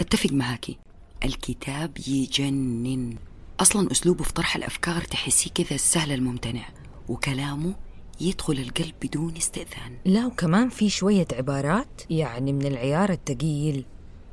أتفق 0.00 0.32
معاكي 0.32 0.78
الكتاب 1.24 1.98
يجنن. 2.08 3.16
أصلا 3.60 3.92
أسلوبه 3.92 4.24
في 4.24 4.32
طرح 4.32 4.56
الأفكار 4.56 5.00
تحسيه 5.00 5.50
كذا 5.50 5.74
السهل 5.74 6.12
الممتنع 6.12 6.68
وكلامه 7.08 7.74
يدخل 8.20 8.52
القلب 8.52 8.94
بدون 9.02 9.36
استئذان. 9.36 9.98
لا 10.04 10.26
وكمان 10.26 10.68
في 10.68 10.90
شوية 10.90 11.26
عبارات 11.32 12.02
يعني 12.10 12.52
من 12.52 12.66
العيار 12.66 13.10
التقيل. 13.10 13.84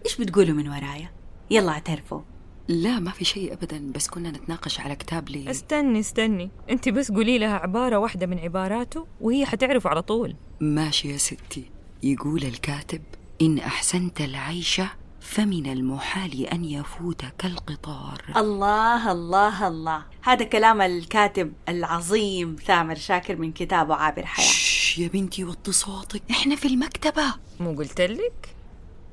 إيش 0.05 0.18
بتقولوا 0.18 0.55
من 0.55 0.70
ورايا؟ 0.70 1.12
يلا 1.52 1.71
اعترفوا. 1.71 2.21
لا 2.68 3.00
ما 3.00 3.12
في 3.12 3.26
شيء 3.26 3.54
أبدا 3.54 3.91
بس 3.91 4.07
كنا 4.07 4.32
نتناقش 4.32 4.80
على 4.80 4.96
كتاب 4.96 5.30
لي. 5.30 5.52
استني 5.52 6.00
استني. 6.00 6.52
أنت 6.70 6.89
بس 6.89 7.12
قولي 7.12 7.38
لها 7.38 7.54
عبارة 7.54 7.98
واحدة 7.98 8.26
من 8.26 8.39
عباراته 8.39 9.07
وهي 9.21 9.46
حتعرف 9.46 9.88
على 9.88 10.02
طول. 10.02 10.36
ماشي 10.60 11.12
يا 11.12 11.18
ستي. 11.18 11.71
يقول 12.04 12.44
الكاتب 12.44 13.02
إن 13.41 13.57
أحسنت 13.57 14.21
العيش 14.21 14.82
فمن 15.22 15.72
المحال 15.72 16.46
أن 16.46 16.66
يفوتك 16.66 17.46
القطار 17.46 18.23
الله 18.38 19.12
الله 19.12 19.68
الله. 19.68 20.04
هذا 20.22 20.44
كلام 20.44 20.82
الكاتب 20.82 21.54
العظيم 21.70 22.55
ثامر 22.66 22.96
شاكر 22.96 23.36
من 23.36 23.52
كتابه 23.52 23.96
عابر 23.96 24.26
حياة. 24.26 24.46
شش 24.46 24.98
يا 25.00 25.08
بنتي 25.08 25.44
وطي 25.44 25.72
صوتك 25.72 26.22
إحنا 26.32 26.55
في 26.55 26.68
المكتبة. 26.68 27.34
مو 27.60 27.74
قلت 27.74 28.02
لك؟ 28.02 28.55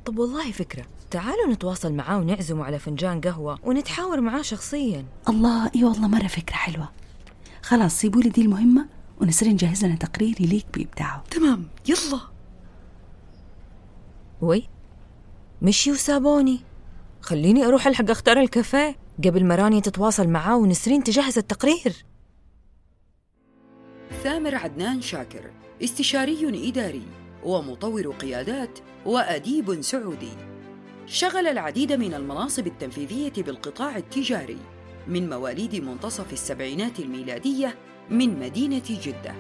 طب 0.05 0.19
والله 0.19 0.52
فكرة. 0.52 0.84
تعالوا 1.11 1.52
نتواصل 1.52 1.92
معاه 1.92 2.19
ونعزمه 2.19 2.64
على 2.64 2.78
فنجان 2.78 3.20
قهوة 3.20 3.59
ونتحاور 3.62 4.20
معاه 4.20 4.42
شخصيا. 4.42 5.05
الله 5.28 5.70
إي 5.77 5.84
والله 5.84 6.09
مرة 6.09 6.27
فكرة 6.27 6.55
حلوة. 6.55 6.88
خلاص 7.62 8.00
سيبوا 8.00 8.23
لي 8.23 8.28
دي 8.28 8.42
المهمة 8.42 8.88
ونصير 9.20 9.48
نجهز 9.48 9.84
لنا 9.84 9.97
تقرير 9.97 10.41
يليق 10.41 10.66
بإبداعه. 10.75 11.25
تمام 11.30 11.69
يلا. 11.88 12.20
وي. 14.41 14.69
مشي 15.62 15.92
وسابوني. 15.92 16.61
خليني 17.20 17.64
أروح 17.64 17.86
ألحق 17.86 18.11
أختار 18.11 18.41
الكافيه 18.41 18.97
قبل 19.25 19.44
ما 19.44 19.55
رانيا 19.55 19.80
تتواصل 19.80 20.28
معاه 20.28 20.56
ونسرين 20.56 21.05
تجهز 21.05 21.39
التقرير. 21.39 22.05
ثامر 24.22 24.55
عدنان 24.55 25.03
شاكر 25.03 25.50
استشاري 25.84 26.69
إداري 26.69 27.03
ومطور 27.45 28.11
قيادات 28.11 28.78
وأديب 29.06 29.83
سعودي. 29.83 30.33
شغل 31.06 31.47
العديد 31.47 31.92
من 31.92 32.14
المناصب 32.14 32.67
التنفيذية 32.67 33.33
بالقطاع 33.42 33.97
التجاري 33.97 34.58
من 35.08 35.30
مواليد 35.30 35.77
منتصف 35.77 36.33
السبعينات 36.33 37.00
الميلادية 37.00 37.78
من 38.11 38.41
مدينة 38.41 38.83
جدة. 38.89 39.34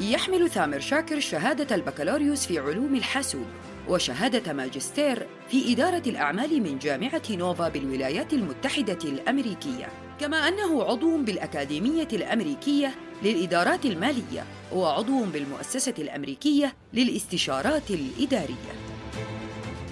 يحمل 0.00 0.50
ثامر 0.50 0.80
شاكر 0.80 1.20
شهادة 1.20 1.74
البكالوريوس 1.74 2.46
في 2.46 2.58
علوم 2.58 2.94
الحاسوب. 2.94 3.46
وشهادة 3.90 4.52
ماجستير 4.52 5.26
في 5.48 5.72
إدارة 5.72 6.02
الأعمال 6.06 6.62
من 6.62 6.78
جامعة 6.78 7.22
نوفا 7.30 7.68
بالولايات 7.68 8.32
المتحدة 8.32 8.98
الأمريكية. 9.04 9.88
كما 10.20 10.48
أنه 10.48 10.82
عضو 10.82 11.16
بالأكاديمية 11.16 12.08
الأمريكية 12.12 12.94
للإدارات 13.22 13.86
المالية 13.86 14.44
وعضو 14.72 15.24
بالمؤسسة 15.24 15.94
الأمريكية 15.98 16.74
للاستشارات 16.94 17.90
الإدارية. 17.90 18.72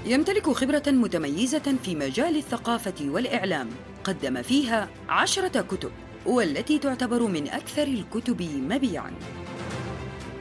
يمتلك 0.06 0.50
خبرة 0.50 0.82
متميزة 0.86 1.74
في 1.84 1.94
مجال 1.94 2.36
الثقافة 2.36 2.94
والإعلام. 3.00 3.68
قدم 4.04 4.42
فيها 4.42 4.88
عشرة 5.08 5.60
كتب 5.60 5.90
والتي 6.26 6.78
تعتبر 6.78 7.22
من 7.22 7.48
أكثر 7.48 7.82
الكتب 7.82 8.42
مبيعاً. 8.42 9.12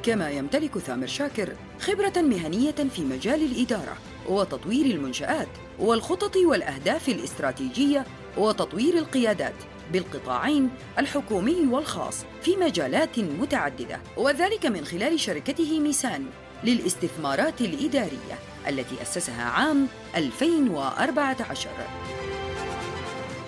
كما 0.04 0.32
يمتلك 0.32 0.78
ثامر 0.78 1.08
شاكر 1.08 1.56
خبرة 1.80 2.14
مهنية 2.22 2.72
في 2.72 3.02
مجال 3.02 3.44
الإدارة 3.44 3.98
وتطوير 4.30 4.86
المنشآت 4.86 5.48
والخطط 5.80 6.36
والأهداف 6.36 7.10
الاستراتيجية 7.10 8.06
وتطوير 8.38 8.98
القيادات 8.98 9.56
بالقطاعين 9.94 10.70
الحكومي 11.00 11.68
والخاص 11.72 12.26
في 12.42 12.56
مجالات 12.56 13.20
متعددة 13.20 14.02
وذلك 14.18 14.66
من 14.66 14.86
خلال 14.86 15.20
شركته 15.20 15.80
ميسان 15.80 16.26
للاستثمارات 16.64 17.62
الإدارية 17.62 18.40
التي 18.68 19.02
أسسها 19.02 19.44
عام 19.44 19.88
2014 20.16 21.70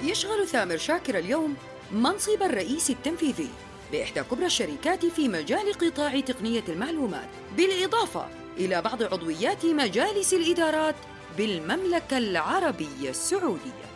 يشغل 0.03 0.47
ثامر 0.47 0.78
شاكر 0.78 1.18
اليوم 1.18 1.56
منصب 1.91 2.44
الرئيس 2.44 2.90
التنفيذي. 2.90 3.50
بإحدى 3.91 4.23
كبرى 4.23 4.45
الشركات 4.45 5.05
في 5.05 5.27
مجال 5.27 5.73
قطاع 5.73 6.19
تقنية 6.19 6.63
المعلومات 6.69 7.29
بالإضافة 7.57 8.27
إلى 8.57 8.81
بعض 8.81 9.03
عضويات 9.03 9.66
مجالس 9.66 10.33
الإدارات 10.33 10.95
بالمملكة 11.38 12.17
العربية 12.17 13.09
السعودية. 13.09 13.89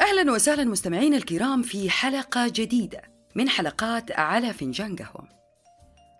أهلا 0.00 0.32
وسهلا 0.32 0.64
مستمعينا 0.64 1.16
الكرام 1.16 1.62
في 1.62 1.90
حلقة 1.90 2.48
جديدة 2.48 3.02
من 3.34 3.48
حلقات 3.48 4.12
على 4.12 4.52
فنجان 4.52 4.96
قهوة. 4.96 5.28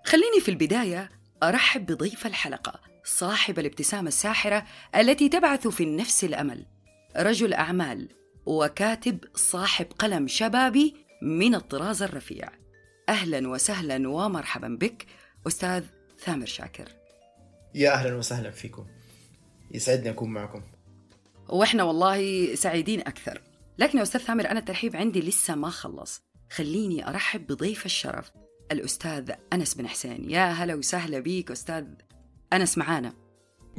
خليني 0.07 0.41
في 0.41 0.51
البداية 0.51 1.11
أرحب 1.43 1.87
بضيف 1.87 2.27
الحلقة 2.27 2.81
صاحب 3.05 3.59
الابتسامة 3.59 4.09
الساحرة 4.09 4.65
التي 4.97 5.29
تبعث 5.29 5.69
في 5.69 5.85
النفس 5.85 6.25
الأمل 6.25 6.67
رجل 7.17 7.55
أعمال 7.55 8.09
وكاتب 8.47 9.19
صاحب 9.35 9.87
قلم 9.99 10.29
شبابي 10.29 10.95
من 11.23 11.55
الطراز 11.55 12.03
الرفيع. 12.03 12.49
أهلا 13.09 13.49
وسهلا 13.49 14.09
ومرحبا 14.09 14.79
بك 14.81 15.07
أستاذ 15.47 15.85
ثامر 16.19 16.47
شاكر. 16.47 16.89
يا 17.75 17.93
أهلا 17.93 18.15
وسهلا 18.15 18.51
فيكم. 18.51 18.87
يسعدني 19.71 20.11
أكون 20.11 20.31
معكم. 20.31 20.63
وإحنا 21.49 21.83
والله 21.83 22.55
سعيدين 22.55 23.01
أكثر. 23.01 23.43
لكن 23.79 23.99
يا 23.99 24.03
أستاذ 24.03 24.21
ثامر 24.21 24.51
أنا 24.51 24.59
الترحيب 24.59 24.97
عندي 24.97 25.21
لسه 25.21 25.55
ما 25.55 25.71
خلص. 25.71 26.23
خليني 26.51 27.09
أرحب 27.09 27.47
بضيف 27.47 27.87
الشرف 27.87 28.31
الأستاذ 28.73 29.33
أنس 29.53 29.75
بن 29.75 29.89
حسين. 29.89 30.31
يا 30.31 30.51
هلا 30.51 30.75
وسهلا 30.75 31.19
بيك 31.19 31.51
أستاذ 31.51 31.85
أنس 32.53 32.79
معانا. 32.79 33.13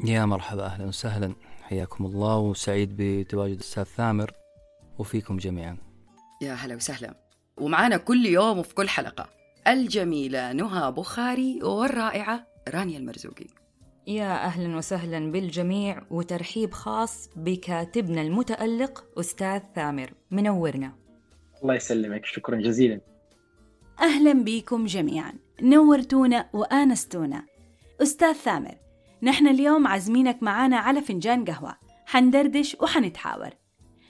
يا 0.03 0.25
مرحبا 0.25 0.65
أهلا 0.65 0.85
وسهلا. 0.85 1.35
حياكم 1.61 2.05
الله 2.05 2.37
وسعيد 2.37 2.95
بتواجد 2.97 3.53
الأستاذ 3.53 3.83
ثامر. 3.83 4.44
وفيكم 4.99 5.37
جميعا. 5.37 5.77
يا 6.41 6.53
هلا 6.53 6.75
وسهلا. 6.75 7.15
ومعانا 7.57 7.97
كل 7.97 8.25
يوم 8.25 8.59
وفي 8.59 8.73
كل 8.75 8.89
حلقة 8.89 9.29
الجميلة 9.67 10.51
نهى 10.51 10.91
بخاري 10.91 11.63
والرائعة 11.63 12.47
رانيا 12.69 12.97
المرزوقي. 12.97 13.47
يا 14.07 14.45
أهلا 14.45 14.77
وسهلا 14.77 15.31
بالجميع 15.31 16.03
وترحيب 16.11 16.71
خاص 16.71 17.29
بكاتبنا 17.35 18.21
المتألق 18.21 19.05
أستاذ 19.19 19.61
ثامر. 19.75 20.13
منورنا. 20.31 20.95
الله 21.63 21.75
يسلمك 21.75 22.25
شكرا 22.25 22.55
جزيلا. 22.55 23.01
أهلا 24.01 24.33
بيكم 24.33 24.85
جميعا. 24.85 25.33
نورتونا 25.61 26.49
وآنستونا. 26.53 27.45
أستاذ 28.01 28.33
ثامر 28.33 28.75
نحن 29.23 29.47
اليوم 29.47 29.87
عازمينك 29.87 30.43
معانا 30.43 30.77
على 30.77 31.01
فنجان 31.01 31.45
قهوة. 31.45 31.75
حندردش 32.05 32.77
وحنتحاور. 32.81 33.49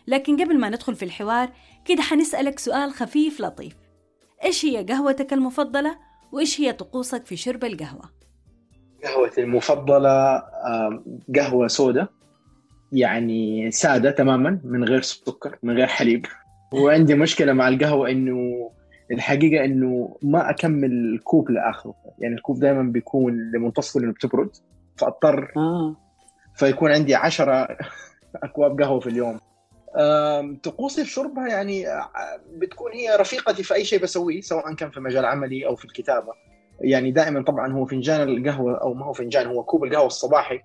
لكن 0.07 0.43
قبل 0.43 0.59
ما 0.59 0.69
ندخل 0.69 0.95
في 0.95 1.05
الحوار 1.05 1.49
كده 1.85 2.01
حنسألك 2.01 2.59
سؤال 2.59 2.91
خفيف 2.91 3.41
لطيف. 3.41 3.75
إيش 4.43 4.65
هي 4.65 4.83
قهوتك 4.83 5.33
المفضلة؟ 5.33 5.97
وإيش 6.31 6.61
هي 6.61 6.73
طقوسك 6.73 7.25
في 7.25 7.35
شرب 7.35 7.63
القهوة؟ 7.63 8.09
قهوتي 9.03 9.43
المفضلة 9.43 10.43
قهوة 11.35 11.67
سوداء 11.67 12.09
يعني 12.91 13.71
سادة 13.71 14.11
تماما 14.11 14.59
من 14.63 14.83
غير 14.83 15.01
سكر 15.01 15.57
من 15.63 15.77
غير 15.77 15.87
حليب. 15.87 16.25
وعندي 16.73 17.15
مشكلة 17.15 17.53
مع 17.53 17.67
القهوة 17.67 18.09
إنه 18.09 18.71
الحقيقة 19.11 19.65
إنه 19.65 20.17
ما 20.21 20.49
أكمل 20.49 20.91
الكوب 20.91 21.51
لآخره. 21.51 21.95
يعني 22.19 22.35
الكوب 22.35 22.59
دائما 22.59 22.83
بيكون 22.83 23.51
لمنتصفه 23.51 23.99
لأنه 23.99 24.13
بتبرد 24.13 24.49
فأضطر 24.97 25.51
آه. 25.57 25.95
فيكون 26.55 26.91
عندي 26.91 27.15
عشرة 27.15 27.67
أكواب 28.43 28.81
قهوة 28.81 28.99
في 28.99 29.09
اليوم. 29.09 29.39
طقوسي 30.63 31.03
في 31.03 31.09
شربها 31.09 31.47
يعني 31.47 31.85
بتكون 32.51 32.91
هي 32.91 33.15
رفيقتي 33.15 33.63
في 33.63 33.73
أي 33.73 33.85
شيء 33.85 34.01
بسويه 34.03 34.41
سواء 34.41 34.73
كان 34.73 34.89
في 34.89 34.99
مجال 34.99 35.25
عملي 35.25 35.65
أو 35.65 35.75
في 35.75 35.85
الكتابة. 35.85 36.33
يعني 36.81 37.11
دائما 37.11 37.43
طبعا 37.43 37.73
هو 37.73 37.85
فنجان 37.85 38.21
القهوة 38.21 38.81
أو 38.81 38.93
ما 38.93 39.05
هو 39.05 39.13
فنجان 39.13 39.47
هو 39.47 39.63
كوب 39.63 39.83
القهوة 39.83 40.07
الصباحي. 40.07 40.59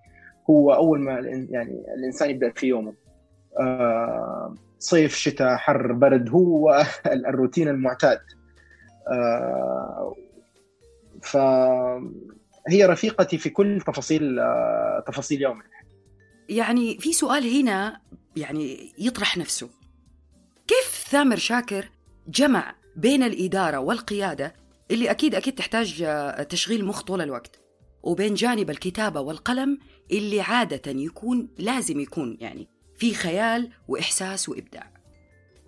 هو 0.50 0.74
أول 0.74 1.00
ما 1.00 1.12
يعني 1.50 1.84
الإنسان 1.98 2.30
يبدأ 2.30 2.50
في 2.50 2.66
يومه. 2.66 2.94
صيف 4.78 5.14
شتاء 5.14 5.56
حر 5.56 5.92
برد 5.92 6.28
هو 6.28 6.84
الروتين 7.28 7.68
المعتاد. 7.68 8.20
فهي 11.22 12.84
رفيقتي 12.86 13.38
في 13.38 13.50
كل 13.50 13.80
تفاصيل 13.80 14.40
تفاصيل 15.06 15.42
يومي. 15.42 15.62
يعني 16.48 16.98
في 16.98 17.12
سؤال 17.12 17.58
هنا 17.58 18.00
يعني 18.36 18.92
يطرح 18.98 19.38
نفسه. 19.38 19.70
كيف 20.66 21.06
ثامر 21.10 21.36
شاكر 21.36 21.88
جمع 22.28 22.74
بين 22.96 23.22
الإدارة 23.22 23.78
والقيادة 23.78 24.54
اللي 24.90 25.10
أكيد 25.10 25.34
أكيد 25.34 25.54
تحتاج 25.54 26.06
تشغيل 26.48 26.84
مخ 26.84 27.02
طول 27.02 27.20
الوقت 27.20 27.60
وبين 28.02 28.34
جانب 28.34 28.70
الكتابة 28.70 29.20
والقلم 29.20 29.78
اللي 30.12 30.40
عادة 30.40 30.92
يكون 30.92 31.48
لازم 31.58 32.00
يكون 32.00 32.36
يعني 32.40 32.68
في 32.96 33.14
خيال 33.14 33.70
وإحساس 33.88 34.48
وإبداع. 34.48 34.90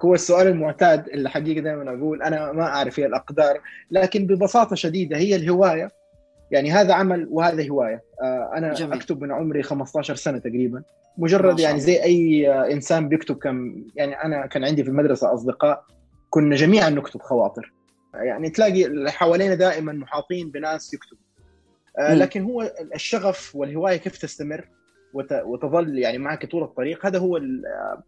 هو 0.00 0.14
السؤال 0.14 0.46
المعتاد 0.46 1.08
اللي 1.08 1.30
حقيقة 1.30 1.60
دائما 1.60 1.94
أقول 1.98 2.22
أنا 2.22 2.52
ما 2.52 2.62
أعرف 2.62 3.00
هي 3.00 3.06
الأقدار 3.06 3.60
لكن 3.90 4.26
ببساطة 4.26 4.76
شديدة 4.76 5.16
هي 5.16 5.36
الهواية. 5.36 5.90
يعني 6.52 6.70
هذا 6.70 6.94
عمل 6.94 7.28
وهذا 7.30 7.68
هواية. 7.68 8.02
آه، 8.22 8.52
أنا 8.56 8.74
جميل. 8.74 8.92
أكتب 8.92 9.22
من 9.22 9.32
عمري 9.32 9.62
15 9.62 10.14
سنة 10.14 10.38
تقريبا. 10.38 10.82
مجرد 11.18 11.60
يعني 11.60 11.80
زي 11.80 12.02
أي 12.02 12.50
إنسان 12.72 13.08
بيكتب 13.08 13.36
كم 13.36 13.84
يعني 13.94 14.24
أنا 14.24 14.46
كان 14.46 14.64
عندي 14.64 14.84
في 14.84 14.90
المدرسة 14.90 15.34
أصدقاء 15.34 15.84
كنا 16.30 16.56
جميعا 16.56 16.90
نكتب 16.90 17.20
خواطر. 17.20 17.72
يعني 18.14 18.50
تلاقي 18.50 18.86
اللي 18.86 19.10
حوالينا 19.10 19.54
دائما 19.54 19.92
محاطين 19.92 20.50
بناس 20.50 20.94
يكتبوا. 20.94 21.22
آه، 21.98 22.14
لكن 22.14 22.42
هو 22.42 22.72
الشغف 22.94 23.56
والهواية 23.56 23.96
كيف 23.96 24.18
تستمر 24.18 24.68
وتظل 25.44 25.98
يعني 25.98 26.18
معك 26.18 26.46
طول 26.46 26.62
الطريق 26.62 27.06
هذا 27.06 27.18
هو 27.18 27.36
آه، 27.36 28.02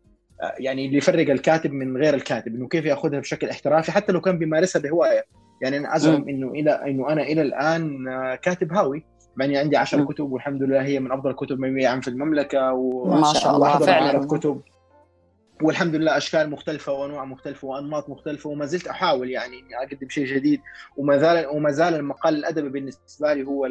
يعني 0.58 0.86
اللي 0.86 0.98
يفرق 0.98 1.30
الكاتب 1.30 1.72
من 1.72 1.96
غير 1.96 2.14
الكاتب 2.14 2.54
إنه 2.54 2.68
كيف 2.68 2.84
يأخذها 2.84 3.20
بشكل 3.20 3.48
احترافي 3.48 3.92
حتى 3.92 4.12
لو 4.12 4.20
كان 4.20 4.38
بيمارسها 4.38 4.82
بهواية. 4.82 5.24
يعني 5.64 5.76
أنا 5.76 5.96
أزعم 5.96 6.28
إنه 6.28 6.50
إلى 6.50 6.70
إنه 6.70 7.08
أنا 7.12 7.22
إلى 7.22 7.42
الآن 7.42 8.08
آه، 8.08 8.34
كاتب 8.34 8.72
هاوي 8.72 9.04
مع 9.36 9.44
إني 9.44 9.56
عندي 9.58 9.76
10 9.76 10.04
كتب 10.04 10.32
والحمد 10.32 10.62
لله 10.62 10.82
هي 10.82 11.00
من 11.00 11.12
أفضل 11.12 11.30
الكتب 11.30 11.60
مبيعا 11.60 12.00
في 12.00 12.08
المملكة 12.08 12.72
وما 12.72 13.32
شاء 13.32 13.56
الله 13.56 13.78
فعلا. 13.78 14.26
كتب. 14.26 14.60
والحمد 15.62 15.94
لله 15.94 16.16
أشكال 16.16 16.50
مختلفة 16.50 16.92
وأنواع 16.92 17.24
مختلفة 17.24 17.68
وأنماط 17.68 18.08
مختلفة 18.08 18.50
وما 18.50 18.66
زلت 18.66 18.86
أحاول 18.86 19.30
يعني 19.30 19.60
إني 19.60 19.76
أقدم 19.76 20.08
شيء 20.08 20.26
جديد 20.26 20.60
وما 20.96 21.18
زال 21.18 21.46
وما 21.46 21.70
زال 21.70 21.94
المقال 21.94 22.34
الأدبي 22.34 22.68
بالنسبة 22.68 23.34
لي 23.34 23.42
هو 23.42 23.68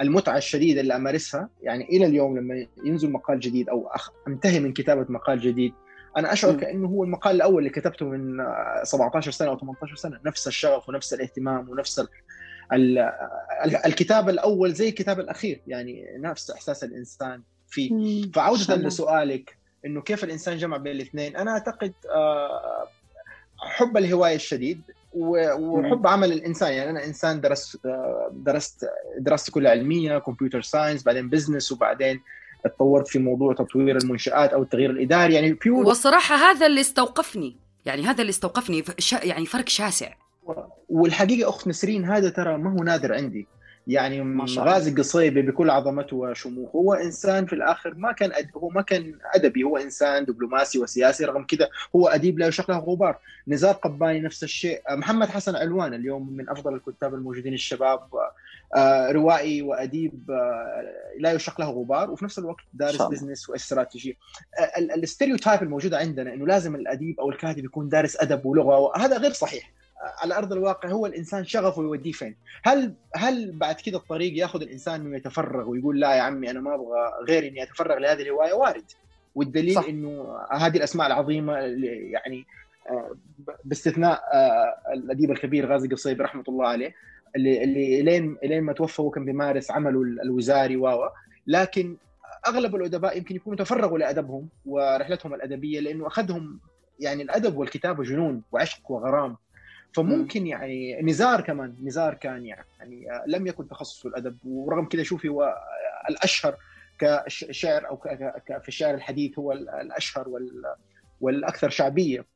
المتعة 0.00 0.36
الشديدة 0.36 0.80
اللي 0.80 0.96
أمارسها. 0.96 1.48
يعني 1.62 1.84
إلى 1.84 2.06
اليوم 2.06 2.38
لما 2.38 2.66
ينزل 2.84 3.10
مقال 3.10 3.40
جديد 3.40 3.68
أو 3.68 3.88
أنتهي 4.28 4.60
من 4.60 4.72
كتابة 4.72 5.06
مقال 5.08 5.40
جديد 5.40 5.72
أنا 6.16 6.32
أشعر 6.32 6.52
كأنه 6.52 6.88
هو 6.88 7.04
المقال 7.04 7.36
الأول 7.36 7.58
اللي 7.58 7.70
كتبته 7.70 8.06
من 8.06 8.44
17 8.82 9.30
سنة 9.30 9.48
أو 9.48 9.58
18 9.58 9.96
سنة. 9.96 10.20
نفس 10.24 10.46
الشغف 10.46 10.88
ونفس 10.88 11.14
الاهتمام 11.14 11.68
ونفس 11.68 12.06
ال 12.72 12.98
الكتاب 13.86 14.28
الأول 14.28 14.72
زي 14.72 14.88
الكتاب 14.88 15.20
الأخير. 15.20 15.60
يعني 15.66 16.06
نفس 16.18 16.50
إحساس 16.50 16.84
الإنسان 16.84 17.42
فيه. 17.68 17.90
فعودة 18.34 18.76
لسؤالك 18.76 19.56
إنه 19.86 20.00
كيف 20.02 20.24
الإنسان 20.24 20.56
جمع 20.56 20.76
بين 20.76 20.92
الاثنين؟ 20.92 21.36
أنا 21.36 21.50
أعتقد 21.50 21.92
آه، 22.10 22.88
حب 23.58 23.96
الهواية 23.96 24.34
الشديد 24.34 24.82
وحب 25.12 26.06
عمل 26.06 26.32
الإنسان. 26.32 26.72
يعني 26.72 26.90
أنا 26.90 27.04
إنسان 27.04 27.40
درست 27.40 27.86
آه، 27.86 28.30
درست 28.32 28.86
دراستي 29.18 29.52
كلها 29.52 29.70
علمية 29.70 30.18
computer 30.18 30.62
science 30.62 31.02
بعدين 31.02 31.28
business 31.28 31.72
وبعدين 31.72 32.20
اتطورت 32.66 33.08
في 33.08 33.18
موضوع 33.18 33.54
تطوير 33.54 33.96
المنشآت 33.96 34.52
أو 34.52 34.62
التغيير 34.62 34.90
الإداري 34.90 35.34
يعني 35.34 35.52
pure 35.52 35.86
والصراحه 35.86 36.34
هذا 36.34 36.66
اللي 36.66 36.80
استوقفني 36.80 37.56
يعني 37.86 38.02
هذا 38.02 38.20
اللي 38.20 38.30
استوقفني 38.30 38.84
يعني 39.22 39.46
فرق 39.46 39.68
شاسع. 39.68 40.12
والحقيقة 40.88 41.48
أخت 41.48 41.68
نسرين 41.68 42.04
هذا 42.04 42.28
ترى 42.28 42.58
ما 42.58 42.72
هو 42.72 42.84
نادر 42.84 43.14
عندي. 43.14 43.46
يعني 43.86 44.46
غازي 44.58 44.90
القصيبي 44.90 45.42
بكل 45.42 45.70
عظمته 45.70 46.16
وشموخه. 46.16 46.76
هو 46.76 46.94
إنسان 46.94 47.46
في 47.46 47.52
الآخر 47.52 47.94
ما 47.94 48.12
كان 48.12 48.32
أد... 48.32 48.50
هو 48.56 48.68
ما 48.68 48.82
كان 48.82 49.14
أدبي. 49.34 49.62
هو 49.62 49.76
إنسان 49.76 50.24
دبلوماسي 50.24 50.78
وسياسي 50.78 51.24
رغم 51.24 51.44
كذا 51.44 51.68
هو 51.96 52.08
أديب 52.08 52.38
لا 52.38 52.46
يشق 52.46 52.70
له 52.70 52.78
غبار. 52.78 53.18
نزار 53.48 53.74
قباني 53.74 54.20
نفس 54.20 54.44
الشيء. 54.44 54.82
محمد 54.90 55.28
حسن 55.28 55.56
علوان 55.56 55.94
اليوم 55.94 56.32
من 56.32 56.48
أفضل 56.48 56.74
الكتاب 56.74 57.14
الموجودين 57.14 57.54
الشباب. 57.54 58.00
روائي 59.10 59.62
وأديب 59.62 60.30
آه، 60.30 60.84
لا 61.18 61.32
يشق 61.32 61.60
له 61.60 61.70
غبار 61.70 62.10
وفي 62.10 62.24
نفس 62.24 62.38
الوقت 62.38 62.64
دارس 62.74 63.02
بزنس 63.02 63.50
واستراتيجي 63.50 64.18
آه، 64.58 64.78
ال 64.78 64.86
stereotype 64.86 65.62
الموجوده 65.62 65.98
عندنا 65.98 66.34
إنه 66.34 66.46
لازم 66.46 66.74
الأديب 66.74 67.20
أو 67.20 67.30
الكاتب 67.30 67.64
يكون 67.64 67.88
دارس 67.88 68.16
أدب 68.20 68.46
ولغة 68.46 68.92
هذا 68.96 69.18
غير 69.18 69.32
صحيح. 69.32 69.72
على 70.22 70.34
أرض 70.34 70.52
الواقع 70.52 70.88
هو 70.88 71.06
الإنسان 71.06 71.44
شغفه 71.44 71.82
يوديه 71.82 72.12
فين؟ 72.12 72.36
هل 72.62 72.94
هل 73.16 73.52
بعد 73.52 73.74
كذا 73.74 73.96
الطريق 73.96 74.38
يأخذ 74.38 74.62
الإنسان 74.62 75.00
إنه 75.00 75.16
يتفرغ 75.16 75.68
ويقول 75.68 76.00
لا 76.00 76.14
يا 76.14 76.22
عمي 76.22 76.50
أنا 76.50 76.60
ما 76.60 76.74
أبغى 76.74 77.12
غير 77.28 77.48
إني 77.48 77.62
أتفرغ 77.62 77.98
لهذه 77.98 78.22
الهوايه 78.22 78.52
وارد. 78.52 78.84
والدليل 79.34 79.74
صح. 79.74 79.84
إنه 79.88 80.38
هذه 80.50 80.76
الأسماء 80.76 81.06
العظيمة 81.06 81.64
اللي 81.64 82.10
يعني 82.10 82.46
آه، 82.90 83.16
باستثناء 83.64 84.22
آه، 84.32 84.92
الأديب 84.92 85.30
الكبير 85.30 85.72
غازي 85.72 85.88
قصيبي 85.88 86.22
رحمة 86.22 86.44
الله 86.48 86.68
عليه 86.68 86.94
اللي 87.36 87.64
اللي 87.64 88.02
لين 88.02 88.36
لين 88.42 88.62
ما 88.62 88.72
توفى 88.72 89.02
هو 89.02 89.10
كان 89.10 89.24
بيمارس 89.24 89.70
عمله 89.70 90.02
الوزاري 90.02 90.76
و 90.76 91.08
لكن 91.46 91.96
أغلب 92.46 92.76
الأدباء 92.76 93.18
يمكن 93.18 93.36
يكونوا 93.36 93.58
تفرغوا 93.58 93.98
لأدبهم 93.98 94.48
ورحلتهم 94.66 95.34
الأدبية 95.34 95.80
لأنه 95.80 96.06
أخذهم 96.06 96.60
يعني 97.00 97.22
الأدب 97.22 97.56
والكتابة 97.56 98.04
جنون 98.04 98.42
وعشق 98.52 98.90
وغرام. 98.90 99.36
فممكن 99.92 100.46
يعني 100.46 101.02
نزار 101.02 101.40
كمان 101.40 101.74
نزار 101.82 102.14
كان 102.14 102.46
يعني 102.46 103.06
لم 103.26 103.46
يكن 103.46 103.68
تخصصه 103.68 104.08
الأدب. 104.08 104.36
ورغم 104.44 104.84
كذا 104.84 105.02
شوفي 105.02 105.28
هو 105.28 105.56
الأشهر 106.10 106.56
كشعر 106.98 107.88
أو 107.88 107.96
في 108.60 108.68
الشعر 108.68 108.94
الحديث 108.94 109.38
هو 109.38 109.52
الأشهر 109.52 110.28
والأكثر 111.20 111.70
شعبية. 111.70 112.26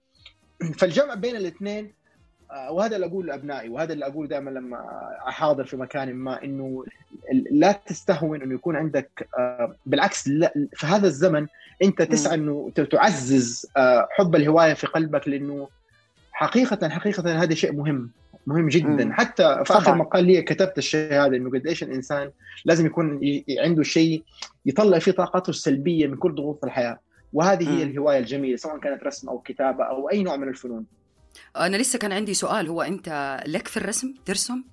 فالجمع 0.78 1.14
بين 1.14 1.36
الاثنين 1.36 1.92
وهذا 2.70 2.96
اللي 2.96 3.06
أقوله 3.06 3.26
لأبنائي 3.26 3.68
وهذا 3.68 3.92
اللي 3.92 4.06
أقوله 4.06 4.28
دائما 4.28 4.50
لما 4.50 4.78
أحاضر 5.28 5.64
في 5.64 5.76
مكان 5.76 6.14
ما 6.14 6.44
إنه 6.44 6.84
لا 7.50 7.72
تستهون 7.72 8.42
إنه 8.42 8.54
يكون 8.54 8.76
عندك 8.76 9.28
آه، 9.38 9.74
بالعكس 9.86 10.28
في 10.74 10.86
هذا 10.86 11.06
الزمن 11.06 11.46
أنت 11.82 12.02
تسعى 12.02 12.34
إنه 12.34 12.72
تعزز 12.90 13.66
آه، 13.76 14.08
حب 14.10 14.36
الهواية 14.36 14.74
في 14.74 14.86
قلبك 14.86 15.28
لأنه 15.28 15.68
حقيقة 16.32 16.88
حقيقة 16.88 17.42
هذا 17.42 17.54
شيء 17.54 17.72
مهم 17.72 18.10
مهم 18.46 18.68
جدا. 18.68 19.04
مم. 19.04 19.12
حتى 19.12 19.62
في 19.64 19.72
آخر 19.72 19.94
مقال 19.94 20.24
لي 20.24 20.42
كتبت 20.42 20.78
الشيء 20.78 21.12
هذا 21.12 21.36
إنه 21.36 21.50
قد 21.50 21.66
إيش 21.66 21.82
الإنسان 21.82 22.30
لازم 22.64 22.86
يكون 22.86 23.20
عنده 23.58 23.82
شيء 23.82 24.22
يطلع 24.66 24.98
فيه 24.98 25.12
طاقته 25.12 25.50
السلبية 25.50 26.06
من 26.06 26.16
كل 26.16 26.34
ضغوط 26.34 26.64
الحياة. 26.64 26.98
وهذه 27.32 27.68
مم. 27.68 27.76
هي 27.76 27.82
الهواية 27.82 28.18
الجميلة 28.18 28.56
سواء 28.56 28.78
كانت 28.78 29.04
رسم 29.04 29.28
أو 29.28 29.38
كتابة 29.38 29.84
أو 29.84 30.10
أي 30.10 30.22
نوع 30.22 30.36
من 30.36 30.48
الفنون. 30.48 30.84
أنا 31.56 31.76
لسه 31.76 31.98
كان 31.98 32.12
عندي 32.12 32.34
سؤال 32.34 32.68
هو 32.68 32.82
أنت 32.82 33.40
لك 33.46 33.68
في 33.68 33.76
الرسم؟ 33.76 34.14
ترسم؟ 34.26 34.64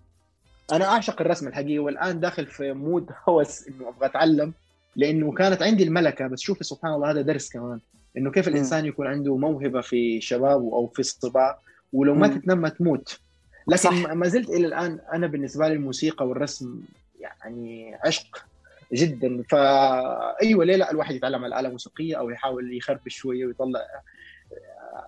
أنا 0.72 0.86
أعشق 0.86 1.22
الرسم 1.22 1.48
الحقيقة 1.48 1.80
والآن 1.80 2.20
داخل 2.20 2.46
في 2.46 2.74
مود 2.74 3.10
هوس 3.30 3.68
إنه 3.68 3.90
أبغى 3.90 4.06
أتعلم 4.06 4.54
لأنه 4.96 5.32
كانت 5.32 5.62
عندي 5.62 5.84
الملكة. 5.84 6.28
بس 6.28 6.40
شوفي 6.40 6.64
سبحان 6.64 6.94
الله 6.94 7.12
هذا 7.12 7.22
درس 7.22 7.50
كمان. 7.50 7.80
إنه 8.18 8.32
كيف 8.32 8.48
الإنسان 8.48 8.86
يكون 8.86 9.08
عنده 9.08 9.38
موهبة 9.38 9.82
في 9.82 10.22
شبابه 10.22 10.74
أو 10.74 10.88
في 10.88 11.00
الصبا 11.00 11.58
ولو 11.94 12.16
ما 12.16 12.28
تتنمى 12.28 12.70
تموت. 12.70 13.20
لكن 13.68 13.82
صح. 13.82 14.14
ما 14.14 14.28
زلت 14.28 14.50
إلى 14.50 14.68
الآن 14.68 15.00
أنا 15.14 15.28
بالنسبة 15.28 15.68
لي 15.68 15.74
الموسيقى 15.74 16.28
والرسم 16.28 16.82
يعني 17.20 17.98
عشق 18.06 18.46
جدا. 18.94 19.44
فايوه 19.50 20.66
ليه 20.66 20.76
لا 20.76 20.92
الواحد 20.92 21.16
يتعلم 21.16 21.44
على 21.44 21.48
الآلة 21.48 21.68
الموسيقية 21.68 22.20
أو 22.20 22.30
يحاول 22.30 22.78
يخربش 22.78 23.16
شوية 23.16 23.46
ويطلع 23.46 23.80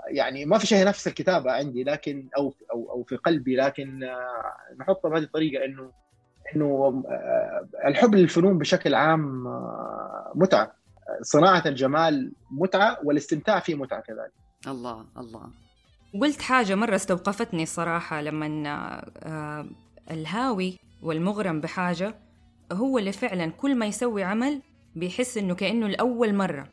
يعني 0.08 0.46
ما 0.46 0.58
في 0.58 0.68
شيء 0.68 0.86
نفس 0.86 1.08
الكتابة 1.08 1.52
عندي 1.52 1.84
لكن 1.84 2.30
أو 2.38 2.54
أو 2.72 2.92
أو 2.92 3.04
في 3.04 3.16
قلبي 3.16 3.56
لكن 3.56 4.00
نحطها 4.80 5.10
بهذه 5.10 5.24
الطريقة 5.24 5.66
إنه 5.66 5.92
إنه 6.56 7.04
الحب 7.86 8.16
للفنون 8.16 8.58
بشكل 8.58 8.96
عام 8.96 9.44
متعة. 10.36 10.76
صناعة 11.22 11.64
الجمال 11.66 12.32
متعة 12.52 12.98
والاستمتاع 13.04 13.60
فيه 13.60 13.76
متعة 13.76 14.02
كذلك. 14.02 14.32
الله 14.68 15.06
الله. 15.18 15.50
قلت 16.22 16.42
حاجة 16.42 16.76
مرة 16.76 16.96
استوقفتني 16.96 17.66
صراحة 17.66 18.22
لما 18.22 18.48
آه، 19.24 19.66
الهاوي 20.12 20.80
والمغرم 21.02 21.62
بحاجة 21.62 22.16
هو 22.72 22.98
اللي 22.98 23.12
فعلا 23.12 23.52
كل 23.52 23.76
ما 23.76 23.86
يسوي 23.86 24.24
عمل 24.24 24.62
بيحس 24.96 25.38
إنه 25.38 25.56
كأنه 25.56 25.88
لأول 25.88 26.36
مرة. 26.36 26.68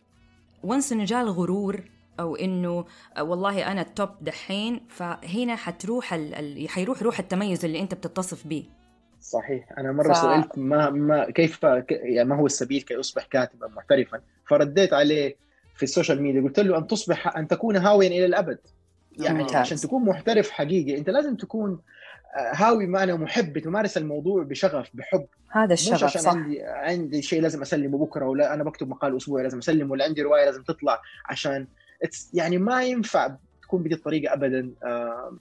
once 0.64 0.92
إنه 0.92 1.04
جاء 1.04 1.22
الغرور 1.22 1.80
أو 2.20 2.36
إنه 2.36 2.84
آه، 3.16 3.22
والله 3.22 3.72
أنا 3.72 3.80
ال 3.80 3.87
top 3.87 4.08
دحين 4.20 4.80
فهنا 4.88 5.56
حتروح 5.56 6.12
ال... 6.14 6.68
حيروح 6.68 7.02
روح 7.02 7.18
التميز 7.18 7.64
اللي 7.64 7.80
أنت 7.80 7.94
بتتصف 7.94 8.46
به 8.46 8.64
صحيح 9.20 9.72
أنا 9.78 9.92
مرة 9.92 10.12
ف... 10.12 10.16
سألت 10.16 10.58
ما 10.58 10.90
ما 10.90 11.30
كيف 11.30 11.62
يعني 11.88 12.28
ما 12.28 12.36
هو 12.36 12.46
السبيل 12.46 12.82
كي 12.82 13.00
اصبح 13.00 13.26
كاتبا 13.26 13.68
محترفا 13.68 14.20
فرديت 14.46 14.92
عليه 14.92 15.36
في 15.74 15.82
ال 15.82 15.88
social 15.88 16.22
media 16.22 16.42
قلت 16.42 16.60
له 16.60 16.78
أن 16.78 16.86
تصبح 16.86 17.36
أن 17.36 17.48
تكون 17.48 17.76
هاويا 17.76 18.08
إلى 18.08 18.26
الأبد 18.26 18.58
يعني 19.18 19.38
ممتاز. 19.38 19.56
عشان 19.56 19.76
تكون 19.76 20.04
محترف 20.04 20.50
حقيقي 20.50 20.98
أنت 20.98 21.10
لازم 21.10 21.36
تكون 21.36 21.80
آه، 22.36 22.52
هاوي 22.54 22.86
معناه 22.86 23.16
محب 23.16 23.58
تمارس 23.58 23.96
الموضوع 23.96 24.42
بشغف 24.42 24.90
بحب 24.94 25.26
هذا 25.50 25.72
الشغف 25.72 25.94
مش 25.94 26.04
عشان 26.04 26.20
صح. 26.20 26.30
عندي 26.30 26.62
عندي 26.62 27.22
شيء 27.22 27.42
لازم 27.42 27.62
أسلمه 27.62 27.98
بكرة 27.98 28.26
ولا 28.26 28.54
أنا 28.54 28.64
بكتب 28.64 28.88
مقال 28.88 29.16
أسبوعي 29.16 29.42
لازم 29.42 29.58
أسلمه 29.58 29.92
ولا 29.92 30.04
عندي 30.04 30.22
روايه 30.22 30.44
لازم 30.44 30.62
تطلع 30.62 31.00
عشان 31.26 31.66
يعني 32.34 32.58
ما 32.58 32.82
ينفع 32.82 33.36
تكون 33.62 33.82
بهذه 33.82 33.94
الطريقة 33.94 34.34
ابدا. 34.34 34.70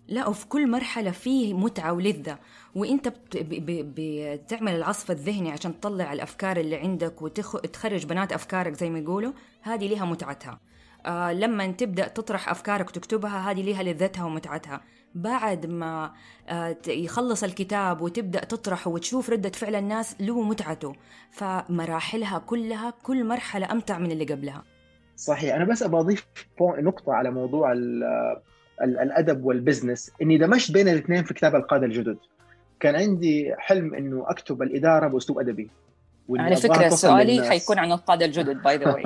لا 0.07 0.27
وفي 0.27 0.47
كل 0.47 0.69
مرحلة 0.69 1.11
فيه 1.11 1.53
متعة 1.53 1.93
ولذة. 1.93 2.39
وإنت 2.75 3.13
بتعمل 3.35 4.75
العصف 4.75 5.11
الذهني 5.11 5.51
عشان 5.51 5.79
تطلع 5.79 6.13
الأفكار 6.13 6.57
اللي 6.57 6.75
عندك 6.75 7.21
وتخرج 7.21 8.05
بنات 8.05 8.33
أفكارك 8.33 8.73
زي 8.73 8.89
ما 8.89 8.99
يقولوا 8.99 9.33
هذه 9.61 9.87
لها 9.87 10.05
متعتها. 10.05 10.59
آه 11.05 11.33
لما 11.33 11.71
تبدأ 11.71 12.07
تطرح 12.07 12.49
أفكارك 12.49 12.89
وتكتبها 12.89 13.51
هذه 13.51 13.61
لها 13.61 13.83
لذتها 13.83 14.25
ومتعتها. 14.25 14.81
بعد 15.15 15.65
ما 15.65 16.13
آه 16.49 16.77
يخلص 16.87 17.43
الكتاب 17.43 18.01
وتبدأ 18.01 18.45
تطرحه 18.45 18.91
وتشوف 18.91 19.29
ردة 19.29 19.49
فعل 19.49 19.75
الناس 19.75 20.15
له 20.19 20.41
متعته. 20.41 20.93
فمراحلها 21.31 22.39
كلها 22.39 22.93
كل 23.03 23.25
مرحلة 23.25 23.71
أمتع 23.71 23.97
من 23.99 24.11
اللي 24.11 24.25
قبلها. 24.25 24.63
صحيح. 25.15 25.55
أنا 25.55 25.65
بس 25.65 25.83
أبغى 25.83 25.99
أضيف 25.99 26.27
نقطة 26.61 27.13
على 27.13 27.31
موضوع 27.31 27.73
الأدب 28.81 29.45
وال 29.45 29.59
business 29.59 30.11
إني 30.21 30.37
دمجت 30.37 30.71
بين 30.71 30.87
الاثنين 30.87 31.23
في 31.23 31.33
كتاب 31.33 31.55
القادة 31.55 31.85
الجدد. 31.85 32.17
كان 32.79 32.95
عندي 32.95 33.53
حلم 33.57 33.93
إنه 33.93 34.25
أكتب 34.27 34.61
الإدارة 34.61 35.07
بأسلوب 35.07 35.39
أدبي. 35.39 35.69
على 36.39 36.55
فكرة 36.55 36.89
سؤالي 36.89 37.49
حيكون 37.49 37.79
عن 37.79 37.91
القادة 37.91 38.25
الجدد 38.25 38.63
by 38.63 38.77
the 38.77 38.93
way 38.93 39.03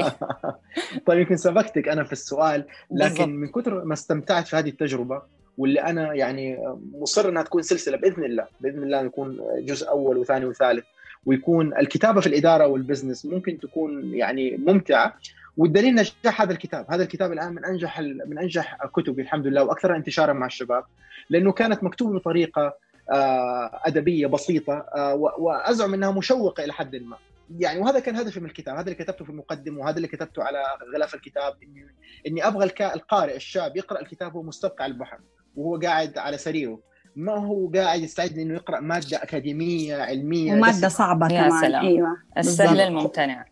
طيب 1.06 1.20
يمكن 1.20 1.38
سبقتك 1.38 1.88
أنا 1.88 2.04
في 2.04 2.12
السؤال 2.12 2.66
لكن 2.92 3.10
بالضبط. 3.10 3.28
من 3.28 3.48
كثر 3.48 3.86
ما 3.86 3.94
استمتعت 3.94 4.48
في 4.48 4.56
هذه 4.56 4.70
التجربة 4.70 5.22
واللي 5.58 5.80
أنا 5.80 6.14
يعني 6.14 6.58
مصر 6.94 7.30
إنها 7.30 7.44
تكون 7.44 7.62
سلسلة 7.62 7.98
بإذن 7.98 8.24
الله 8.24 8.48
بإذن 8.62 8.84
الله 8.84 9.02
يكون 9.02 9.40
جزء 9.60 9.90
أول 9.90 10.18
وثاني 10.18 10.46
وثالث 10.46 10.86
ويكون 11.26 11.78
الكتابة 11.78 12.22
في 12.22 12.28
الإدارة 12.28 12.68
والبزنس 12.68 13.26
ممكن 13.26 13.60
تكون 13.60 14.16
يعني 14.16 14.58
ممتعة. 14.58 15.18
والدليل 15.58 15.96
نجاح 15.96 16.42
هذا 16.42 16.52
الكتاب. 16.52 16.86
هذا 16.90 17.04
الكتاب 17.04 17.32
الآن 17.32 17.54
من 17.54 17.66
أنجح 17.66 18.00
من 18.00 18.40
أنجح 18.40 18.78
كتبي 18.96 19.22
الحمد 19.22 19.48
لله 19.48 19.64
واكثرها 19.64 19.96
انتشارا 19.96 20.34
مع 20.34 20.46
الشباب 20.46 20.84
لأنه 21.30 21.52
كانت 21.52 21.84
مكتوبة 21.84 22.20
بطريقة 22.20 22.78
آه، 23.12 23.82
أدبية 23.86 24.28
بسيطة 24.28 24.86
آه، 24.96 25.16
وأزعم 25.16 25.94
إنها 25.94 26.12
مشوقة 26.12 26.64
إلى 26.64 26.74
حد 26.74 26.96
ما. 26.96 27.18
يعني 27.60 27.80
وهذا 27.80 28.00
كان 28.00 28.16
هدفي 28.16 28.40
من 28.40 28.46
الكتاب. 28.46 28.76
هذا 28.76 28.84
اللي 28.84 28.96
كتبته 29.04 29.26
في 29.26 29.32
المقدمة 29.32 29.80
وهذا 29.80 29.98
اللي 29.98 30.08
كتبته 30.08 30.44
على 30.44 30.64
غلاف 30.96 31.16
الكتاب 31.16 31.54
اني 31.64 31.88
إني 32.28 32.48
أبغى 32.48 32.66
القارئ 32.96 33.36
الشاب 33.36 33.78
يقرأ 33.78 34.02
الكتاب 34.02 34.36
وهو 34.36 34.44
مستبقع 34.44 34.84
على 34.84 34.94
البحر 34.94 35.20
وهو 35.56 35.80
قاعد 35.80 36.18
على 36.18 36.38
سريره. 36.38 36.80
ما 37.16 37.46
هو 37.46 37.72
قاعد 37.76 38.02
يستعد 38.02 38.38
إنه 38.38 38.54
يقرأ 38.54 38.80
مادة 38.80 39.24
أكاديمية 39.24 39.96
علمية؟ 39.96 40.54
ومادة 40.54 40.88
صعبة 40.88 41.34
يا 41.34 41.48
كمان. 41.48 41.62
سلام. 41.62 41.86
أيوه. 41.86 42.18
السهل 42.38 42.80
الممتنع. 42.80 43.46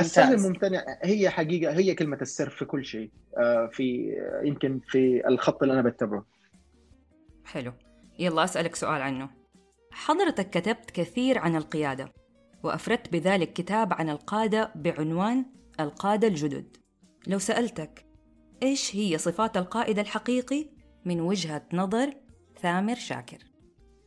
السهل 0.00 0.34
الممتنع 0.34 0.84
هي 1.02 1.30
حقيقة 1.30 1.72
هي 1.72 1.94
كلمة 1.94 2.18
السر 2.22 2.50
في 2.50 2.64
كل 2.64 2.84
شيء. 2.84 3.10
آه، 3.38 3.66
في 3.72 4.16
يمكن 4.44 4.80
في 4.88 5.28
الخط 5.28 5.62
اللي 5.62 5.74
أنا 5.74 5.82
بتبعه. 5.82 6.24
حلو. 7.44 7.72
يلا 8.18 8.44
أسألك 8.44 8.74
سؤال 8.74 9.02
عنه. 9.02 9.30
حضرتك 9.90 10.50
كتبت 10.50 10.90
كثير 10.90 11.38
عن 11.38 11.56
القيادة 11.56 12.12
وأفردت 12.62 13.12
بذلك 13.12 13.52
كتاب 13.52 13.92
عن 13.92 14.10
القادة 14.10 14.72
بعنوان 14.74 15.44
القادة 15.80 16.28
الجدد. 16.28 16.76
لو 17.26 17.38
سألتك 17.38 18.04
إيش 18.62 18.96
هي 18.96 19.18
صفات 19.18 19.56
القائد 19.56 19.98
الحقيقي؟ 19.98 20.66
من 21.04 21.20
وجهة 21.20 21.62
نظر 21.72 22.10
ثامر 22.60 22.94
شاكر. 22.94 23.38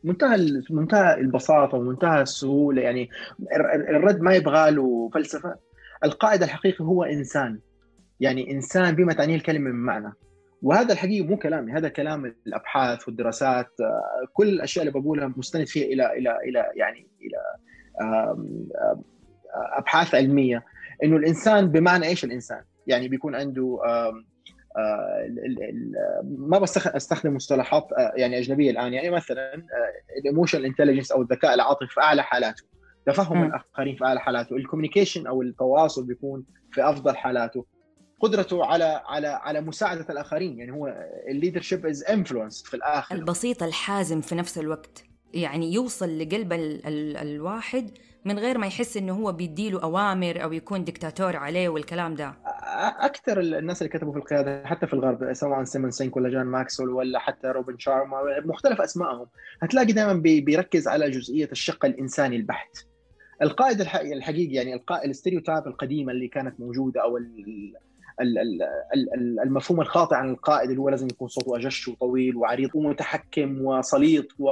منتهى 0.04 0.62
منتهى 0.70 1.14
البساطة 1.14 1.78
ومنتهى 1.78 2.22
السهولة. 2.22 2.82
يعني 2.82 3.10
الرد 3.88 4.20
ما 4.20 4.34
يبغى 4.34 4.70
له 4.70 5.10
فلسفة. 5.14 5.67
القائد 6.04 6.42
الحقيقي 6.42 6.84
هو 6.84 7.04
إنسان. 7.04 7.60
يعني 8.20 8.50
إنسان 8.50 8.94
بما 8.94 9.12
تعنيه 9.12 9.36
الكلمة 9.36 9.70
من 9.70 9.84
معنى. 9.84 10.12
وهذا 10.62 10.92
الحقيقة 10.92 11.26
مو 11.26 11.36
كلامي 11.36 11.72
هذا 11.72 11.88
كلام 11.88 12.34
الأبحاث 12.46 13.08
والدراسات 13.08 13.70
كل 14.32 14.48
الأشياء 14.48 14.86
اللي 14.86 15.00
بقولها 15.00 15.34
مستند 15.36 15.66
فيها 15.66 15.86
إلى 15.86 16.18
إلى 16.18 16.38
إلى 16.44 16.72
يعني 16.76 17.06
إلى 17.20 17.36
أبحاث 19.76 20.14
علمية. 20.14 20.64
إنه 21.04 21.16
الإنسان 21.16 21.68
بمعنى 21.68 22.06
إيش 22.06 22.24
الإنسان؟ 22.24 22.62
يعني 22.86 23.08
بيكون 23.08 23.34
عنده 23.34 23.78
آه، 23.86 24.22
ما 26.22 26.58
بستخدم 26.94 27.34
مصطلحات 27.34 27.88
آه، 27.98 28.12
يعني 28.16 28.38
أجنبية 28.38 28.70
الآن. 28.70 28.92
يعني 28.92 29.10
مثلا 29.10 29.62
ال 30.18 30.23
emotional 30.23 30.64
intelligence 30.64 31.12
أو 31.12 31.22
الذكاء 31.22 31.54
العاطفي 31.54 31.86
في 31.86 32.00
أعلى 32.00 32.22
حالاته. 32.22 32.64
تفهم 33.12 33.44
الآخرين 33.44 33.96
في 33.96 34.04
أعلى 34.04 34.20
حالاته. 34.20 34.56
ال 34.56 34.61
communication 34.61 35.26
أو 35.26 35.42
التواصل 35.42 36.06
بيكون 36.06 36.44
في 36.72 36.88
أفضل 36.88 37.16
حالاته. 37.16 37.64
قدرته 38.20 38.64
على 38.64 39.02
على 39.06 39.28
على 39.28 39.60
مساعدة 39.60 40.06
الآخرين. 40.10 40.58
يعني 40.58 40.72
هو 40.72 40.94
ال 41.30 41.35
leadership 41.35 41.86
is 41.86 42.04
influence 42.04 42.62
في 42.62 42.74
الآخر 42.74 43.14
البسيط 43.14 43.62
الحازم 43.62 44.20
في 44.20 44.34
نفس 44.34 44.58
الوقت. 44.58 45.04
يعني 45.34 45.72
يوصل 45.72 46.18
لقلب 46.18 46.52
ال 46.52 46.86
ال 46.86 47.16
الواحد 47.16 47.90
من 48.24 48.38
غير 48.38 48.58
ما 48.58 48.66
يحس 48.66 48.96
إنه 48.96 49.12
هو 49.12 49.32
بيديله 49.32 49.82
أوامر 49.82 50.42
أو 50.42 50.52
يكون 50.52 50.84
دكتاتور 50.84 51.36
عليه 51.36 51.68
والكلام 51.68 52.14
ده. 52.14 52.34
أكثر 53.00 53.40
الناس 53.40 53.82
اللي 53.82 53.92
كتبوا 53.92 54.12
في 54.12 54.18
القيادة 54.18 54.66
حتى 54.66 54.86
في 54.86 54.92
الغرب 54.92 55.32
سواء 55.32 55.64
سيمون 55.64 55.90
سينك 55.90 56.16
ولا 56.16 56.28
جون 56.28 56.46
ماكسويل 56.46 56.90
ولا 56.90 57.18
حتى 57.18 57.48
روبن 57.48 57.78
شارما 57.78 58.18
مختلف 58.44 58.80
أسمائهم. 58.80 59.26
هتلاقي 59.62 59.92
دائما 59.92 60.12
بيركز 60.12 60.88
على 60.88 61.10
جزئية 61.10 61.48
الشق 61.52 61.84
الإنساني 61.84 62.36
البحت. 62.36 62.87
القائد 63.42 63.80
الحقيقي 63.80 64.54
يعني 64.54 64.74
القائد 64.74 65.10
ال 65.10 65.15
stereotype 65.15 65.66
القديمة 65.66 66.12
اللي 66.12 66.28
كانت 66.28 66.60
موجودة 66.60 67.02
أو 67.02 67.18
المفهوم 69.42 69.80
الخاطئ 69.80 70.14
عن 70.16 70.30
القائد 70.30 70.68
اللي 70.70 70.80
هو 70.80 70.88
لازم 70.88 71.06
يكون 71.06 71.28
صوته 71.28 71.56
أجش 71.56 71.88
وطويل 71.88 72.36
وعريض 72.36 72.70
ومتحكم 72.74 73.64
وسليط 73.64 74.26
و... 74.38 74.50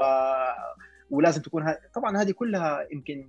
ولازم 1.10 1.42
تكون 1.42 1.62
ه... 1.62 1.78
طبعا 1.94 2.22
هذه 2.22 2.30
كلها 2.30 2.86
يمكن 2.92 3.28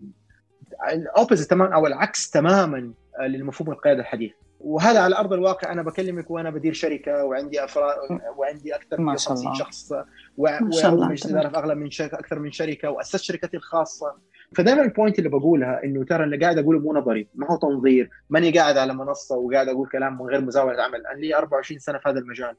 ال 0.91 0.98
opposite 0.98 1.49
تماما 1.49 1.75
أو 1.75 1.87
العكس 1.87 2.29
تماما 2.29 2.93
للمفهوم 3.21 3.71
القيادة 3.71 3.99
الحديث. 4.01 4.31
وهذا 4.59 4.99
على 4.99 5.17
أرض 5.17 5.33
الواقع 5.33 5.71
أنا 5.71 5.81
بكلمك 5.83 6.31
وأنا 6.31 6.49
بدير 6.49 6.73
شركة 6.73 7.23
وعندي 7.23 7.63
افراد 7.63 7.95
وعندي 8.37 8.75
أكثر 8.75 9.01
من 9.01 9.17
50 9.17 9.53
شخص 9.55 9.93
ومجلس 10.37 11.25
اداره 11.25 11.49
في 11.49 11.57
أغلب 11.57 11.77
من 11.77 11.91
شركه 11.91 12.19
أكثر 12.19 12.39
من 12.39 12.51
شركة 12.51 12.89
واسست 12.89 13.21
شركتي 13.21 13.57
الخاصة. 13.57 14.15
فدائما 14.55 14.81
ال 14.81 14.88
point 14.88 15.19
اللي 15.19 15.29
بقولها 15.29 15.83
إنه 15.83 16.05
ترى 16.05 16.23
اللي 16.23 16.37
قاعد 16.37 16.57
أقوله 16.57 16.79
مو 16.79 16.93
نظري 16.93 17.27
ما 17.35 17.51
هو 17.51 17.57
تنظير 17.57 18.09
ماني 18.29 18.51
قاعد 18.51 18.77
على 18.77 18.93
منصة 18.93 19.35
وقاعد 19.35 19.67
أقول 19.67 19.89
كلام 19.89 20.13
من 20.13 20.25
غير 20.25 20.41
مزاولة 20.41 20.83
عمل. 20.83 21.07
أنا 21.07 21.19
لي 21.19 21.35
24 21.35 21.79
سنة 21.79 21.97
في 21.97 22.09
هذا 22.09 22.19
المجال. 22.19 22.55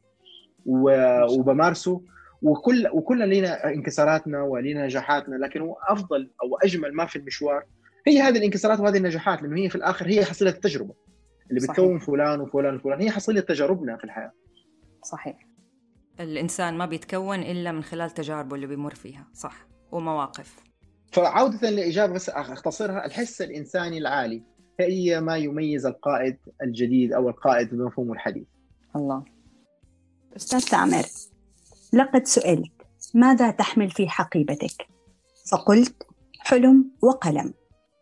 وبمارسه. 0.66 2.02
وكل 2.42 2.88
وكلنا 2.92 3.24
لنا 3.24 3.64
انكساراتنا 3.64 4.42
ولنا 4.42 4.84
نجاحاتنا 4.84 5.36
لكن 5.36 5.60
هو 5.60 5.76
أفضل 5.88 6.30
أو 6.42 6.56
أجمل 6.56 6.94
ما 6.94 7.06
في 7.06 7.16
المشوار 7.16 7.64
هي 8.06 8.20
هذه 8.20 8.38
الانكسارات 8.38 8.80
وهذه 8.80 8.96
النجاحات 8.96 9.42
لأنه 9.42 9.56
هي 9.56 9.68
في 9.68 9.76
الآخر 9.76 10.06
هي 10.06 10.24
حصيلة 10.24 10.50
التجربة. 10.50 10.94
اللي 11.50 11.60
بتكون 11.60 11.98
فلان 11.98 12.40
وفلان 12.40 12.76
وفلان 12.76 13.00
هي 13.00 13.10
حصيلة 13.10 13.40
تجاربنا 13.40 13.96
في 13.96 14.04
الحياة. 14.04 14.32
صحيح. 15.04 15.46
الإنسان 16.20 16.78
ما 16.78 16.86
بيتكون 16.86 17.38
إلا 17.38 17.72
من 17.72 17.82
خلال 17.82 18.10
تجاربه 18.10 18.56
اللي 18.56 18.66
بيمر 18.66 18.94
فيها 18.94 19.26
صح. 19.32 19.66
ومواقف. 19.92 20.67
فعودة 21.12 21.70
للإجابة 21.70 22.12
بس 22.12 22.28
أختصرها 22.28 23.06
الحس 23.06 23.42
الإنساني 23.42 23.98
العالي. 23.98 24.42
هي 24.80 25.20
ما 25.20 25.36
يميز 25.36 25.86
القائد 25.86 26.36
الجديد 26.62 27.12
أو 27.12 27.28
القائد 27.28 27.74
بمفهومه 27.74 28.12
الحديث. 28.12 28.46
الله. 28.96 29.24
أستاذ 30.36 30.60
تامر 30.60 31.04
لقد 31.92 32.26
سئلت 32.26 32.72
ماذا 33.14 33.50
تحمل 33.50 33.90
في 33.90 34.08
حقيبتك؟ 34.08 34.88
فقلت 35.50 36.06
حلم 36.38 36.90
وقلم 37.02 37.54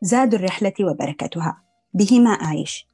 زاد 0.03 0.35
الرحلة 0.35 0.75
وبركتها. 0.81 1.63
بهما 1.95 2.31
أعيش. 2.31 2.89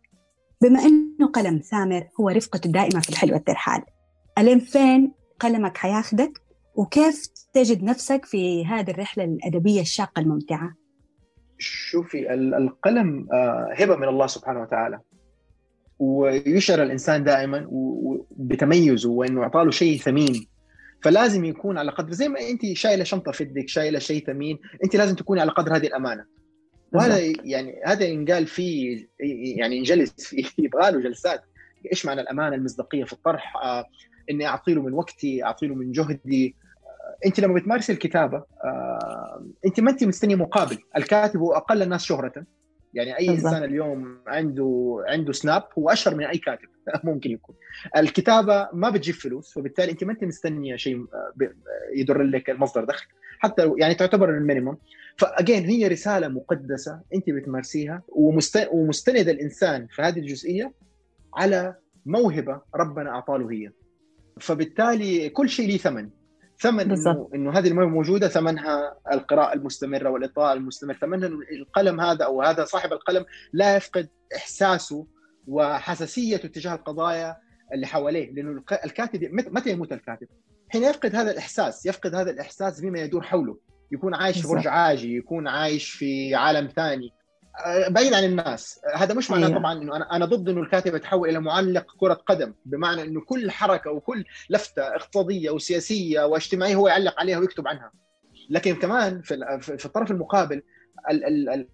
بما 0.63 0.81
أنه 0.83 1.27
قلم 1.27 1.59
ثامر 1.59 2.09
هو 2.21 2.29
رفقته 2.29 2.67
الدائمة 2.67 3.01
في 3.01 3.11
الحلوة 3.11 3.37
الترحال 3.37 3.83
ألين 4.39 4.59
فين 4.59 5.13
قلمك 5.41 5.77
حياخدك 5.77 6.42
وكيف 6.75 7.27
تجد 7.53 7.83
نفسك 7.83 8.25
في 8.25 8.67
هذه 8.67 8.91
الرحلة 8.91 9.25
الأدبية 9.25 9.81
الشاقة 9.81 10.21
الممتعة؟ 10.21 10.75
شوفي 11.59 12.35
القلم 12.35 13.29
آه، 13.33 13.75
هبة 13.77 13.97
من 13.97 14.09
الله 14.09 14.27
سبحانه 14.27 14.63
وتعالى. 14.63 15.01
ويشعر 15.99 16.83
الإنسان 16.83 17.25
دائما 17.25 17.69
بتميزه 18.31 19.11
وإنه 19.11 19.43
أعطاه 19.43 19.71
شيء 19.71 19.99
ثمين. 19.99 20.47
فلازم 21.03 21.45
يكون 21.45 21.79
على 21.79 21.91
قدر 21.91 22.13
زي 22.13 22.29
ما 22.29 22.41
انت 22.41 22.73
شايلة 22.73 23.05
شنطة 23.05 23.33
في 23.33 23.45
يدك 23.45 23.69
شايلة 23.69 23.99
شيء 23.99 24.27
ثمين 24.27 24.59
انت 24.85 24.97
لازم 24.97 25.15
تكوني 25.15 25.41
على 25.41 25.51
قدر 25.51 25.77
هذه 25.77 25.87
الأمانة. 25.87 26.25
وهذا 26.93 27.19
يعني 27.45 27.81
هذا 27.87 28.05
ينقال 28.05 28.47
فيه 28.47 29.09
يعني 29.57 29.77
ينجلس 29.77 30.13
فيه 30.29 30.45
يبغى 30.59 30.91
له 30.91 31.01
جلسات. 31.01 31.43
إيش 31.93 32.07
معنى 32.07 32.21
الأمانة 32.21 32.57
المصداقية 32.57 33.05
في 33.05 33.13
الطرح؟ 33.13 33.57
آه 33.57 33.85
إني 34.31 34.47
اعطي 34.47 34.75
له 34.75 34.83
من 34.83 34.93
وقتي 34.93 35.45
اعطي 35.45 35.67
له 35.67 35.75
من 35.75 35.93
جهدي 35.93 36.57
انت 37.27 37.41
لما 37.41 37.55
بتمارسي 37.55 37.93
الكتابة 37.93 38.45
آه 38.65 39.47
انت 39.67 39.81
ما 39.81 39.91
انت 39.91 40.05
مستني 40.05 40.35
مقابل. 40.35 40.79
الكاتب 40.97 41.41
هو 41.41 41.53
أقل 41.53 41.83
الناس 41.83 42.05
شهرة. 42.05 42.47
يعني 42.95 43.19
أي 43.19 43.27
بالضبط. 43.27 43.47
إنسان 43.47 43.65
اليوم 43.65 44.19
عنده 44.27 44.97
عنده 45.09 45.33
سناب 45.33 45.63
هو 45.79 45.91
أشهر 45.91 46.15
من 46.15 46.25
أي 46.25 46.39
كاتب. 46.39 46.69
ممكن 47.05 47.31
يكون. 47.31 47.55
الكتابة 47.97 48.69
ما 48.73 48.91
بتجيب 48.91 49.15
فلوس 49.15 49.57
وبالتالي 49.57 49.93
انت 49.93 50.05
ما 50.05 50.13
انت 50.13 50.25
مستنية 50.25 50.77
شيء 50.77 50.97
آه، 50.97 51.33
يدر 51.97 52.23
لك 52.23 52.51
المصدر 52.51 52.85
دخل. 52.85 53.07
حتى 53.39 53.73
يعني 53.79 53.95
تعتبر 53.95 54.31
ال 54.31 54.37
minimum 54.37 54.79
فاجين 55.17 55.65
هي 55.65 55.89
رسالة 55.89 56.29
مقدسة 56.29 57.01
انت 57.15 57.31
بتمارسيها 57.31 58.03
ومستند 58.73 59.29
الإنسان 59.29 59.87
في 59.87 60.03
هذه 60.03 60.19
الجزئية 60.19 60.73
على 61.35 61.75
موهبة 62.07 62.61
ربنا 62.75 63.11
اعطاه 63.11 63.49
هي. 63.51 63.71
فبالتالي 64.41 65.29
كل 65.29 65.49
شيء 65.49 65.69
له 65.69 65.77
ثمن. 65.77 66.09
ثمن 66.63 66.91
انه 66.91 67.29
إنه 67.35 67.59
هذه 67.59 67.69
الموهبه 67.69 67.91
موجودة 67.91 68.29
ثمنها 68.29 68.95
القراءة 69.13 69.55
المستمرة 69.55 70.11
والاطلاع 70.11 70.53
المستمر 70.53 70.95
ثمنها 70.95 71.29
القلم 71.53 72.01
هذا 72.01 72.25
أو 72.25 72.43
هذا 72.43 72.65
صاحب 72.65 72.93
القلم 72.93 73.25
لا 73.53 73.77
يفقد 73.77 74.09
إحساسه 74.37 75.07
وحساسيته 75.47 76.49
تجاه 76.49 76.75
القضايا 76.75 77.37
اللي 77.75 77.87
حواليه 77.87 78.33
لأنه 78.33 78.63
الكاتب 78.85 79.29
متى 79.33 79.71
يموت 79.71 79.93
الكاتب؟ 79.93 80.27
حين 80.69 80.83
يفقد 80.83 81.15
هذا 81.17 81.31
الإحساس 81.31 81.87
يفقد 81.87 82.15
هذا 82.15 82.31
الإحساس 82.31 82.81
بما 82.81 83.01
يدور 83.01 83.23
حوله. 83.23 83.59
يكون 83.93 84.15
عايش 84.15 84.43
في 84.43 84.49
برج 84.49 84.67
عاجي 84.67 85.17
يكون 85.17 85.49
عايش 85.49 85.91
في 85.91 86.35
عالم 86.35 86.69
ثاني. 86.69 87.11
بعيد 87.89 88.13
عن 88.13 88.25
الناس. 88.25 88.81
هذا 88.95 89.15
مش 89.15 89.31
معناه 89.31 89.47
أيوة. 89.47 89.59
طبعا 89.59 89.73
إنه 89.73 89.97
أنا 89.97 90.17
أنا 90.17 90.25
ضد 90.25 90.49
إنه 90.49 90.61
الكاتب 90.61 90.95
يتحول 90.95 91.29
إلى 91.29 91.41
معلق 91.41 91.87
كرة 92.01 92.15
قدم 92.15 92.55
بمعنى 92.65 93.03
إنه 93.03 93.21
كل 93.21 93.51
حركة 93.51 93.91
وكل 93.91 94.25
لفتة 94.51 94.83
اقتصادية 94.83 95.51
وسياسية 95.51 96.25
واجتماعية 96.25 96.75
هو 96.75 96.89
يعلق 96.89 97.21
عليها 97.21 97.39
ويكتب 97.39 97.69
عنها. 97.69 97.93
لكن 98.51 98.75
كمان 98.75 99.23
في 99.23 99.59
في 99.61 99.85
الطرف 99.87 100.11
المقابل 100.11 100.63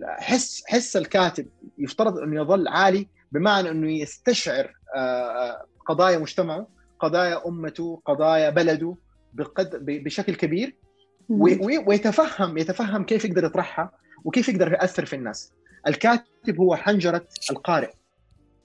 حس 0.02 0.62
حس 0.66 0.96
الكاتب 0.96 1.48
يفترض 1.78 2.18
أنه 2.18 2.40
يظل 2.40 2.68
عالي 2.68 3.08
بمعنى 3.32 3.70
إنه 3.70 3.92
يستشعر 3.92 4.74
آه، 4.96 4.98
آه، 4.98 5.66
قضايا 5.86 6.18
مجتمعه 6.18 6.68
قضايا 7.00 7.48
أمته 7.48 8.02
قضايا 8.04 8.50
بلده 8.50 8.96
بشكل 9.82 10.34
كبير 10.34 10.76
ويتفهم 11.86 12.58
يتفهم 12.58 13.04
كيف 13.04 13.24
يقدر 13.24 13.44
يطرحها 13.44 13.90
وكيف 14.24 14.48
يقدر 14.48 14.72
يأثر 14.72 15.04
في 15.04 15.16
الناس. 15.16 15.52
الكاتب 15.86 16.60
هو 16.60 16.76
حنجرة 16.76 17.24
القارئ. 17.50 17.90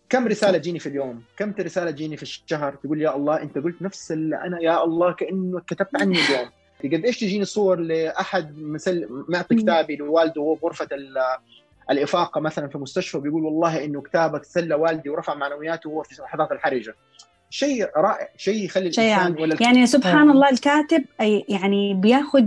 كم 0.10 0.27
رسالة 0.27 0.58
تجيني 0.58 0.79
في 0.79 0.89
اليوم؟ 0.89 1.24
كم 1.38 1.53
رسالة 1.60 1.91
تجيني 1.91 2.17
في 2.17 2.24
الشهر؟ 2.24 2.75
تقول 2.75 3.01
يا 3.01 3.15
الله 3.15 3.41
أنت 3.41 3.58
قلت 3.58 3.82
نفس 3.82 4.12
اللي 4.12 4.36
أنا 4.36 4.62
يا 4.62 4.84
الله 4.84 5.13
كانه 5.13 5.60
كتبت 5.60 6.01
عني 6.01 6.17
اليوم. 6.20 6.50
قد 6.84 7.05
إيش 7.05 7.20
تجيني 7.20 7.46
صور 7.46 7.79
لأحد 7.79 8.58
مسل 8.58 9.25
معطي 9.29 9.55
كتابي 9.55 9.96
لوالده 9.96 10.41
وهو 10.41 10.55
بغرفة 10.55 10.88
الإفاقة 11.91 12.41
مثلا 12.41 12.67
في 12.67 12.77
مستشفى 12.77 13.20
بيقول 13.20 13.43
والله 13.43 13.86
إنه 13.86 14.01
كتابك 14.01 14.43
سلى 14.43 14.75
والدي 14.75 15.10
ورفع 15.10 15.34
معنوياته 15.34 15.89
وهو 15.89 16.03
في 16.03 16.20
اللحظات 16.20 16.51
الحرجه 16.51 16.96
شيء 17.50 17.89
رائع 17.98 18.29
شيء 18.38 18.65
يخلي 18.65 18.91
شيء 18.91 19.15
الإنسان 19.15 19.41
ولا 19.41 19.58
يعني 19.62 19.86
سبحان 19.86 20.29
الله 20.29 20.50
الكاتب 20.50 21.03
أي 21.22 21.46
يعني 21.50 21.93
بياخذ 21.93 22.46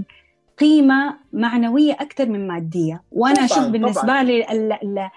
قيمة 0.59 1.17
معنوية 1.33 1.93
أكثر 1.93 2.27
من 2.27 2.47
مادية. 2.49 3.03
وأنا 3.13 3.45
أشوف 3.45 3.67
بالنسبة 3.67 4.03
طبعاً. 4.03 4.23
لي 4.23 5.11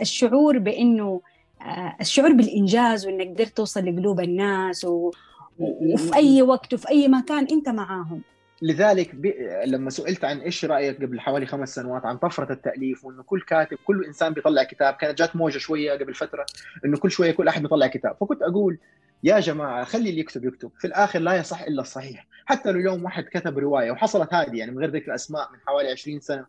الشعور 0.00 0.58
بإنه 0.58 1.20
آه، 1.62 1.96
الشعور 2.00 2.32
بالإنجاز 2.32 3.06
وإنك 3.06 3.28
قدرت 3.28 3.56
توصل 3.56 3.84
لقلوب 3.84 4.20
الناس 4.20 4.84
و... 4.84 5.10
وفي 5.58 6.14
أي 6.14 6.42
وقت 6.42 6.74
وفي 6.74 6.88
أي 6.88 7.08
مكان 7.08 7.46
أنت 7.52 7.68
معاهم. 7.68 8.22
لذلك 8.62 9.14
ب... 9.14 9.32
لما 9.66 9.90
سئلت 9.90 10.24
عن 10.24 10.38
إيش 10.38 10.64
رأيك 10.64 11.02
قبل 11.02 11.20
حوالي 11.20 11.46
خمس 11.46 11.74
سنوات 11.74 12.06
عن 12.06 12.16
طفرة 12.16 12.52
التأليف 12.52 13.04
وإنه 13.04 13.22
كل 13.22 13.40
كاتب 13.40 13.78
كل 13.84 14.04
إنسان 14.04 14.32
بيطلع 14.32 14.62
كتاب 14.62 14.94
كانت 14.94 15.18
جات 15.18 15.36
موجة 15.36 15.58
شوية 15.58 15.92
قبل 15.92 16.14
فترة 16.14 16.46
إنه 16.84 16.96
كل 16.96 17.10
شوية 17.10 17.32
كل 17.32 17.48
أحد 17.48 17.62
بيطلع 17.62 17.86
كتاب. 17.86 18.16
فكنت 18.20 18.42
أقول 18.42 18.78
يا 19.26 19.40
جماعة 19.40 19.84
خلي 19.84 20.10
اللي 20.10 20.20
يكتب 20.20 20.44
يكتب. 20.44 20.70
في 20.78 20.86
الآخر 20.86 21.18
لا 21.18 21.34
يصح 21.34 21.62
إلا 21.62 21.82
الصحيح. 21.82 22.26
حتى 22.44 22.72
لو 22.72 22.80
اليوم 22.80 23.04
واحد 23.04 23.24
كتب 23.24 23.58
رواية 23.58 23.90
وحصلت 23.90 24.34
هذه 24.34 24.58
يعني 24.58 24.70
من 24.70 24.78
غير 24.78 24.90
ذكر 24.90 25.14
أسماء 25.14 25.52
من 25.52 25.58
حوالي 25.66 25.90
20 25.90 26.20
سنة 26.20 26.46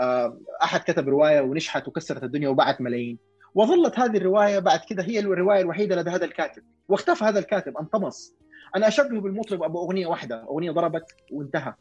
آه، 0.00 0.38
أحد 0.62 0.80
كتب 0.80 1.08
رواية 1.08 1.40
ونجحت 1.40 1.88
وكسرت 1.88 2.22
الدنيا 2.22 2.48
وباعت 2.48 2.80
ملايين. 2.80 3.18
وظلت 3.54 3.98
هذه 3.98 4.16
الرواية 4.16 4.58
بعد 4.58 4.78
كذا 4.78 5.02
هي 5.02 5.18
الرواية 5.18 5.60
الوحيدة 5.60 5.96
لدى 5.96 6.10
هذا 6.10 6.24
الكاتب. 6.24 6.62
واختفى 6.88 7.24
هذا 7.24 7.38
الكاتب 7.38 7.78
انطمس. 7.78 8.34
أنا 8.76 8.88
اشبهه 8.88 9.20
بالمطرب 9.20 9.62
أبو 9.62 9.84
أغنية 9.84 10.06
واحدة. 10.06 10.44
أغنية 10.44 10.70
ضربت 10.70 11.04
وانتهى. 11.32 11.74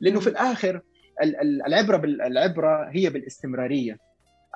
لأنه 0.00 0.20
في 0.20 0.26
الآخر 0.26 0.80
العبرة 1.66 2.04
العبرة 2.04 2.88
هي 2.90 3.10
بالاستمرارية. 3.10 3.98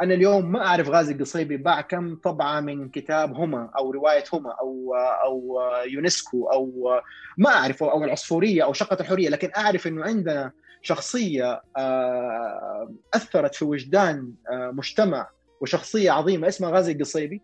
أنا 0.03 0.15
اليوم 0.15 0.53
ما 0.53 0.67
أعرف 0.67 0.89
غازي 0.89 1.13
القصيبي 1.13 1.57
باع 1.57 1.81
كم 1.81 2.17
طبعة 2.17 2.61
من 2.61 2.89
كتاب 2.89 3.35
هما 3.35 3.71
أو 3.79 3.91
روايه 3.91 4.25
هما 4.33 4.51
أو 4.61 4.95
أو 5.25 5.61
يونسكو 5.87 6.47
أو 6.47 7.01
ما 7.39 7.51
اعرف 7.51 7.83
أو 7.83 8.05
العصفورية 8.05 8.65
أو 8.65 8.73
شقة 8.73 8.97
الحريه 9.01 9.29
لكن 9.29 9.51
أعرف 9.57 9.87
إنه 9.87 10.05
عندنا 10.05 10.53
شخصية 10.83 11.63
آه، 11.77 12.95
أثرت 13.15 13.55
في 13.55 13.65
وجدان 13.65 14.33
آه، 14.53 14.71
مجتمع 14.71 15.29
وشخصية 15.61 16.11
عظيمة 16.11 16.49
اسمها 16.49 16.71
غازي 16.71 16.93
القصيبي 16.93 17.43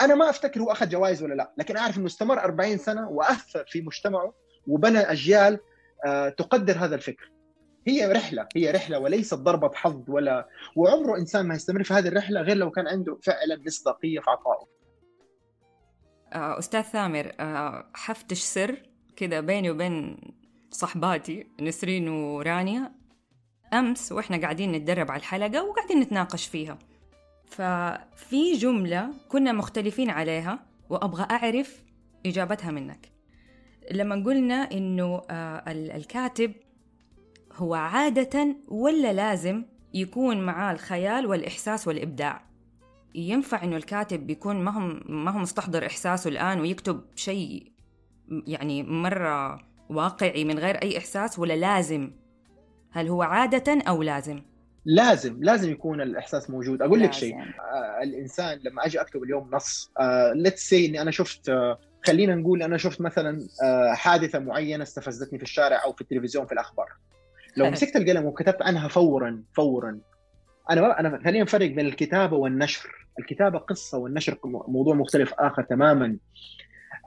أنا 0.00 0.14
ما 0.14 0.30
أفتكر 0.30 0.60
هو 0.60 0.72
أخذ 0.72 0.88
جوائز 0.88 1.22
ولا 1.22 1.34
لا 1.34 1.52
لكن 1.58 1.76
أعرف 1.76 1.98
إنه 1.98 2.06
استمر 2.06 2.38
40 2.38 2.78
سنة 2.78 3.08
وأثر 3.08 3.64
في 3.68 3.80
مجتمعه 3.80 4.34
وبنى 4.66 4.98
أجيال 4.98 5.58
آه، 6.04 6.28
تقدر 6.28 6.76
هذا 6.78 6.94
الفكر. 6.94 7.30
هي 7.86 8.12
رحلة 8.12 8.48
هي 8.56 8.70
رحلة 8.70 8.98
وليست 8.98 9.34
ضربة 9.34 9.70
حظ 9.74 10.04
ولا 10.08 10.48
وعمره 10.76 11.18
إنسان 11.18 11.46
ما 11.46 11.54
يستمر 11.54 11.82
في 11.82 11.94
هذه 11.94 12.08
الرحلة 12.08 12.40
غير 12.40 12.56
لو 12.56 12.70
كان 12.70 12.88
عنده 12.88 13.18
فعلا 13.22 13.62
مصداقيه 13.66 14.20
في 14.20 14.30
عطائه 14.30 14.66
أستاذ 16.32 16.82
ثامر 16.82 17.32
آه، 17.40 17.90
حفتش 17.94 18.40
سر 18.40 18.82
كذا 19.16 19.40
بيني 19.40 19.70
وبين 19.70 20.16
صحباتي 20.70 21.46
نسرين 21.60 22.08
ورانيا 22.08 22.92
أمس 23.72 24.12
وإحنا 24.12 24.40
قاعدين 24.40 24.72
نتدرب 24.72 25.10
على 25.10 25.18
الحلقة 25.20 25.64
وقاعدين 25.64 26.00
نتناقش 26.00 26.46
فيها. 26.46 26.78
ففي 27.46 28.52
جملة 28.52 29.10
كنا 29.28 29.52
مختلفين 29.52 30.10
عليها 30.10 30.66
وأبغى 30.90 31.26
أعرف 31.30 31.84
إجابتها 32.26 32.70
منك. 32.70 33.12
لما 33.90 34.14
قلنا 34.14 34.54
إنه 34.54 35.22
آه، 35.30 35.62
الكاتب 35.68 36.52
هو 37.56 37.74
عادة 37.74 38.56
ولا 38.68 39.12
لازم 39.12 39.64
يكون 39.94 40.40
معاه 40.40 40.72
الخيال 40.72 41.26
والإحساس 41.26 41.88
والإبداع؟ 41.88 42.42
ينفع 43.14 43.64
إنه 43.64 43.76
الكاتب 43.76 44.26
بيكون 44.26 44.64
ما 44.64 44.70
هم 44.70 45.00
ما 45.08 45.30
هو 45.30 45.38
مستحضر 45.38 45.86
إحساسه 45.86 46.30
الآن 46.30 46.60
ويكتب 46.60 47.00
شيء 47.16 47.72
يعني 48.46 48.82
مرة 48.82 49.60
واقعي 49.88 50.44
من 50.44 50.58
غير 50.58 50.74
أي 50.74 50.98
إحساس 50.98 51.38
ولا 51.38 51.54
لازم؟ 51.56 52.10
هل 52.90 53.08
هو 53.08 53.22
عادة 53.22 53.82
أو 53.88 54.02
لازم؟ 54.02 54.42
لازم 54.84 55.44
لازم 55.44 55.70
يكون 55.70 56.00
الإحساس 56.00 56.50
موجود. 56.50 56.82
أقول 56.82 57.00
لك 57.02 57.12
شيء. 57.12 57.34
آه 57.38 58.02
الإنسان 58.02 58.58
لما 58.64 58.86
أجي 58.86 59.00
أكتب 59.00 59.22
اليوم 59.22 59.50
نص 59.52 59.90
آه 60.00 60.32
let's 60.32 60.68
say 60.68 60.86
إني 60.86 61.02
أنا 61.02 61.10
شفت 61.10 61.48
آه 61.48 61.78
خلينا 62.04 62.34
نقول 62.34 62.62
أنا 62.62 62.76
شفت 62.76 63.00
مثلا 63.00 63.48
آه 63.64 63.92
حادثة 63.94 64.38
معينة 64.38 64.82
استفزتني 64.82 65.38
في 65.38 65.44
الشارع 65.44 65.84
أو 65.84 65.92
في 65.92 66.00
التلفزيون 66.00 66.46
في 66.46 66.52
الأخبار. 66.52 66.88
لو 67.56 67.70
مسكت 67.70 67.96
القلم 67.96 68.24
وكتبت 68.24 68.62
عنها 68.62 68.88
فورا 68.88 69.42
فورا. 69.52 70.00
أنا 70.70 71.00
أنا 71.00 71.20
خلينا 71.24 71.44
نفرق 71.44 71.66
بين 71.66 71.86
الكتابة 71.86 72.36
والنشر. 72.36 72.90
الكتابة 73.18 73.58
قصة 73.58 73.98
والنشر 73.98 74.38
موضوع 74.44 74.94
مختلف 74.94 75.34
آخر 75.38 75.62
تماما. 75.62 76.16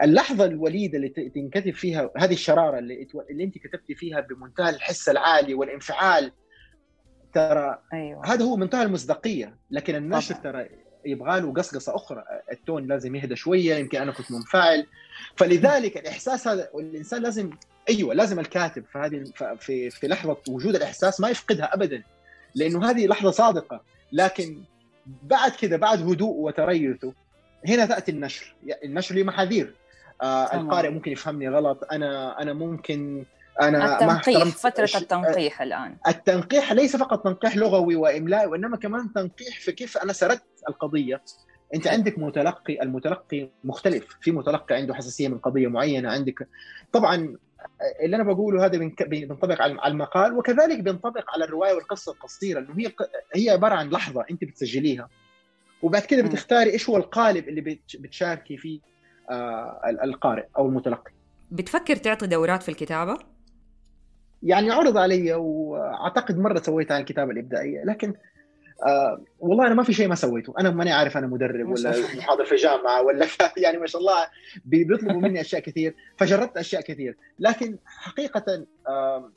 اللحظة 0.03 0.45
الوليدة 0.45 0.97
اللي 0.97 1.10
تنكتب 1.10 1.73
فيها 1.73 2.10
هذه 2.17 2.34
الشرارة 2.34 2.79
اللي 2.79 3.08
اللي 3.29 3.43
أنت 3.43 3.58
كتبتي 3.58 3.95
فيها 3.95 4.19
بمنتهى 4.19 4.69
الحس 4.69 5.10
العالي 5.10 5.53
والانفعال 5.53 6.31
ترى 7.34 7.79
أيوة. 7.93 8.34
هذا 8.34 8.45
هو 8.45 8.58
منتهى 8.58 8.84
المصداقية. 8.84 9.58
لكن 9.71 9.95
النشر. 9.95 10.36
ترى 10.36 10.69
يبغى 11.05 11.39
له 11.39 11.53
قصقصة 11.53 11.95
أخرى. 11.95 12.23
التون 12.51 12.88
لازم 12.88 13.15
يهدى 13.15 13.36
شوية 13.36 13.75
يمكن 13.75 14.01
أنا 14.01 14.12
كنت 14.12 14.31
منفعل. 14.31 14.86
فلذلك 15.36 15.97
الإحساس 15.97 16.47
هذا 16.47 16.69
الانسان 16.75 17.21
لازم 17.21 17.49
أيوه 17.89 18.13
لازم 18.13 18.39
الكاتب 18.39 18.85
في 18.91 18.97
هذه 18.97 19.23
في 19.59 19.89
في 19.89 20.07
لحظة 20.07 20.37
وجود 20.49 20.75
الإحساس 20.75 21.19
ما 21.19 21.29
يفقدها 21.29 21.73
ابدا 21.73 22.03
لأنه 22.55 22.89
هذه 22.89 23.07
لحظة 23.07 23.31
صادقة. 23.31 23.81
لكن 24.11 24.63
بعد 25.23 25.51
كذا 25.51 25.77
بعد 25.77 26.01
هدوء 26.01 26.35
وتريثه 26.35 27.13
هنا 27.67 27.85
تأتي 27.85 28.11
النشر. 28.11 28.55
النشر 28.83 29.15
له 29.15 29.23
محاذير. 29.23 29.73
آه 30.21 30.55
القارئ 30.55 30.89
ممكن 30.89 31.11
يفهمني 31.11 31.49
غلط. 31.49 31.87
أنا 31.91 32.41
أنا 32.41 32.53
ممكن 32.53 33.25
أنا 33.61 33.93
التنقيح 33.93 34.45
ما 34.45 34.51
فترة 34.51 34.89
التنقيح 34.95 35.61
الآن. 35.61 35.97
التنقيح 36.07 36.73
ليس 36.73 36.95
فقط 36.95 37.23
تنقيح 37.23 37.57
لغوي 37.57 37.95
وإملائي 37.95 38.45
وإنما 38.45 38.77
كمان 38.77 39.13
تنقيح 39.13 39.59
في 39.59 39.71
كيف 39.71 39.97
أنا 39.97 40.13
سردت 40.13 40.43
القضية. 40.69 41.21
أنت 41.75 41.87
عندك 41.87 42.19
متلقي 42.19 42.81
المتلقي 42.81 43.49
مختلف. 43.63 44.17
في 44.21 44.31
متلقي 44.31 44.75
عنده 44.75 44.93
حساسية 44.93 45.27
من 45.27 45.37
قضية 45.37 45.67
معينة 45.67 46.11
عندك 46.11 46.47
طبعا 46.91 47.37
اللي 48.04 48.15
أنا 48.15 48.23
بقوله 48.23 48.65
هذا 48.65 48.78
بينطبق 49.08 49.62
على 49.62 49.78
المقال 49.86 50.38
وكذلك 50.38 50.80
بينطبق 50.80 51.23
على 51.34 51.45
الرواية 51.45 51.73
والقصة 51.73 52.12
القصيرة 52.12 52.60
إنه 52.60 52.80
هي 52.80 52.91
هي 53.36 53.49
عبارة 53.49 53.75
عن 53.75 53.89
لحظة 53.89 54.25
أنت 54.32 54.43
بتسجليها. 54.43 55.10
وبعد 55.82 56.01
كده 56.01 56.21
بتختاري 56.23 56.69
إيش 56.69 56.89
هو 56.89 56.97
القالب 56.97 57.49
اللي 57.49 57.80
بتشاركي 57.99 58.58
فيه 58.58 58.80
آه 59.30 59.82
القارئ 60.04 60.45
أو 60.58 60.65
المتلقي. 60.67 61.12
بتفكر 61.51 61.95
تعطي 61.95 62.28
دورات 62.28 62.63
في 62.63 62.69
الكتابة؟ 62.69 63.17
يعني 64.43 64.71
عرض 64.71 64.97
علي 64.97 65.34
وأعتقد 65.34 66.38
مرة 66.38 66.60
سويت 66.60 66.91
عن 66.91 67.01
الكتابة 67.01 67.32
الإبداعية 67.32 67.84
لكن 67.84 68.13
آه 68.85 69.21
والله 69.39 69.67
أنا 69.67 69.75
ما 69.75 69.83
في 69.83 69.93
شيء 69.93 70.07
ما 70.07 70.15
سويته. 70.15 70.53
أنا 70.59 70.69
ماني 70.69 70.91
عارف 70.91 71.17
أنا 71.17 71.27
مدرب 71.27 71.69
ولا 71.69 71.93
محاضر 72.17 72.45
في 72.45 72.55
جامعة 72.55 73.01
ولا 73.01 73.27
يعني 73.57 73.77
ما 73.77 73.87
شاء 73.87 74.01
الله 74.01 74.27
بيطلبوا 74.65 75.21
مني 75.21 75.41
أشياء 75.41 75.61
كثير. 75.61 75.95
فجربت 76.17 76.57
أشياء 76.57 76.81
كثير. 76.81 77.17
لكن 77.39 77.77
حقيقة 77.85 78.65
آه 78.87 79.31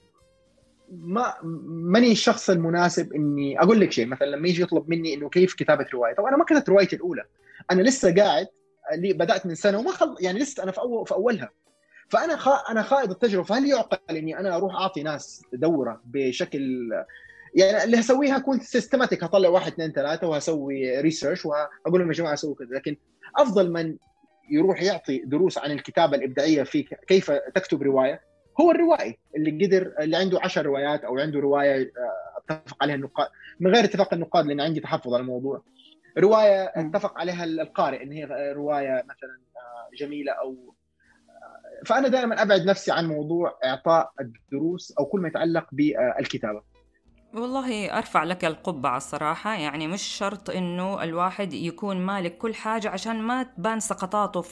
ما 0.90 1.34
ماني 1.42 2.12
الشخص 2.12 2.50
المناسب 2.50 3.12
إني 3.12 3.60
أقول 3.60 3.80
لك 3.80 3.92
شيء. 3.92 4.06
مثلا 4.06 4.26
لما 4.26 4.48
يجي 4.48 4.62
يطلب 4.62 4.90
مني 4.90 5.14
إنه 5.14 5.28
كيف 5.28 5.54
كتابة 5.54 5.86
رواية. 5.94 6.14
طبعا 6.14 6.28
أنا 6.28 6.36
ما 6.36 6.44
كتبت 6.44 6.68
روايتي 6.68 6.96
الأولى. 6.96 7.24
أنا 7.70 7.82
لسه 7.82 8.14
قاعد 8.14 8.46
اللي 8.92 9.12
بدأت 9.12 9.46
من 9.46 9.54
سنة 9.54 9.78
وما 9.78 9.90
خل... 9.90 10.16
يعني 10.20 10.38
لسه 10.38 10.62
أنا 10.62 10.72
في 10.72 10.78
أول 10.78 11.06
في 11.06 11.14
أولها. 11.14 11.50
فأنا 12.08 12.36
خا... 12.36 12.52
أنا 12.70 12.82
خائض 12.82 13.10
التجربة. 13.10 13.44
فهل 13.44 13.66
يعقل 13.66 14.16
إني 14.16 14.38
أنا 14.38 14.56
أروح 14.56 14.74
أعطي 14.74 15.02
ناس 15.02 15.42
دورة 15.52 16.00
بشكل 16.04 16.90
يعني 17.58 17.84
اللي 17.84 18.00
هسويها 18.00 18.36
أكون 18.36 18.60
systematic 18.60 19.24
هطلع 19.24 19.48
واحد 19.48 19.72
اثنين 19.72 19.92
ثلاثة 19.92 20.28
وهسوي 20.28 21.00
research 21.00 21.46
وهقول 21.46 22.00
لهم 22.00 22.08
يا 22.08 22.12
جماعة 22.12 22.34
سووا 22.34 22.54
كذا. 22.54 22.76
لكن 22.76 22.96
أفضل 23.36 23.72
من 23.72 23.96
يروح 24.50 24.82
يعطي 24.82 25.18
دروس 25.18 25.58
عن 25.58 25.70
الكتابة 25.70 26.16
الإبداعية 26.16 26.62
في 26.62 26.82
كيف 27.08 27.30
تكتب 27.30 27.82
رواية 27.82 28.20
هو 28.60 28.70
الروائي 28.70 29.18
اللي 29.36 29.66
قدر 29.66 29.94
اللي 30.00 30.16
عنده 30.16 30.40
10 30.42 30.62
روايات 30.62 31.04
أو 31.04 31.18
عنده 31.18 31.40
رواية 31.40 31.82
آه، 31.82 32.54
أتفق 32.54 32.82
عليها 32.82 32.94
النقاد 32.94 33.28
من 33.60 33.74
غير 33.74 33.84
اتفاق 33.84 34.14
النقاد 34.14 34.46
لأن 34.46 34.60
عندي 34.60 34.80
تحفظ 34.80 35.14
على 35.14 35.20
الموضوع. 35.20 35.62
رواية 36.18 36.72
أتفق 36.76 37.18
عليها 37.18 37.44
القارئ 37.44 38.02
إن 38.02 38.12
هي 38.12 38.52
رواية 38.52 39.04
مثلا 39.04 39.40
آه، 39.56 39.96
جميلة 39.96 40.32
أو 40.32 40.74
آه، 41.30 41.84
فأنا 41.86 42.08
دائما 42.08 42.42
أبعد 42.42 42.64
نفسي 42.64 42.92
عن 42.92 43.06
موضوع 43.06 43.58
إعطاء 43.64 44.12
الدروس 44.20 44.92
أو 44.98 45.06
كل 45.06 45.20
ما 45.20 45.28
يتعلق 45.28 45.66
بالكتابة. 45.72 46.77
والله 47.34 47.98
أرفع 47.98 48.24
لك 48.24 48.44
القبعة 48.44 48.96
الصراحة. 48.96 49.54
يعني 49.54 49.88
مش 49.88 50.02
شرط 50.02 50.50
إنه 50.50 51.02
الواحد 51.02 51.52
يكون 51.52 51.96
مالك 51.96 52.38
كل 52.38 52.54
حاجة 52.54 52.88
عشان 52.88 53.22
ما 53.22 53.42
تبان 53.42 53.80
سقطاته 53.80 54.44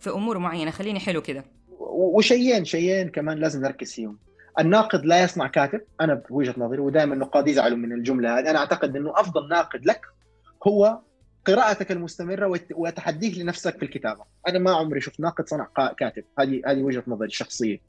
في 0.00 0.10
أمور 0.10 0.38
معينة. 0.38 0.70
خليني 0.70 1.00
حلو 1.00 1.22
كده. 1.22 1.44
وشيئين 1.78 2.64
شيئين 2.64 3.08
كمان 3.08 3.38
لازم 3.38 3.62
نركز 3.62 3.92
فيهم. 3.92 4.18
الناقد 4.58 5.04
لا 5.04 5.22
يصنع 5.22 5.46
كاتب. 5.46 5.80
أنا 6.00 6.14
بوجهة 6.14 6.54
نظري 6.58 6.78
ودائما 6.78 7.14
النقاد 7.14 7.48
يزعلوا 7.48 7.78
من 7.78 7.92
الجملة 7.92 8.38
هذه. 8.38 8.50
أنا 8.50 8.58
أعتقد 8.58 8.96
إنه 8.96 9.12
أفضل 9.16 9.48
ناقد 9.48 9.86
لك 9.86 10.00
هو 10.66 10.98
قراءتك 11.46 11.92
المستمرة 11.92 12.60
وتحديك 12.74 13.38
لنفسك 13.38 13.78
في 13.78 13.84
الكتابة. 13.84 14.24
أنا 14.48 14.58
ما 14.58 14.70
عمري 14.70 15.00
شفت 15.00 15.20
ناقد 15.20 15.48
صنع 15.48 15.68
كاتب. 15.98 16.24
هذه 16.38 16.62
هذه 16.66 16.82
وجهة 16.82 17.02
نظري 17.06 17.28
الشخصية. 17.28 17.80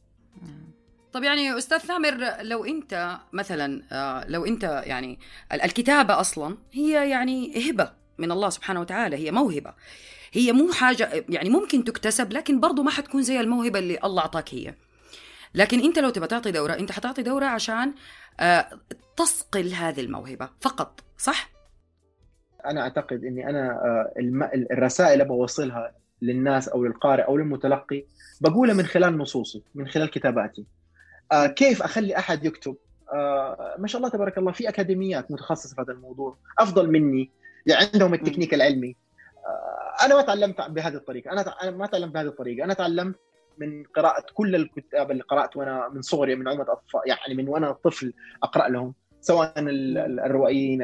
طب 1.14 1.24
يعني 1.24 1.58
أستاذ 1.58 1.78
ثامر 1.78 2.18
لو 2.42 2.66
أنت 2.66 3.18
مثلا 3.34 3.82
آه، 3.92 4.26
لو 4.28 4.46
أنت 4.46 4.64
يعني 4.86 5.20
الكتابة 5.54 6.20
أصلا 6.20 6.58
هي 6.72 7.10
يعني 7.10 7.70
هبه 7.70 7.92
من 8.18 8.32
الله 8.32 8.50
سبحانه 8.50 8.82
وتعالى 8.82 9.16
هي 9.16 9.32
موهبة. 9.32 9.74
هي 10.32 10.52
مو 10.52 10.72
حاجة 10.72 11.26
يعني 11.30 11.50
ممكن 11.50 11.84
تكتسب 11.84 12.34
لكن 12.34 12.60
برضه 12.60 12.84
ما 12.84 12.92
حتكون 12.92 13.22
زي 13.22 13.40
الموهبة 13.40 13.80
اللي 13.80 14.00
الله 14.04 14.22
أعطاك 14.22 14.54
هي. 14.54 14.74
لكن 15.56 15.80
أنت 15.80 16.00
لو 16.00 16.10
تبغى 16.10 16.28
تعطي 16.28 16.52
دورة 16.52 16.74
أنت 16.74 16.92
حتعطي 16.92 17.24
دورة 17.24 17.46
عشان 17.46 17.94
آه، 18.40 18.68
تصقل 19.18 19.74
هذه 19.74 20.02
الموهبة 20.02 20.50
فقط 20.62 21.00
صح؟ 21.18 21.50
أنا 22.66 22.82
أعتقد 22.82 23.24
إني 23.24 23.50
أنا 23.50 23.70
آه، 23.70 24.14
الرسائل 24.72 25.14
اللي 25.14 25.26
بوصلها 25.26 25.96
للناس 26.22 26.70
أو 26.70 26.86
للقارئ 26.86 27.24
أو 27.24 27.38
للمتلقي 27.38 28.06
بقولها 28.42 28.74
من 28.74 28.86
خلال 28.86 29.18
نصوصي 29.18 29.64
من 29.76 29.88
خلال 29.88 30.10
كتاباتي. 30.10 30.66
كيف 31.32 31.82
أخلي 31.82 32.18
أحد 32.18 32.46
يكتب؟ 32.46 32.76
ما 33.78 33.88
شاء 33.88 34.00
الله 34.00 34.10
تبارك 34.10 34.38
الله 34.38 34.52
في 34.52 34.70
أكاديميات 34.70 35.32
متخصصة 35.32 35.76
في 35.76 35.82
هذا 35.82 35.94
الموضوع 35.94 36.38
أفضل 36.60 36.92
مني 36.92 37.32
يعني 37.66 37.90
عندهم 37.94 38.14
التكنيك 38.14 38.54
العلمي. 38.54 38.96
أنا 40.06 40.16
ما 40.16 40.22
تعلمت 40.22 40.62
بهذه 40.62 40.96
الطريقة 40.96 41.32
أنا 41.32 41.72
ما 41.72 41.88
تعلمت 41.88 42.14
بهذه 42.14 42.28
الطريقة. 42.28 42.64
أنا 42.66 42.74
تعلمت 42.74 43.16
من 43.58 43.84
قراءة 43.84 44.26
كل 44.34 44.56
الكتاب 44.56 45.12
اللي 45.12 45.24
قرأت 45.24 45.58
وأنا 45.58 45.90
من 45.90 46.02
صغري 46.02 46.36
من 46.36 46.48
عمر 46.48 46.72
أطفال 46.72 47.02
يعني 47.06 47.34
من 47.34 47.50
وأنا 47.50 47.72
طفل 47.72 48.14
أقرأ 48.44 48.70
لهم 48.70 48.94
سواء 49.22 49.54
الروائيين 49.58 50.82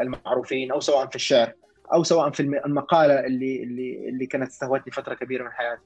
المعروفين 0.00 0.72
أو 0.72 0.80
سواء 0.80 1.06
في 1.06 1.16
الشعر 1.16 1.52
أو 1.92 2.02
سواء 2.02 2.30
في 2.30 2.40
المقالة 2.40 3.26
اللي 3.26 3.62
اللي 3.62 4.08
اللي 4.08 4.26
كانت 4.26 4.48
استهوتني 4.48 4.92
فترة 4.92 5.14
كبيرة 5.14 5.44
من 5.44 5.50
حياتي. 5.50 5.82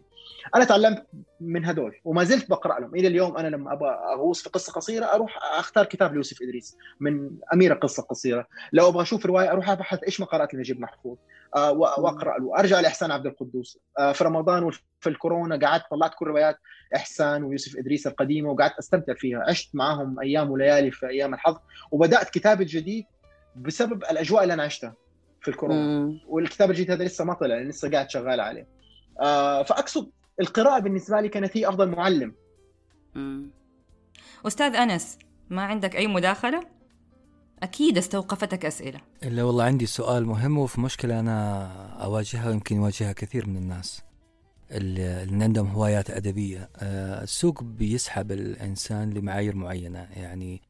أنا 0.55 0.65
تعلمت 0.65 1.07
من 1.41 1.65
هدول 1.65 2.01
وما 2.05 2.25
زلت 2.25 2.51
بقرأ 2.51 2.81
لهم. 2.81 2.95
إلى 2.95 3.09
اليوم 3.09 3.37
أنا 3.37 3.49
لما 3.49 3.73
أبغى 3.73 3.91
أغوص 3.91 4.43
في 4.43 4.49
قصة 4.49 4.73
قصيرة 4.73 5.05
أروح 5.05 5.39
أختار 5.59 5.85
كتاب 5.85 6.13
ليوسف 6.13 6.43
إدريس 6.43 6.77
من 7.01 7.31
اميره 7.53 7.75
قصه 7.75 8.03
قصيره، 8.03 8.47
لو 8.73 8.89
أبغى 8.89 9.03
أشوف 9.03 9.27
رواية 9.27 9.53
أروح 9.53 9.71
أبحث 9.71 10.03
إيش 10.03 10.21
مقالات 10.21 10.55
لنجيب 10.55 10.81
محفوظ. 10.81 11.17
آه، 11.57 11.73
وأقرأ 11.73 12.39
له، 12.39 12.59
أرجع 12.59 12.81
لإحسان 12.81 13.11
عبد 13.11 13.27
القدوس. 13.27 13.79
آه، 13.99 14.13
في 14.13 14.25
رمضان 14.25 14.63
وفي 14.63 14.81
الكورونا 15.07 15.67
قعدت 15.67 15.85
طلعت 15.91 16.15
كل 16.19 16.27
روايات 16.27 16.57
إحسان 16.97 17.45
ويوسف 17.45 17.77
إدريس 17.79 18.07
القديمة 18.07 18.51
وقعدت 18.51 18.79
أستمتع 18.79 19.15
فيها، 19.15 19.45
عشت 19.49 19.75
معاهم 19.75 20.21
أيام 20.21 20.51
وليالي 20.51 20.91
في 20.91 21.09
أيام 21.09 21.35
الحظ 21.35 21.57
وبدأت 21.91 22.31
كتابه 22.31 22.65
جديد 22.69 23.05
بسبب 23.57 24.03
الأجواء 24.03 24.43
اللي 24.43 24.55
أنا 24.55 24.63
عشتها 24.63 24.95
في 25.41 25.49
الكورونا. 25.49 26.19
والكتاب 26.29 26.71
الجديد 26.71 26.91
هذا 26.91 27.05
لسه 27.05 27.25
ما 27.25 27.35
طلع 27.35 27.59
لسه 27.59 27.91
قاعد 27.91 28.11
شغال 28.11 28.41
عليه. 28.41 28.67
آه 29.21 29.63
فأقصد 29.63 30.11
القراءة 30.41 30.79
بالنسبة 30.79 31.21
لي 31.21 31.29
كانت 31.29 31.57
هي 31.57 31.69
أفضل 31.69 31.89
معلم. 31.89 32.35
مم. 33.15 33.51
أستاذ 34.47 34.77
أنس 34.77 35.19
ما 35.51 35.63
عندك 35.63 35.97
أي 35.97 36.07
مداخلة؟ 36.07 36.67
أكيد 37.63 37.99
استوقفتك 37.99 38.65
أسئلة. 38.67 39.01
إلا 39.23 39.43
والله 39.43 39.65
عندي 39.65 39.87
سؤال 39.87 40.27
مهم 40.27 40.59
وفي 40.59 40.81
مشكلة 40.81 41.21
أنا 41.21 41.67
أواجهها 42.05 42.49
ويمكن 42.49 42.77
يواجهها 42.77 43.13
كثير 43.13 43.49
من 43.49 43.57
الناس. 43.57 44.03
اللي 44.71 45.45
عندهم 45.45 45.67
هوايات 45.67 46.11
أدبية. 46.11 46.71
آه، 46.77 47.23
السوق 47.23 47.63
بيسحب 47.63 48.33
الإنسان 48.33 49.11
لمعايير 49.11 49.57
معينة. 49.57 50.09
يعني 50.17 50.63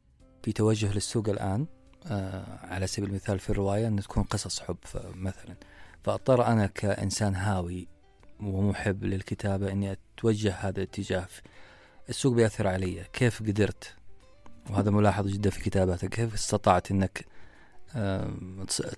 في 0.43 0.53
توجه 0.53 0.95
للسوق 0.95 1.29
الآن 1.29 1.67
آه، 2.07 2.67
على 2.67 2.87
سبيل 2.87 3.09
المثال 3.09 3.39
في 3.39 3.51
الرواية 3.51 3.89
أن 3.89 3.97
تكون 3.97 4.23
قصص 4.23 4.61
حب 4.61 4.77
مثلا. 5.15 5.57
فأضطر 6.03 6.47
أنا 6.47 6.67
كإنسان 6.67 7.35
هاوي 7.35 7.89
ومحب 8.41 9.05
للكتابة 9.05 9.73
أني 9.73 9.93
أتوجه 9.93 10.55
هذا 10.55 10.79
الاتجاه. 10.79 11.29
السوق 12.09 12.35
بيأثر 12.35 12.67
علي. 12.67 13.05
كيف 13.13 13.43
قدرت؟ 13.43 13.95
وهذا 14.71 14.91
ملاحظ 14.91 15.27
جدا 15.27 15.51
في 15.51 15.61
كتاباتك. 15.61 16.09
كيف 16.09 16.35
استطعت 16.35 16.91
أنك 16.91 17.27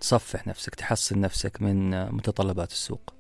تصفح 0.01 0.47
نفسك 0.47 0.75
تحصن 0.75 1.21
نفسك 1.21 1.63
من 1.63 2.09
متطلبات 2.13 2.73
السوق؟ 2.73 3.16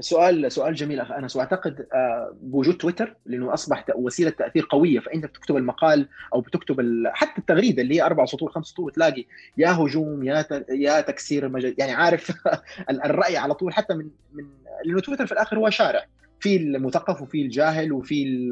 سؤال 0.00 0.52
سؤال 0.52 0.74
جميل 0.74 1.00
اخ 1.00 1.10
أنس. 1.12 1.36
وأعتقد 1.36 1.86
آه، 1.94 2.36
بوجود 2.42 2.76
تويتر 2.76 3.16
لأنه 3.26 3.54
اصبح 3.54 3.84
وسيلة 3.94 4.30
تأثير 4.30 4.66
قوية. 4.70 5.00
فإنت 5.00 5.24
بتكتب 5.24 5.56
المقال 5.56 6.08
أو 6.34 6.40
بتكتب 6.40 7.04
حتى 7.06 7.38
التغريده 7.38 7.82
اللي 7.82 7.94
هي 7.94 8.02
أربع 8.02 8.24
سطور 8.24 8.50
خمس 8.50 8.66
سطور 8.66 8.90
تلاقي 8.90 9.24
يا 9.56 9.70
هجوم 9.72 10.24
يا 10.24 10.46
يا 10.70 11.00
تكسير 11.00 11.46
المجال. 11.46 11.74
يعني 11.78 11.92
عارف 11.92 12.32
الرأي 12.90 13.36
على 13.36 13.54
طول 13.54 13.74
حتى 13.74 13.94
من 13.94 14.08
من 14.32 14.44
لأنه 14.84 15.00
تويتر 15.00 15.26
في 15.26 15.32
الآخر 15.32 15.58
هو 15.58 15.70
شارع. 15.70 16.06
في 16.40 16.56
المثقف 16.56 17.22
وفي 17.22 17.42
الجاهل 17.42 17.92
وفي 17.92 18.50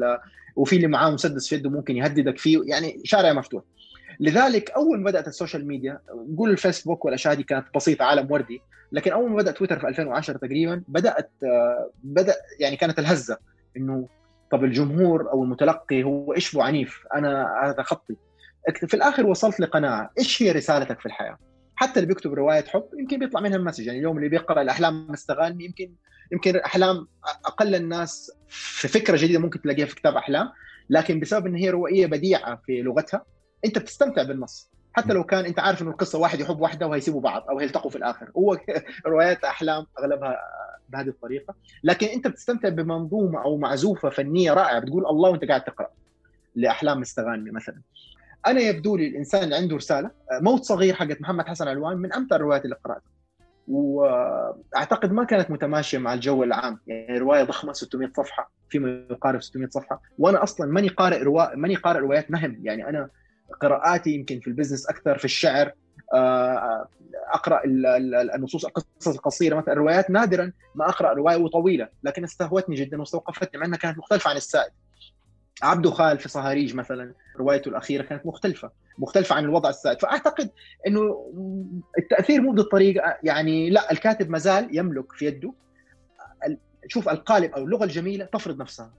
وفي 0.55 0.75
اللي 0.75 0.87
معاه 0.87 1.11
مسدس 1.11 1.47
في 1.49 1.55
يده 1.55 1.69
ممكن 1.69 1.97
يهددك 1.97 2.37
فيه. 2.37 2.61
يعني 2.65 3.01
شارع 3.03 3.33
مفتوح. 3.33 3.63
لذلك 4.19 4.71
أول 4.71 4.99
ما 4.99 5.05
بدأت 5.05 5.27
ال 5.27 5.33
social 5.33 5.67
media 5.67 5.99
قول 6.37 6.49
الفيسبوك 6.49 7.05
والاشياء 7.05 7.33
هذه 7.33 7.41
كانت 7.41 7.65
بسيطة 7.75 8.05
عالم 8.05 8.31
وردي 8.31 8.61
لكن 8.91 9.11
أول 9.11 9.29
ما 9.29 9.35
بدا 9.35 9.51
تويتر 9.51 9.79
في 9.79 9.87
2010 9.87 10.37
تقريبا 10.37 10.83
بدأت 10.87 11.31
بدأ 12.03 12.35
يعني 12.59 12.75
كانت 12.75 12.99
الهزة 12.99 13.37
إنه 13.77 14.07
طب 14.51 14.63
الجمهور 14.63 15.31
أو 15.31 15.43
المتلقي 15.43 16.03
هو 16.03 16.33
إيش 16.33 16.53
بو 16.53 16.61
عنيف؟ 16.61 17.03
أنا 17.15 17.47
هذا 17.63 17.83
خطي. 17.83 18.15
في 18.73 18.93
الآخر 18.93 19.25
وصلت 19.25 19.59
لقناعة 19.59 20.11
إيش 20.17 20.43
هي 20.43 20.51
رسالتك 20.51 20.99
في 20.99 21.05
الحياة؟ 21.05 21.37
حتى 21.75 21.99
اللي 21.99 22.07
بيكتب 22.07 22.33
رواية 22.33 22.63
حب 22.63 22.83
يمكن 22.99 23.19
بيطلع 23.19 23.41
منها 23.41 23.57
مسج 23.57 23.85
يعني 23.85 23.99
اليوم 23.99 24.17
اللي 24.17 24.29
بيقرأ 24.29 24.61
الأحلام 24.61 25.11
مستغاني 25.11 25.65
يمكن 25.65 25.91
يمكن 26.31 26.55
أحلام 26.55 27.07
أقل 27.45 27.75
الناس 27.75 28.31
في 28.47 28.87
فكرة 28.87 29.17
جديدة 29.17 29.39
ممكن 29.39 29.61
تلاقيها 29.61 29.85
في 29.85 29.95
كتاب 29.95 30.15
أحلام 30.15 30.49
لكن 30.89 31.19
بسبب 31.19 31.47
إن 31.47 31.55
هي 31.55 31.69
روائية 31.69 32.07
بديعة 32.07 32.61
في 32.65 32.81
لغتها 32.81 33.25
انت 33.65 33.77
بتستمتع 33.77 34.23
بالنص. 34.23 34.69
حتى 34.93 35.13
لو 35.13 35.23
كان 35.23 35.45
انت 35.45 35.59
عارف 35.59 35.81
انه 35.81 35.91
القصة 35.91 36.19
واحد 36.19 36.39
يحب 36.39 36.59
واحدة 36.59 36.87
وهيسيبوا 36.87 37.21
بعض 37.21 37.49
أو 37.49 37.59
هيلتقوا 37.59 37.91
في 37.91 37.97
الآخر. 37.97 38.31
هو 38.37 38.57
روايات 39.07 39.43
أحلام 39.43 39.85
أغلبها 39.99 40.37
بهذه 40.89 41.07
الطريقة. 41.07 41.55
لكن 41.83 42.07
انت 42.07 42.27
بتستمتع 42.27 42.69
بمنظومة 42.69 43.43
أو 43.43 43.57
معزوفة 43.57 44.09
فنية 44.09 44.53
رائعة 44.53 44.79
بتقول 44.79 45.05
الله 45.05 45.29
وأنت 45.29 45.45
قاعد 45.45 45.63
تقرأ 45.63 45.89
لأحلام 46.55 46.99
مستغانمه 46.99 47.51
مثلا. 47.51 47.81
أنا 48.47 48.61
يبدو 48.61 48.97
لي 48.97 49.07
الإنسان 49.07 49.43
اللي 49.43 49.55
عنده 49.55 49.75
رسالة 49.75 50.11
موت 50.41 50.63
صغير 50.63 50.93
حقت 50.93 51.21
محمد 51.21 51.47
حسن 51.47 51.67
علوان 51.67 51.97
من 51.97 52.13
أمتع 52.13 52.35
الروايات 52.35 52.65
اللي 52.65 52.75
قرأتها. 52.85 53.11
وأعتقد 53.67 55.11
ما 55.11 55.23
كانت 55.23 55.51
متماشية 55.51 55.97
مع 55.97 56.13
الجو 56.13 56.43
العام. 56.43 56.79
يعني 56.87 57.17
رواية 57.17 57.43
ضخمة 57.43 57.73
600 57.73 58.11
صفحة 58.17 58.51
فيما 58.69 59.05
يقارب 59.11 59.41
600 59.41 59.69
صفحة. 59.69 60.01
وأنا 60.17 60.43
أصلا 60.43 60.71
ماني 60.71 60.87
قارئ 60.87 61.23
روايه 61.23 61.55
ماني 61.55 61.75
قارئ 61.75 61.99
روايات 61.99 62.31
نهم. 62.31 62.59
يعني 62.63 62.89
أنا 62.89 63.09
قراءاتي 63.61 64.09
يمكن 64.09 64.39
في 64.39 64.47
البزنس 64.47 64.89
أكثر 64.89 65.17
في 65.17 65.25
الشعر 65.25 65.71
آه، 66.13 66.87
أقرأ 67.33 67.61
النصوص 68.35 68.65
القصص 68.65 69.07
القصيرة 69.07 69.55
مثلا 69.55 69.73
الروايات 69.73 70.09
نادرا 70.09 70.51
ما 70.75 70.89
أقرأ 70.89 71.13
رواية 71.13 71.47
طويله 71.47 71.89
لكن 72.03 72.23
استهوتني 72.23 72.75
جدا 72.75 72.99
واستوقفتني 72.99 73.59
مع 73.59 73.65
إنها 73.65 73.77
كانت 73.77 73.97
مختلفة 73.97 74.29
عن 74.29 74.35
السائد. 74.35 74.71
عبده 75.63 75.91
خال 75.91 76.19
في 76.19 76.29
صهاريج 76.29 76.75
مثلا 76.75 77.13
روايته 77.39 77.69
الأخيرة 77.69 78.03
كانت 78.03 78.25
مختلفة 78.25 78.71
مختلفة 78.97 79.35
عن 79.35 79.43
الوضع 79.43 79.69
السائد. 79.69 80.01
فأعتقد 80.01 80.49
إنه 80.87 81.31
التأثير 81.97 82.41
مو 82.41 82.51
بالطريقة 82.51 83.17
يعني 83.23 83.69
لا 83.69 83.91
الكاتب 83.91 84.29
ما 84.29 84.37
زال 84.37 84.77
يملك 84.77 85.11
في 85.11 85.25
يده. 85.25 85.53
شوف 86.87 87.09
القالب 87.09 87.51
أو 87.51 87.63
اللغة 87.63 87.83
الجميلة 87.83 88.25
تفرض 88.25 88.61
نفسها 88.61 88.93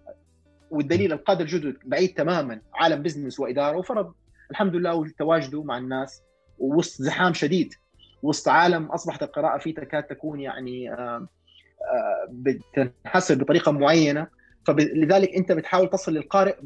والدليل 0.70 1.12
القاده 1.12 1.40
الجدد 1.40 1.76
بعيد 1.84 2.14
تماما 2.14 2.60
عالم 2.74 3.02
بزنس 3.02 3.40
وإدارة 3.40 3.76
وفرض 3.76 4.12
الحمد 4.50 4.76
لله 4.76 5.08
تواجده 5.18 5.62
مع 5.62 5.78
الناس 5.78 6.22
ووسط 6.58 7.02
زحام 7.02 7.34
شديد. 7.34 7.74
وسط 8.22 8.48
عالم 8.48 8.86
أصبحت 8.86 9.22
القراءة 9.22 9.58
فيه 9.58 9.74
تكاد 9.74 10.02
تكون 10.02 10.40
يعني 10.40 10.92
آه، 10.92 10.96
آه، 10.96 12.28
بتنحسر 12.30 13.34
بطريقة 13.34 13.72
معينة. 13.72 14.26
فلذلك 14.66 15.34
أنت 15.34 15.52
بتحاول 15.52 15.90
تصل 15.90 16.12
للقارئ 16.12 16.56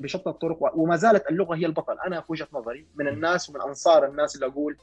بشتى 0.00 0.30
الطرق 0.30 0.58
وما 0.74 0.96
زالت 0.96 1.30
اللغة 1.30 1.56
هي 1.56 1.66
البطل. 1.66 1.96
أنا 2.06 2.20
في 2.20 2.26
وجهة 2.28 2.48
نظري 2.52 2.86
من 2.94 3.08
الناس 3.08 3.50
ومن 3.50 3.60
أنصار 3.60 4.06
الناس 4.06 4.34
اللي 4.34 4.46
أقول 4.46 4.76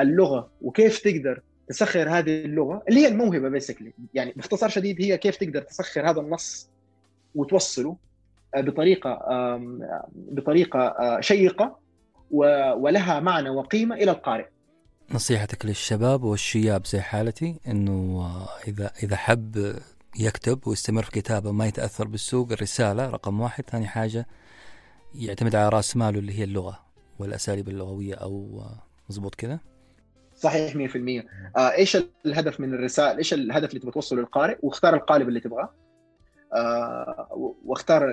اللغة 0.00 0.50
وكيف 0.60 0.98
تقدر 0.98 1.42
تسخر 1.68 2.08
هذه 2.08 2.44
اللغة 2.44 2.82
اللي 2.88 3.00
هي 3.00 3.08
الموهبة 3.08 3.48
بيسكلي 3.48 3.92
يعني 4.14 4.32
باختصار 4.36 4.68
شديد 4.68 5.02
هي 5.02 5.18
كيف 5.18 5.36
تقدر 5.36 5.62
تسخر 5.62 6.10
هذا 6.10 6.20
النص 6.20 6.70
وتوصله 7.34 7.96
بطريقة 8.56 9.18
بطريقة 10.12 11.20
شيقة 11.20 11.78
ولها 12.76 13.20
معنى 13.20 13.50
وقيمة 13.50 13.94
إلى 13.94 14.10
القارئ. 14.10 14.46
نصيحتك 15.14 15.66
للشباب 15.66 16.22
والشياب 16.22 16.86
زي 16.86 17.00
حالتي 17.00 17.60
إنه 17.66 18.28
إذا 18.68 18.90
إذا 19.02 19.16
حب 19.16 19.74
يكتب 20.18 20.66
ويستمر 20.66 21.02
في 21.02 21.10
كتابه 21.10 21.52
ما 21.52 21.66
يتأثر 21.66 22.08
بالسوق 22.08 22.52
الرسالة 22.52 23.10
رقم 23.10 23.40
واحد 23.40 23.64
ثاني 23.70 23.86
حاجة 23.86 24.26
يعتمد 25.14 25.54
على 25.54 25.68
رأس 25.68 25.96
ماله 25.96 26.18
اللي 26.18 26.38
هي 26.38 26.44
اللغة 26.44 26.78
والأساليب 27.18 27.68
اللغوية 27.68 28.14
أو 28.14 28.62
مضبوط 29.10 29.34
كذا؟ 29.34 29.58
صحيح 30.36 30.74
100% 30.74 31.24
آه 31.56 31.72
إيش 31.72 31.98
الهدف 32.26 32.60
من 32.60 32.74
الرسائل؟ 32.74 33.16
إيش 33.16 33.34
الهدف 33.34 33.68
اللي 33.68 33.80
تبغى 33.80 33.92
توصله 33.92 34.20
للقارئ؟ 34.20 34.58
واختار 34.62 34.94
القالب 34.94 35.28
اللي 35.28 35.40
تبغاه. 35.40 35.70
آه 36.52 37.28
واختار 37.64 38.10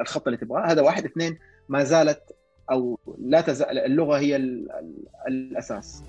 الخط 0.00 0.26
اللي 0.26 0.36
تبغاه، 0.36 0.66
هذا 0.66 0.82
واحد 0.82 1.04
اثنين 1.04 1.38
ما 1.68 1.84
زالت 1.84 2.22
أو 2.70 2.98
لا 3.18 3.40
تزال 3.40 3.78
اللغة 3.78 4.18
هي 4.18 4.36
الأساس. 5.28 6.02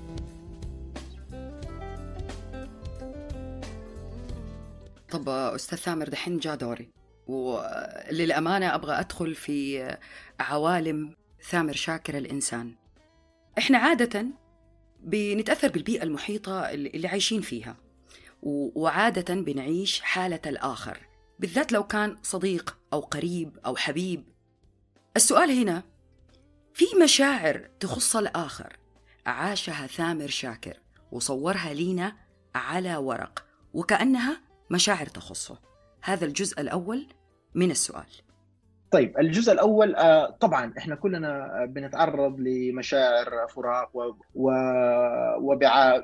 طب 5.11 5.29
أستاذ 5.29 5.77
ثامر 5.77 6.09
دحين 6.09 6.37
جاء 6.37 6.55
دوري 6.55 6.89
وللأمانة 7.27 8.75
أبغى 8.75 8.99
أدخل 8.99 9.35
في 9.35 9.87
عوالم 10.39 11.15
ثامر 11.49 11.73
شاكر 11.73 12.17
الإنسان. 12.17 12.75
إحنا 13.57 13.77
عادة 13.77 14.25
بنتأثر 15.03 15.67
بالبيئة 15.67 16.03
المحيطة 16.03 16.69
اللي 16.69 17.07
عايشين 17.07 17.41
فيها 17.41 17.75
وعادة 18.43 19.35
بنعيش 19.35 20.01
حالة 20.01 20.39
الآخر 20.45 20.97
بالذات 21.39 21.71
لو 21.71 21.83
كان 21.83 22.17
صديق 22.23 22.77
أو 22.93 22.99
قريب 22.99 23.59
أو 23.65 23.75
حبيب. 23.75 24.23
السؤال 25.15 25.51
هنا 25.51 25.83
في 26.73 26.85
مشاعر 27.03 27.69
تخص 27.79 28.15
الآخر. 28.15 28.77
عاشها 29.25 29.87
ثامر 29.87 30.27
شاكر 30.27 30.79
وصورها 31.11 31.73
لينا 31.73 32.17
على 32.55 32.97
ورق 32.97 33.45
وكأنها 33.73 34.41
مشاعر 34.71 35.07
تخصه. 35.07 35.59
هذا 36.01 36.25
الجزء 36.25 36.61
الأول 36.61 37.07
من 37.55 37.71
السؤال. 37.71 38.26
طيب 38.91 39.19
الجزء 39.19 39.53
الأول 39.53 39.95
آه، 39.95 40.29
طبعا 40.29 40.73
إحنا 40.77 40.95
كلنا 40.95 41.65
بنتعرض 41.69 42.39
لمشاعر 42.39 43.47
فراق 43.47 43.91
وبعد 44.35 46.03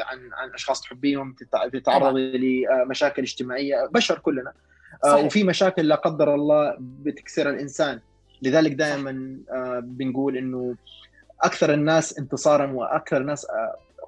عن 0.00 0.30
عن 0.32 0.50
أشخاص 0.54 0.80
تحبيهم 0.80 1.36
تتعرض 1.72 2.16
لمشاكل 2.16 3.22
اجتماعية 3.22 3.86
بشر 3.86 4.18
كلنا. 4.18 4.52
آه، 5.04 5.12
صحيح. 5.12 5.24
وفي 5.24 5.44
مشاكل 5.44 5.88
لا 5.88 5.94
قدر 5.94 6.34
الله 6.34 6.76
بتكسر 6.78 7.50
الإنسان. 7.50 8.00
لذلك 8.42 8.72
دائما 8.72 9.36
آه، 9.52 9.80
بنقول 9.84 10.36
إنه 10.36 10.74
أكثر 11.42 11.74
الناس 11.74 12.18
انتصارا 12.18 12.72
وأكثر 12.72 13.16
الناس 13.16 13.46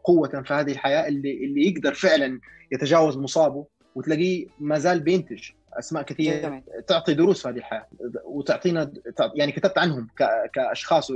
قوة 0.04 0.42
في 0.46 0.54
هذه 0.54 0.72
الحياة 0.72 1.08
اللي 1.08 1.44
اللي 1.44 1.68
يقدر 1.68 1.94
فعلا 1.94 2.40
يتجاوز 2.72 3.16
مصابه 3.16 3.66
وتلاقيه 3.94 4.46
ما 4.60 4.78
زال 4.78 5.00
بينتج. 5.00 5.50
أسماء 5.78 6.02
كثيره 6.02 6.62
تعطي 6.86 7.14
دروس 7.14 7.42
في 7.42 7.48
هذه 7.48 7.56
الحياة 7.56 7.86
وتعطينا 8.24 8.92
يعني 9.34 9.52
كتبت 9.52 9.78
عنهم 9.78 10.08
كأشخاص 10.52 11.10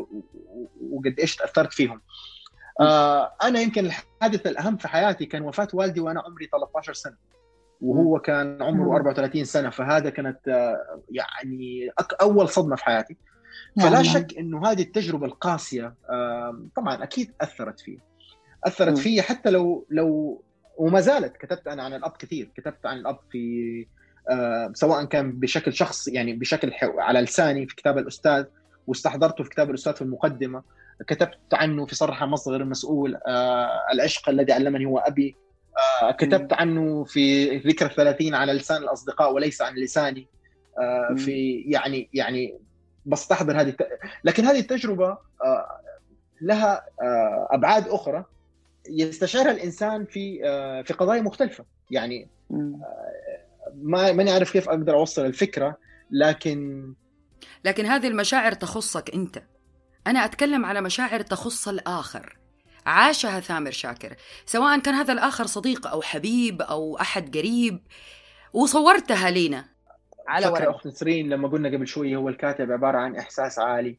وقد 0.90 1.14
إيش 1.20 1.36
تأثرت 1.36 1.72
فيهم. 1.72 2.00
آه 2.80 3.32
أنا 3.42 3.60
يمكن 3.60 3.86
الحادث 3.86 4.46
الأهم 4.46 4.76
في 4.76 4.88
حياتي 4.88 5.26
كان 5.26 5.42
وفاة 5.42 5.68
والدي 5.72 6.00
وأنا 6.00 6.20
عمري 6.20 6.46
13 6.52 6.94
سنة. 6.94 7.16
وهو 7.80 8.18
كان 8.18 8.62
عمره 8.62 8.96
34 8.96 9.44
سنة 9.44 9.70
فهذا 9.70 10.10
كانت 10.10 10.48
آه، 10.48 11.02
يعني 11.10 11.90
أول 12.20 12.48
صدمة 12.48 12.76
في 12.76 12.84
حياتي. 12.84 13.16
فلا 13.80 13.90
نعم. 13.90 14.02
شك 14.02 14.38
إنه 14.38 14.70
هذه 14.70 14.82
التجربة 14.82 15.26
القاسية 15.26 15.94
طبعا 16.76 17.02
أكيد 17.02 17.32
أثرت 17.40 17.80
فيه. 17.80 17.98
أثرت 18.64 18.98
فيه 18.98 19.22
حتى 19.22 19.50
لو 19.50 19.86
لو 19.90 20.42
وما 20.76 21.00
زالت 21.00 21.36
كتبت 21.36 21.66
أنا 21.68 21.82
عن 21.82 21.94
الأب 21.94 22.10
كثير 22.10 22.50
كتبت 22.56 22.86
عن 22.86 22.98
الأب 22.98 23.18
في 23.30 23.86
سواء 24.72 25.04
كان 25.04 25.32
بشكل 25.32 25.72
شخصي 25.72 26.10
يعني 26.10 26.32
بشكل 26.32 26.72
على 26.82 27.20
لساني 27.20 27.66
في 27.66 27.76
كتاب 27.76 27.98
الأستاذ 27.98 28.44
واستحضرته 28.86 29.44
في 29.44 29.50
كتاب 29.50 29.70
الأستاذ 29.70 29.94
في 29.94 30.02
المقدمة. 30.02 30.62
كتبت 31.06 31.38
عنه 31.52 31.86
في 31.86 31.94
صرحه 31.94 32.26
مصدر 32.26 32.60
المسؤول 32.60 33.18
آه، 33.26 33.70
العشق 33.92 34.28
الذي 34.28 34.52
علمني 34.52 34.86
هو 34.86 34.98
أبي. 34.98 35.36
آه، 36.02 36.10
كتبت 36.10 36.52
عنه 36.52 37.04
في 37.04 37.56
ذكر 37.56 37.86
الثلاثين 37.86 38.34
على 38.34 38.52
لسان 38.52 38.82
الأصدقاء 38.82 39.32
وليس 39.32 39.62
عن 39.62 39.74
لساني. 39.74 40.26
في 41.16 41.64
يعني 41.66 42.08
يعني 42.14 42.58
بستحضر 43.06 43.60
هذه 43.60 43.74
لكن 44.24 44.44
هذه 44.44 44.58
التجربة 44.58 45.18
لها 46.40 46.84
أبعاد 47.50 47.88
أخرى. 47.88 48.24
يستشعرها 48.88 49.50
الإنسان 49.50 50.04
في 50.04 50.38
في 50.86 50.94
قضايا 50.94 51.20
مختلفة. 51.20 51.64
يعني 51.90 52.28
ما 53.82 54.12
ماني 54.12 54.30
عارف 54.30 54.52
كيف 54.52 54.68
أقدر 54.68 54.94
أوصل 54.94 55.26
الفكرة 55.26 55.78
لكن 56.10 56.94
لكن 57.64 57.86
هذه 57.86 58.08
المشاعر 58.08 58.52
تخصك 58.52 59.14
أنت. 59.14 59.42
أنا 60.06 60.24
أتكلم 60.24 60.64
على 60.64 60.80
مشاعر 60.80 61.20
تخص 61.20 61.68
الآخر. 61.68 62.38
عاشها 62.86 63.40
ثامر 63.40 63.70
شاكر. 63.70 64.16
سواء 64.46 64.78
كان 64.78 64.94
هذا 64.94 65.12
الآخر 65.12 65.46
صديق 65.46 65.86
أو 65.86 66.02
حبيب 66.02 66.62
أو 66.62 66.98
أحد 67.00 67.36
قريب 67.36 67.80
وصورتها 68.52 69.30
لينا. 69.30 69.64
على 70.28 70.46
ورق. 70.46 70.68
أخت 70.68 70.86
نسرين 70.86 71.28
لما 71.28 71.48
قلنا 71.48 71.68
قبل 71.68 71.86
شوي 71.86 72.16
هو 72.16 72.28
الكاتب 72.28 72.72
عبارة 72.72 72.98
عن 72.98 73.16
إحساس 73.16 73.58
عالي. 73.58 73.98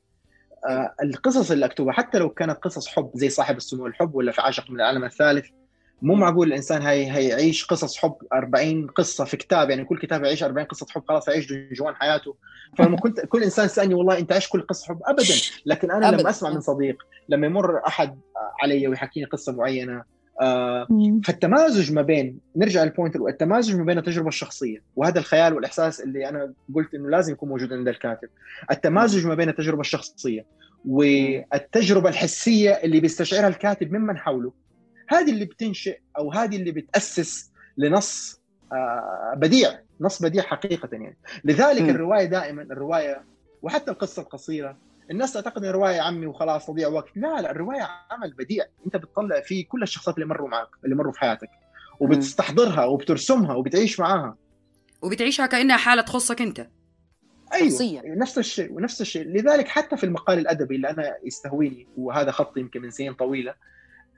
آه 0.70 0.96
القصص 1.04 1.52
اللي 1.52 1.66
أكتبها 1.66 1.94
حتى 1.94 2.18
لو 2.18 2.30
كانت 2.30 2.58
قصص 2.58 2.88
حب 2.88 3.12
زي 3.16 3.30
صاحب 3.30 3.58
السمو 3.58 3.88
الحب 3.88 4.16
ولا 4.16 4.32
في 4.32 4.42
عاشق 4.42 4.70
من 4.70 4.76
العالم 4.76 5.04
الثالث 5.04 5.50
مو 6.02 6.16
معقول 6.16 6.48
الإنسان 6.48 6.82
هي 6.82 7.12
هيعيش 7.12 7.66
قصص 7.66 7.98
حب 7.98 8.16
40 8.34 8.88
قصة 8.88 9.26
في 9.26 9.38
كتاب 9.38 9.70
يعني 9.70 9.86
كل 9.86 10.00
كتاب 10.00 10.24
يعيش 10.24 10.44
40 10.44 10.66
قصة 10.66 10.86
حب 10.90 11.04
خلاص 11.08 11.28
يعيش 11.28 11.54
جوان 11.54 11.96
حياته. 11.96 12.36
فلما 12.78 12.98
كنت 13.04 13.20
كل 13.20 13.44
إنسان 13.44 13.68
سألني 13.68 13.94
والله 13.94 14.20
أنت 14.20 14.32
عشت 14.32 14.52
كل 14.52 14.62
قصة 14.62 14.88
حب؟ 14.88 15.00
ابدا. 15.06 15.34
لكن 15.66 15.92
أنا 15.92 16.10
أبداً. 16.10 16.22
لما 16.22 16.30
أسمع 16.30 16.50
من 16.50 16.60
صديق 16.60 16.98
لما 17.30 17.48
يمر 17.48 17.88
أحد 17.88 18.20
علي 18.64 18.88
ويحكيني 18.88 19.26
قصة 19.26 19.52
معينة 19.52 20.04
آه 20.42 20.88
فالتمازج 21.24 21.94
ما 21.94 22.02
بين 22.02 22.40
نرجع 22.56 22.84
للبوينت 22.84 23.16
التمازج 23.16 23.76
ما 23.76 23.84
بين 23.84 23.98
التجربة 23.98 24.28
الشخصية 24.28 24.84
وهذا 24.96 25.20
الخيال 25.20 25.54
والإحساس 25.54 26.02
اللي 26.02 26.30
أنا 26.30 26.54
قلت 26.76 26.94
إنه 26.94 27.10
لازم 27.10 27.34
يكون 27.34 27.50
موجود 27.50 27.74
عند 27.74 27.88
الكاتب. 27.88 28.30
التمازج 28.72 29.28
ما 29.28 29.36
بين 29.36 29.50
التجربة 29.50 29.82
الشخصية 29.82 30.46
والتجربة 30.86 32.10
الحسية 32.10 32.72
اللي 32.72 33.00
بيستشعرها 33.00 33.48
الكاتب 33.48 33.92
ممن 33.92 34.18
حوله. 34.18 34.52
هذه 35.08 35.32
اللي 35.32 35.46
بتنشئ 35.46 36.00
أو 36.17 36.32
هذه 36.32 36.56
اللي 36.56 36.72
بتأسس 36.72 37.52
لنص 37.78 38.41
آه، 38.74 39.34
بديع 39.38 39.80
نص 40.02 40.22
بديع 40.22 40.43
حقيقة 40.43 40.89
يعني. 40.91 41.17
لذلك 41.43 41.82
م. 41.82 41.89
الرواية 41.89 42.26
دائما 42.26 42.62
الرواية 42.62 43.24
وحتى 43.62 43.91
القصة 43.91 44.22
القصيرة 44.22 44.78
الناس 45.12 45.34
تعتقد 45.34 45.63
إن 45.63 45.70
الرواية 45.70 46.02
عمي 46.02 46.26
وخلاص 46.26 46.65
تضيع 46.65 46.88
وقت. 46.88 47.10
لا 47.15 47.41
لا 47.41 47.52
الرواية 47.52 47.89
عمل 48.12 48.34
بديع. 48.34 48.65
أنت 48.86 48.98
بتطلع 48.98 49.41
فيه 49.41 49.67
كل 49.67 49.84
الشخصيات 49.84 50.15
اللي 50.15 50.26
مروا 50.26 50.50
معك 50.50 50.67
اللي 50.86 50.96
مروا 50.96 51.12
في 51.12 51.20
حياتك 51.20 51.50
وبتستحضرها 52.00 52.86
وبترسمها 52.86 53.56
وبتعيش 53.56 54.00
معاها. 54.00 54.36
وبتعيشها 55.02 55.46
كأنها 55.46 55.78
حالة 55.78 56.02
تخصك 56.02 56.41
أنت. 56.41 56.67
أيوه 57.54 57.70
شخصية. 57.70 58.02
نفس 58.06 58.38
الشيء 58.38 58.74
ونفس 58.74 59.02
الشيء. 59.02 59.24
لذلك 59.28 59.67
حتى 59.67 59.98
في 59.98 60.04
المقال 60.04 60.39
الأدبي 60.39 60.76
اللي 60.76 60.89
أنا 60.89 61.15
يستهويني 61.24 61.88
وهذا 61.98 62.32
خطي 62.32 62.60
يمكن 62.60 62.82
من 62.82 62.91
سنين 62.91 63.13
طويلة 63.13 63.54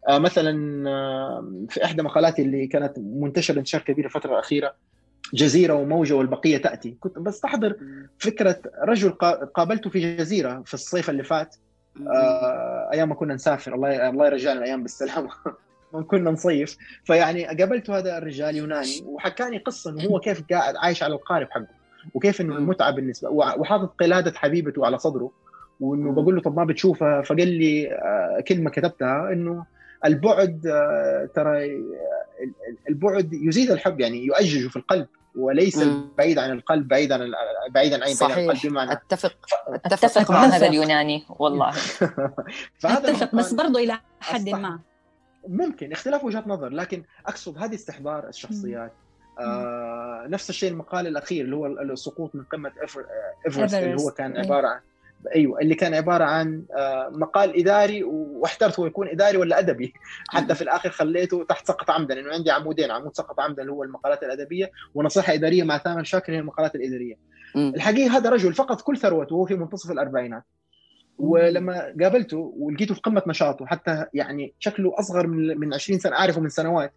مثلا 0.09 0.83
آه 0.89 1.53
في 1.69 1.83
إحدى 1.83 2.01
مقالاتي 2.01 2.41
اللي 2.41 2.67
كانت 2.67 2.93
منتشرة 2.97 3.59
انتشار 3.59 3.81
كبير 3.81 4.05
الفترة 4.05 4.33
الأخيرة 4.33 4.73
جزيرة 5.33 5.73
وموجة 5.73 6.13
والبقية 6.13 6.57
تأتي. 6.57 6.97
كنت 6.99 7.19
بستحضر 7.19 7.75
فكرة 8.19 8.59
رجل 8.83 9.11
قابلته 9.53 9.89
في 9.89 10.17
جزيرة 10.17 10.61
في 10.65 10.73
الصيف 10.73 11.09
اللي 11.09 11.23
فات. 11.23 11.55
آه 12.07 12.89
أيام 12.93 13.09
ما 13.09 13.15
كنا 13.15 13.33
نسافر. 13.33 13.75
الله 13.75 14.09
الله 14.09 14.25
يرجعنا 14.25 14.59
الأيام 14.59 14.83
بالسلامة. 14.83 15.29
ما 15.93 16.01
كنا 16.01 16.31
نصيف. 16.31 16.77
فيعني 17.03 17.45
قابلت 17.45 17.89
هذا 17.89 18.17
الرجال 18.17 18.55
يوناني 18.55 19.03
وحكاني 19.05 19.57
قصة 19.57 19.91
إنه 19.91 20.03
هو 20.03 20.19
كيف 20.19 20.43
قاعد 20.51 20.75
عايش 20.75 21.03
على 21.03 21.13
القارب 21.13 21.47
حقه 21.51 21.67
وكيف 22.13 22.41
إنه 22.41 22.55
المتعه 22.55 22.91
بالنسبة 22.91 23.29
وحاطط 23.29 23.95
قلادة 23.99 24.31
حبيبته 24.35 24.85
على 24.85 24.97
صدره. 24.97 25.31
وإنه 25.79 26.11
بقول 26.11 26.35
له 26.35 26.41
طب 26.41 26.55
ما 26.57 26.65
بتشوفها؟ 26.65 27.21
فقال 27.21 27.47
لي 27.47 27.91
آه، 27.91 28.43
كلمة 28.47 28.69
كتبتها 28.69 29.33
إنه 29.33 29.65
البعد 30.05 30.67
آه، 30.67 31.29
ترى 31.35 31.83
البعد 32.89 33.33
يزيد 33.33 33.71
الحب 33.71 33.99
يعني 33.99 34.25
يؤجج 34.25 34.67
في 34.67 34.75
القلب 34.75 35.07
وليس. 35.35 35.83
بعيد 36.17 36.37
عن 36.37 36.51
القلب 36.51 36.87
بعيد 36.87 37.11
عن 37.11 37.31
بعيدا 37.69 38.03
عن 38.05 38.13
صحيح. 38.13 38.37
القلب 38.37 38.71
بمعنى. 38.71 38.91
أتفق. 38.91 39.35
أتفق 39.85 40.31
مع 40.31 40.45
هذا 40.45 40.67
اليوناني 40.67 41.25
والله. 41.29 41.69
أتفق 42.85 43.35
بس 43.35 43.53
برضه 43.53 43.79
إلى 43.79 43.99
حد 44.19 44.49
ما. 44.49 44.79
ممكن 45.47 45.91
اختلاف 45.91 46.23
وجهات 46.23 46.47
نظر 46.47 46.69
لكن 46.69 47.03
أقصد 47.25 47.57
هذه 47.57 47.75
استحضار 47.75 48.27
الشخصيات. 48.27 48.93
آه 49.39 50.25
نفس 50.27 50.49
الشيء 50.49 50.71
المقال 50.71 51.07
الأخير 51.07 51.45
اللي 51.45 51.55
هو 51.55 51.65
السقوط 51.67 52.35
من 52.35 52.43
قمة 52.43 52.71
إيفرست. 53.45 53.73
اللي 53.73 54.01
هو 54.01 54.11
كان 54.11 54.31
إيه. 54.31 54.45
عبارة 54.45 54.67
عن 54.67 54.79
أيوه 55.35 55.59
اللي 55.61 55.75
كان 55.75 55.93
عبارة 55.93 56.23
عن 56.23 56.63
آه 56.77 57.09
مقال 57.09 57.59
إداري 57.59 58.03
واحترت 58.03 58.79
هو 58.79 58.85
يكون 58.85 59.07
إداري 59.09 59.37
ولا 59.37 59.59
أدبي. 59.59 59.93
حتى 60.29 60.55
في 60.55 60.61
الآخر 60.61 60.89
خليته 60.89 61.45
تحت 61.49 61.67
سقط 61.67 61.89
عمدا 61.89 62.15
لأنه 62.15 62.33
عندي 62.33 62.51
عمودين 62.51 62.91
عمود 62.91 63.15
سقط 63.15 63.39
عمدا 63.39 63.61
اللي 63.61 63.73
هو 63.73 63.83
المقالات 63.83 64.23
الأدبية 64.23 64.71
ونصيحة 64.95 65.33
إدارية 65.33 65.63
مع 65.63 65.77
ثامر 65.77 66.03
شاكر 66.03 66.33
هي 66.33 66.39
المقالات 66.39 66.75
الإدارية. 66.75 67.15
الحقيقة 67.55 68.17
هذا 68.17 68.29
رجل 68.29 68.53
فقد 68.53 68.81
كل 68.81 68.97
ثروته 68.97 69.35
وهو 69.35 69.45
في 69.45 69.55
منتصف 69.55 69.91
الأربعينات. 69.91 70.43
ولما 71.17 71.93
قابلته 72.01 72.53
ولقيته 72.57 72.93
في 72.95 73.01
قمة 73.01 73.23
نشاطه 73.27 73.65
حتى 73.65 74.05
يعني 74.13 74.53
شكله 74.59 74.93
أصغر 74.99 75.27
من 75.27 75.57
من 75.59 75.73
20 75.73 75.99
سنة 75.99 76.15
أعرفه 76.15 76.41
من 76.41 76.49
سنوات. 76.49 76.93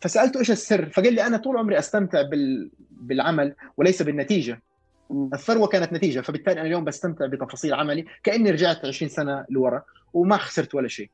فسألته 0.00 0.40
إيش 0.40 0.50
السر؟ 0.50 0.90
فقال 0.90 1.14
لي 1.14 1.26
أنا 1.26 1.36
طول 1.36 1.56
عمري 1.56 1.78
أستمتع 1.78 2.22
بال... 2.22 2.70
بالعمل 2.90 3.54
وليس 3.76 4.02
بالنتيجة. 4.02 4.62
الثروة 5.34 5.66
كانت 5.66 5.92
نتيجة 5.92 6.20
فبالتالي 6.20 6.60
أنا 6.60 6.66
اليوم 6.66 6.84
بستمتع 6.84 7.26
بتفاصيل 7.26 7.74
عملي 7.74 8.04
كأني 8.22 8.50
رجعت 8.50 8.84
20 8.84 9.08
سنة 9.08 9.44
لورا 9.50 9.82
وما 10.12 10.36
خسرت 10.36 10.74
ولا 10.74 10.88
شيء. 10.88 11.10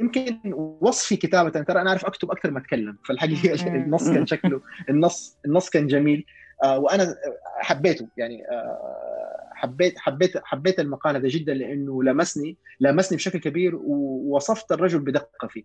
يمكن 0.00 0.52
وصفي 0.80 1.16
كتابة 1.16 1.50
ترى 1.50 1.80
أنا 1.80 1.90
أعرف 1.90 2.04
أكتب 2.04 2.30
أكثر 2.30 2.50
ما 2.50 2.58
أتكلم 2.58 2.96
فالحقيقة 3.08 3.66
النص 3.68 4.10
كان 4.10 4.26
شكله 4.26 4.60
النص 4.88 5.36
النص 5.46 5.70
كان 5.70 5.86
جميل. 5.86 6.26
آه، 6.64 6.78
وأنا 6.78 7.16
حبيته 7.58 8.08
يعني 8.16 8.48
آه، 8.50 9.50
حبيت 9.52 9.98
حبيت 9.98 10.32
حبيت 10.44 10.80
المقال 10.80 11.16
هذا 11.16 11.28
جدا 11.28 11.54
لأنه 11.54 12.02
لمسني 12.02 12.56
لمسني 12.80 13.16
بشكل 13.16 13.38
كبير 13.38 13.76
ووصفت 13.76 14.72
الرجل 14.72 14.98
بدقة 14.98 15.48
فيه. 15.48 15.64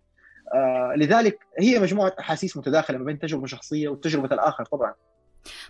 آه، 0.54 0.94
لذلك 0.96 1.38
هي 1.58 1.78
مجموعة 1.78 2.12
أحاسيس 2.20 2.56
متداخلة 2.56 2.98
ما 2.98 3.04
بين 3.04 3.18
تجربة 3.18 3.46
شخصية 3.46 3.88
وتجربه 3.88 4.34
الآخر 4.34 4.64
طبعا. 4.64 4.94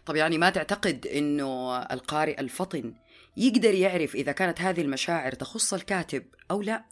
طب 0.06 0.16
يعني 0.16 0.38
ما 0.38 0.50
تعتقد 0.50 1.06
إنه 1.06 1.78
القارئ 1.78 2.40
الفطن 2.40 2.94
يقدر 3.36 3.74
يعرف 3.74 4.14
إذا 4.14 4.32
كانت 4.32 4.60
هذه 4.60 4.80
المشاعر 4.80 5.32
تخص 5.32 5.74
الكاتب 5.74 6.22
أو 6.50 6.62
لا 6.62 6.84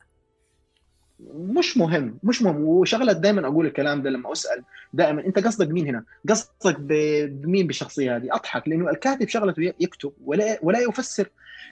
مش 1.35 1.77
مهم 1.77 2.19
مش 2.23 2.43
مهم 2.43 2.65
وشغلة 2.65 3.13
دائما 3.13 3.47
أقول 3.47 3.67
الكلام 3.67 4.03
ده 4.03 4.11
لما 4.11 4.33
أسأل 4.33 4.65
دائما 4.93 5.27
أنت 5.27 5.39
قصدك 5.39 5.69
مين 5.69 5.89
هنا؟ 5.89 6.05
قصدك 6.29 6.77
بمين 6.81 7.67
بالشخصية 7.67 8.17
هذه؟ 8.17 8.29
أضحك 8.35 8.69
لأنه 8.69 8.91
الكاتب 8.91 9.29
شغلته 9.29 9.63
يكتب 9.81 10.13
ولا 10.25 10.59
ولا 10.63 10.79
يفسر 10.79 11.29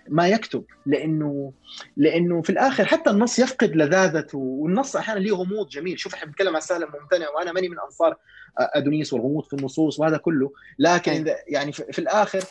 ما 0.08 0.28
يكتب 0.28 0.64
لأنه 0.86 1.52
لأنه 1.96 2.42
في 2.42 2.50
الآخر 2.50 2.84
حتى 2.84 3.10
النص 3.10 3.38
يفقد 3.38 3.76
لذاذته 3.76 4.38
والنص 4.38 4.96
أحيانا 4.96 5.20
له 5.20 5.36
غموض 5.36 5.68
جميل. 5.68 5.98
شوف 5.98 6.14
إحنا 6.14 6.26
بنتكلم 6.26 6.48
عن 6.48 6.56
السهل 6.56 6.82
الممتنع 6.82 7.28
وأنا 7.28 7.52
ماني 7.52 7.68
من 7.68 7.76
أنصار 7.80 8.16
أدونيس 8.58 9.12
والغموض 9.12 9.44
في 9.44 9.52
النصوص 9.52 10.00
وهذا 10.00 10.16
كله. 10.16 10.52
لكن 10.78 11.34
يعني 11.48 11.72
في 11.72 11.98
الآخر 11.98 12.44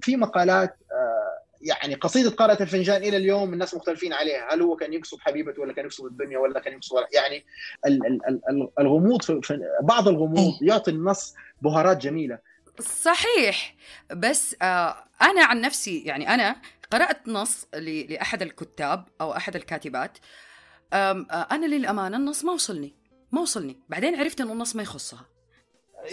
في 0.00 0.16
مقالات 0.16 0.76
آه، 0.92 1.42
يعني 1.62 1.94
قصيدة 1.94 2.30
قارة 2.30 2.62
الفنجان 2.62 3.02
إلى 3.02 3.16
اليوم 3.16 3.52
الناس 3.52 3.74
مختلفين 3.74 4.12
عليها. 4.12 4.54
هل 4.54 4.62
هو 4.62 4.76
كان 4.76 4.92
يقصد 4.92 5.18
حبيبته 5.20 5.62
ولا 5.62 5.72
كان 5.72 5.84
يقصد 5.84 6.04
الدنيا 6.04 6.38
ولا 6.38 6.60
كان 6.60 6.72
يقصد 6.72 6.96
يعني 7.14 7.44
الغموض 8.80 9.22
في 9.22 9.60
بعض 9.82 10.08
الغموض 10.08 10.62
يعطي 10.62 10.90
النص 10.90 11.34
بهارات 11.62 11.96
جميلة. 11.96 12.51
صحيح. 12.80 13.74
بس 14.10 14.56
آه 14.62 15.04
أنا 15.22 15.44
عن 15.44 15.60
نفسي 15.60 16.02
يعني 16.02 16.34
أنا 16.34 16.56
قرأت 16.90 17.28
نص 17.28 17.66
لأحد 17.74 18.42
الكتاب 18.42 19.04
أو 19.20 19.36
أحد 19.36 19.56
الكاتبات. 19.56 20.18
آه 20.92 21.26
أنا 21.50 21.66
للأمانة 21.66 22.16
النص 22.16 22.44
ما 22.44 22.52
وصلني 22.52 22.94
ما 23.32 23.40
وصلني. 23.40 23.80
بعدين 23.88 24.14
عرفت 24.16 24.40
إنه 24.40 24.52
النص 24.52 24.76
ما 24.76 24.82
يخصها. 24.82 25.26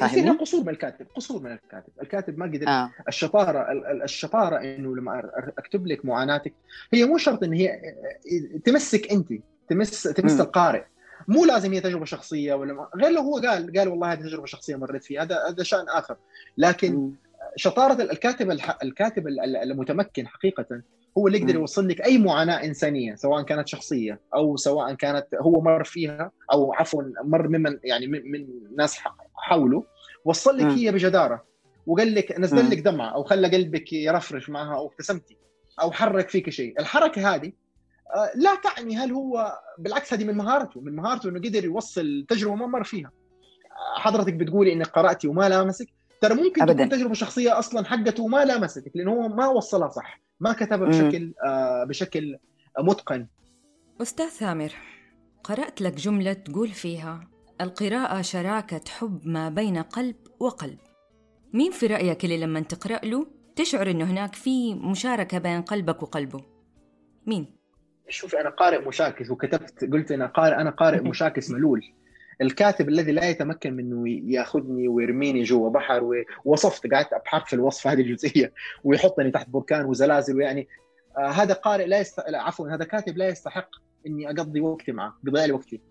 فيها 0.07 0.33
قصور 0.33 0.61
من 0.61 0.69
الكاتب 0.69 1.07
قصور 1.15 1.41
من 1.41 1.51
الكاتب. 1.51 1.93
الكاتب 2.01 2.37
ما 2.37 2.45
قدر 2.45 2.67
آه. 2.67 2.91
الشطارة 3.07 3.65
الشطارة 4.03 4.57
إنه 4.61 4.95
لما 4.95 5.31
أكتب 5.57 5.87
لك 5.87 6.05
معاناتك 6.05 6.53
هي 6.93 7.05
مو 7.05 7.17
شرط 7.17 7.43
إن 7.43 7.53
هي 7.53 7.81
تمسك 8.65 9.11
أنت 9.11 9.33
تمس 9.69 10.03
تمس 10.03 10.37
م. 10.37 10.41
القارئ. 10.41 10.83
مو 11.27 11.45
لازم 11.45 11.73
هي 11.73 11.81
تجربة 11.81 12.05
شخصية 12.05 12.53
ولا 12.53 12.73
ما 12.73 12.89
غير 12.95 13.11
لو 13.11 13.21
هو 13.21 13.37
قال 13.37 13.77
قال 13.77 13.87
والله 13.87 14.11
هذه 14.11 14.19
تجربة 14.19 14.45
شخصية 14.45 14.75
مريت 14.75 15.03
فيها. 15.03 15.21
هذا 15.23 15.47
هذا 15.49 15.63
شأن 15.63 15.85
آخر. 15.89 16.17
لكن 16.57 17.11
شطارة 17.55 18.03
الكاتب 18.03 18.51
الكاتب 18.83 19.27
المتمكن 19.63 20.27
حقيقة 20.27 20.81
هو 21.17 21.27
اللي 21.27 21.39
يقدر 21.39 21.55
يوصل 21.55 21.87
لك 21.87 22.01
أي 22.01 22.17
معاناة 22.17 22.63
إنسانية 22.63 23.15
سواء 23.15 23.43
كانت 23.43 23.67
شخصية 23.67 24.19
أو 24.35 24.57
سواء 24.57 24.93
كانت 24.93 25.27
هو 25.41 25.61
مر 25.61 25.83
فيها 25.83 26.31
أو 26.51 26.73
عفوا 26.73 27.03
مر 27.23 27.47
ممن 27.47 27.79
يعني 27.83 28.07
من, 28.07 28.31
من 28.31 28.47
ناس 28.77 28.99
حوله 29.35 29.83
وصل 30.25 30.57
لك 30.57 30.65
هي 30.65 30.91
بجدارة 30.91 31.43
وقال 31.87 32.15
لك 32.15 32.39
نزل 32.39 32.69
لك 32.69 32.79
دمعة 32.79 33.09
أو 33.09 33.23
خلى 33.23 33.47
قلبك 33.47 33.93
يرفرش 33.93 34.49
معها 34.49 34.75
أو 34.75 34.87
ابتسمتي 34.87 35.37
أو 35.81 35.91
حرك 35.91 36.29
فيك 36.29 36.49
شيء. 36.49 36.79
الحركة 36.79 37.35
هذه 37.35 37.51
لا 38.35 38.55
تعني 38.55 38.97
هل 38.97 39.11
هو 39.11 39.59
بالعكس 39.77 40.13
هذه 40.13 40.23
من 40.23 40.35
مهارته 40.37 40.81
من 40.81 40.95
مهارته 40.95 41.29
إنه 41.29 41.39
قدر 41.39 41.65
يوصل 41.65 42.25
تجربة 42.29 42.55
ما 42.55 42.67
مر 42.67 42.83
فيها. 42.83 43.11
آه، 43.65 43.99
حضرتك 43.99 44.33
بتقولي 44.33 44.73
إنك 44.73 44.87
قرأتي 44.87 45.27
وما 45.27 45.49
لامسك. 45.49 45.87
ترى 46.21 46.33
ممكن 46.33 46.61
أبداً. 46.61 46.73
تكون 46.73 46.89
تجربة 46.89 47.13
شخصية 47.13 47.59
أصلا 47.59 47.85
حقته 47.85 48.23
وما 48.23 48.45
لامستك 48.45 48.91
لأنه 48.95 49.11
هو 49.11 49.27
ما 49.27 49.47
وصلها 49.47 49.89
صح 49.89 50.21
ما 50.39 50.53
كتبها 50.53 50.87
بشكل 50.87 51.33
آه 51.47 51.83
بشكل 51.83 52.37
متقن. 52.79 53.27
أستاذ 54.01 54.27
ثامر 54.27 54.73
قرأت 55.43 55.81
لك 55.81 55.93
جملة 55.93 56.33
تقول 56.33 56.67
فيها 56.67 57.27
القراءة 57.61 58.21
شراكة 58.21 58.81
حب 58.89 59.27
ما 59.27 59.49
بين 59.49 59.77
قلب 59.77 60.15
وقلب. 60.39 60.77
مين 61.53 61.71
في 61.71 61.87
رأيك 61.87 62.25
اللي 62.25 62.37
لما 62.37 62.59
تقرأ 62.59 63.05
له 63.05 63.27
تشعر 63.55 63.91
إنه 63.91 64.05
هناك 64.05 64.35
في 64.35 64.73
مشاركة 64.75 65.37
بين 65.37 65.61
قلبك 65.61 66.03
وقلبه؟ 66.03 66.41
مين؟ 67.27 67.58
شوفي 68.09 68.41
أنا 68.41 68.49
قارئ 68.49 68.87
مشاكس 68.87 69.31
وكتبت 69.31 69.91
قلت 69.93 70.11
أنا 70.11 70.25
قارئ 70.25 70.55
أنا 70.55 70.69
قارئ 70.69 71.01
مشاكس 71.09 71.51
ملول. 71.51 71.93
الكاتب 72.41 72.89
الذي 72.89 73.11
لا 73.11 73.29
يتمكن 73.29 73.73
من 73.73 73.79
انه 73.79 74.09
ياخذني 74.09 74.87
ويرميني 74.87 75.43
جوا 75.43 75.69
بحر 75.69 76.25
ووصفت 76.45 76.93
قعدت 76.93 77.13
ابحث 77.13 77.43
في 77.43 77.53
الوصف 77.53 77.87
هذه 77.87 78.01
الجزئية 78.01 78.53
ويحطني 78.83 79.31
تحت 79.31 79.49
بركان 79.49 79.85
وزلازل 79.85 80.35
ويعني 80.35 80.67
آه 81.17 81.27
هذا 81.27 81.53
قارئ 81.53 81.85
لا 81.85 81.99
يست... 81.99 82.19
لا 82.27 82.41
عفوا 82.41 82.69
هذا 82.69 82.85
كاتب 82.85 83.17
لا 83.17 83.27
يستحق 83.27 83.69
إني 84.07 84.29
أقضي 84.29 84.61
وقتي 84.61 84.91
معه 84.91 85.17
قضاء 85.27 85.47
لي 85.47 85.53
وقتي. 85.53 85.81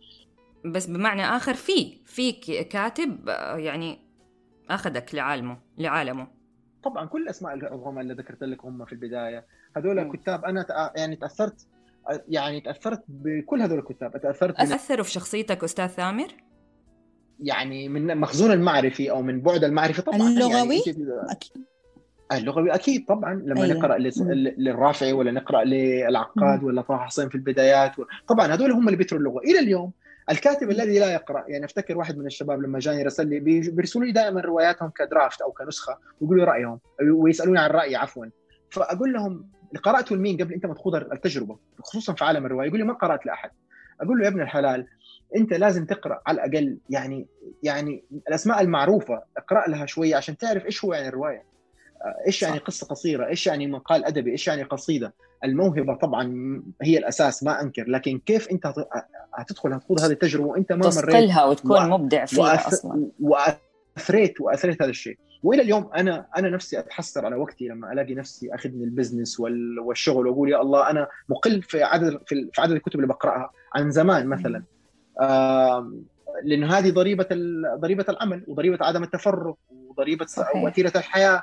بس 0.65 0.87
بمعنى 0.87 1.25
آخر 1.25 1.55
في 1.55 2.01
في 2.05 2.33
كاتب 2.63 3.29
آه، 3.29 3.57
يعني 3.57 3.99
أخذك 4.71 5.15
لعالمه 5.15 5.59
لعالمه. 5.79 6.27
طبعا 6.83 7.07
كل 7.07 7.23
الأسماء 7.23 7.55
العظماء 7.55 8.01
اللي 8.01 8.15
ذكرت 8.15 8.43
لك 8.43 8.65
هم 8.65 8.85
في 8.85 8.93
البداية. 8.93 9.47
هذول 9.77 10.13
كتاب 10.13 10.45
أنا 10.45 10.93
يعني 10.97 11.17
تأثرت 11.17 11.67
يعني 12.29 12.61
تأثرت 12.61 13.03
بكل 13.09 13.63
هذول 13.63 13.79
الكتاب 13.79 14.21
تأثرت 14.21 14.61
أثروا 14.61 15.05
في 15.05 15.11
شخصيتك 15.11 15.65
أستاذ 15.65 15.87
ثامر؟ 15.87 16.29
يعني 17.41 17.89
من 17.89 18.17
مخزون 18.17 18.53
المعرفي 18.53 19.11
أو 19.11 19.23
من 19.23 19.41
بعد 19.41 19.65
المعرفي 19.65 20.03
طبعا 20.03 20.19
يعني 20.19 20.31
اللغوي؟ 20.31 20.83
يعني 20.87 21.07
أكيد. 21.31 21.65
اللغوي 22.33 22.75
أكيد 22.75 23.05
طبعا 23.07 23.35
لما 23.35 23.65
أيوه. 23.65 23.79
نقرأ 23.79 23.99
للرافعي 24.59 25.13
ولا 25.13 25.31
نقرأ 25.31 25.65
للعقاد 25.65 26.65
ولا 26.65 26.83
طه 26.83 26.97
حسين 26.97 27.29
في 27.29 27.35
البدايات 27.35 27.93
طبعا 28.29 28.47
هذول 28.47 28.73
هم 28.73 28.87
اللي 28.87 28.97
بيتروا 28.97 29.21
اللغة. 29.21 29.39
إلى 29.39 29.59
اليوم 29.59 29.93
الكاتب 30.31 30.71
الذي 30.71 30.99
لا 30.99 31.13
يقرأ 31.13 31.45
يعني 31.49 31.65
أفتكر 31.65 31.99
واحد 31.99 32.19
من 32.19 32.27
الشباب 32.27 32.63
لما 32.63 32.79
جاني 32.79 33.03
رسل 33.03 33.29
لي 33.29 33.41
بيرسلوا 33.71 34.05
لي 34.05 34.13
دائما 34.13 34.41
رواياتهم 34.41 34.91
كدرافت 34.91 35.41
أو 35.41 35.53
كنسخة 35.53 35.99
ويقولوا 36.21 36.45
رأيهم 36.45 36.81
ويسألوني 37.13 37.59
عن 37.59 37.71
رأيي 37.71 37.97
عفوا. 37.97 38.27
فأقول 38.71 39.13
لهم 39.13 39.51
قراتوا 39.85 40.17
لمين 40.17 40.37
قبل 40.37 40.55
أنت 40.55 40.67
ما 40.67 40.75
تخوض 40.75 40.95
التجربة؟ 40.95 41.57
خصوصا 41.83 42.13
في 42.13 42.25
عالم 42.25 42.47
الرواية. 42.47 42.69
يقول 42.69 42.79
لي 42.79 42.85
ما 42.85 42.95
قرأت 42.95 43.27
لأحد. 43.27 43.51
أقول 44.01 44.19
له 44.19 44.25
يا 44.25 44.29
ابن 44.29 44.41
الحلال 44.41 44.87
أنت 45.37 45.53
لازم 45.53 45.85
تقرأ 45.85 46.21
على 46.27 46.35
الأقل 46.35 46.79
يعني 46.91 47.27
يعني 47.63 48.05
الأسماء 48.29 48.61
المعروفة 48.61 49.23
اقرأ 49.37 49.69
لها 49.69 49.87
شوية 49.87 50.17
عشان 50.17 50.37
تعرف 50.37 50.67
إيش 50.67 50.85
هو 50.85 50.95
يعني 50.95 51.09
الرواية. 51.09 51.45
إيش 52.27 52.43
يعني 52.43 52.59
قصة 52.59 52.87
قصيرة؟ 52.87 53.27
إيش 53.27 53.47
يعني 53.47 53.67
مقال 53.67 54.05
أدبي؟ 54.05 54.31
إيش 54.31 54.49
يعني 54.49 54.63
قصيدة؟ 54.63 55.15
الموهبة 55.45 55.95
طبعا 55.95 56.63
هي 56.83 56.99
الأساس 56.99 57.43
ما 57.43 57.63
أنكر. 57.63 57.85
لكن 57.89 58.19
كيف 58.19 58.51
أنت 58.51 58.73
هتدخل 59.35 59.73
هتخوض 59.73 60.01
هذه 60.01 60.11
التجربة 60.11 60.47
وأنت 60.47 60.73
ما 60.73 60.79
مريت؟ 60.79 60.95
تصقلها 60.95 61.45
وتكون. 61.45 61.91
مبدع 61.91 62.25
فيها 62.25 62.41
وأث... 62.43 62.67
أصلا. 62.67 63.11
وأثريت 63.21 64.41
وأثريت 64.41 64.83
هذا 64.83 64.91
الشيء. 64.91 65.19
وإلى 65.43 65.63
اليوم 65.63 65.91
أنا 65.97 66.27
أنا 66.37 66.49
نفسي 66.49 66.79
أتحسر 66.79 67.27
على 67.27 67.37
وقتي 67.37 67.69
لما 67.69 67.93
ألاقي 67.93 68.15
نفسي 68.15 68.55
اخذني 68.55 68.85
البزنس 68.85 69.41
والشغل 69.87 70.27
وأقول 70.27 70.51
يا 70.51 70.61
الله 70.63 70.91
أنا 70.91 71.09
مقل 71.29 71.63
في 71.63 71.83
عدد 71.83 72.21
في 72.27 72.51
عدد 72.59 72.73
الكتب 72.73 72.97
اللي 72.97 73.07
بقرأها 73.07 73.51
عن 73.75 73.91
زمان 73.91 74.27
مثلا. 74.27 74.63
لأنه 76.45 76.79
هذه 76.79 76.91
ضريبة 76.91 77.27
ضريبة 77.77 78.05
العمل 78.09 78.45
وضريبة 78.49 78.79
عدم 78.81 79.03
التفرغ 79.03 79.55
وضريبة 79.71 80.27
وتيره 80.55 80.93
الحياة. 80.97 81.43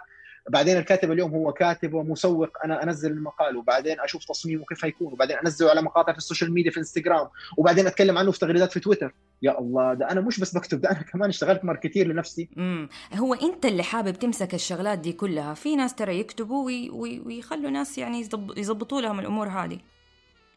بعدين 0.49 0.77
الكاتب 0.77 1.11
اليوم 1.11 1.31
هو 1.31 1.53
كاتب 1.53 1.93
ومسوق 1.93 2.49
أنا 2.65 2.83
أنزل 2.83 3.11
المقال 3.11 3.57
وبعدين 3.57 3.99
أشوف 3.99 4.25
تصميمه 4.25 4.65
كيف 4.65 4.85
هيكون 4.85 5.13
وبعدين 5.13 5.37
أنزله 5.37 5.69
على 5.69 5.81
مقاطع 5.81 6.11
في 6.11 6.17
ال 6.17 6.22
social 6.22 6.53
media 6.53 6.71
في 6.71 6.77
إنستغرام 6.77 7.27
وبعدين 7.57 7.87
أتكلم 7.87 8.17
عنه 8.17 8.31
في 8.31 8.39
تغريدات 8.39 8.71
في 8.71 8.79
تويتر. 8.79 9.13
يا 9.45 9.59
الله 9.59 9.93
ده 9.93 10.11
أنا 10.11 10.21
مش 10.21 10.39
بس 10.39 10.57
بكتب 10.57 10.81
ده 10.81 10.91
أنا 10.91 11.01
كمان 11.11 11.29
اشتغلت 11.29 11.65
marketer 11.65 12.07
لنفسي. 12.07 12.49
امم 12.57 12.89
هو 13.13 13.33
أنت 13.33 13.65
اللي 13.65 13.83
حابب 13.83 14.13
تمسك 14.13 14.53
الشغلات 14.53 14.99
دي 14.99 15.13
كلها؟ 15.13 15.53
في 15.53 15.75
ناس 15.75 15.95
ترى 15.95 16.19
يكتبوا 16.19 16.65
وي... 16.65 16.89
وي... 16.89 17.19
ويخلوا 17.19 17.69
ناس 17.69 17.97
يعني 17.97 18.19
يزبطوا 18.57 19.01
لهم 19.01 19.19
الأمور 19.19 19.47
هذه. 19.47 19.79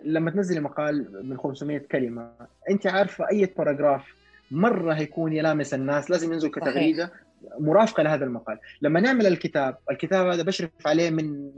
لما 0.05 0.30
تنزلي 0.30 0.61
مقال 0.61 1.26
من 1.28 1.36
500 1.39 1.78
كلمة 1.78 2.30
أنت 2.70 2.86
عارفة 2.86 3.28
أي 3.30 3.47
paragraph 3.59 4.02
مرة 4.51 4.93
هيكون 4.95 5.32
يلامس 5.32 5.74
الناس 5.74 6.11
لازم 6.11 6.32
ينزل 6.32 6.51
كتغريده 6.51 7.12
مرافقة 7.59 8.03
لهذا 8.03 8.24
المقال. 8.24 8.59
لما 8.82 9.01
نعمل 9.01 9.26
الكتاب 9.26 9.76
الكتاب 9.91 10.26
هذا 10.26 10.43
بشرف 10.43 10.70
عليه 10.86 11.11
من 11.11 11.51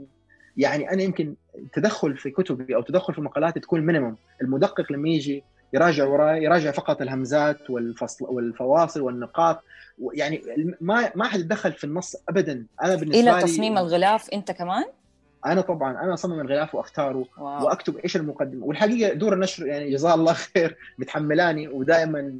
يعني 0.57 0.91
أنا 0.91 1.03
يمكن 1.03 1.35
تدخل 1.73 2.17
في 2.17 2.29
كتبي 2.29 2.75
أو 2.75 2.81
تدخل 2.81 3.13
في 3.13 3.21
مقالاتي 3.21 3.59
تكون 3.59 3.81
minimum 3.81 4.15
المدقق 4.41 4.91
لما 4.91 5.09
يجي 5.09 5.43
يراجع 5.73 6.05
وراي 6.05 6.43
يراجع 6.43 6.71
فقط 6.71 7.01
الهمزات 7.01 7.69
والفصل 7.69 8.25
والفواصل 8.25 9.01
والنقاط. 9.01 9.63
يعني 10.13 10.41
ما 10.81 11.11
ما 11.15 11.25
حد 11.25 11.39
يتدخل 11.39 11.71
في 11.73 11.83
النص 11.83 12.15
ابدا. 12.29 12.65
أنا 12.83 12.95
بالنسبة 12.95 13.37
إلى 13.37 13.43
تصميم 13.43 13.77
الغلاف 13.77 14.29
أنت 14.29 14.51
كمان؟ 14.51 14.85
أنا 15.45 15.61
طبعا 15.61 16.03
أنا 16.03 16.13
أصمم 16.13 16.39
الغلاف 16.41 16.75
وأختاره 16.75 17.25
واو. 17.37 17.65
وأكتب 17.65 17.97
إيش 17.97 18.15
المقدمة. 18.15 18.65
والحقيقة 18.65 19.13
دور 19.13 19.33
النشر 19.33 19.67
يعني 19.67 19.91
جزاه 19.91 20.13
الله 20.13 20.33
خير 20.33 20.77
متحملاني 20.97 21.67
ودائما 21.67 22.39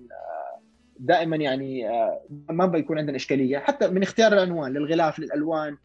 دائما 0.99 1.36
يعني 1.36 1.89
آه، 1.89 2.21
ما 2.49 2.65
بيكون 2.65 2.97
عندنا 2.97 3.15
إشكالية. 3.15 3.57
حتى 3.57 3.88
من 3.88 4.03
اختيار 4.03 4.34
العنوان 4.34 4.73
للغلاف 4.73 5.19
للألوان. 5.19 5.77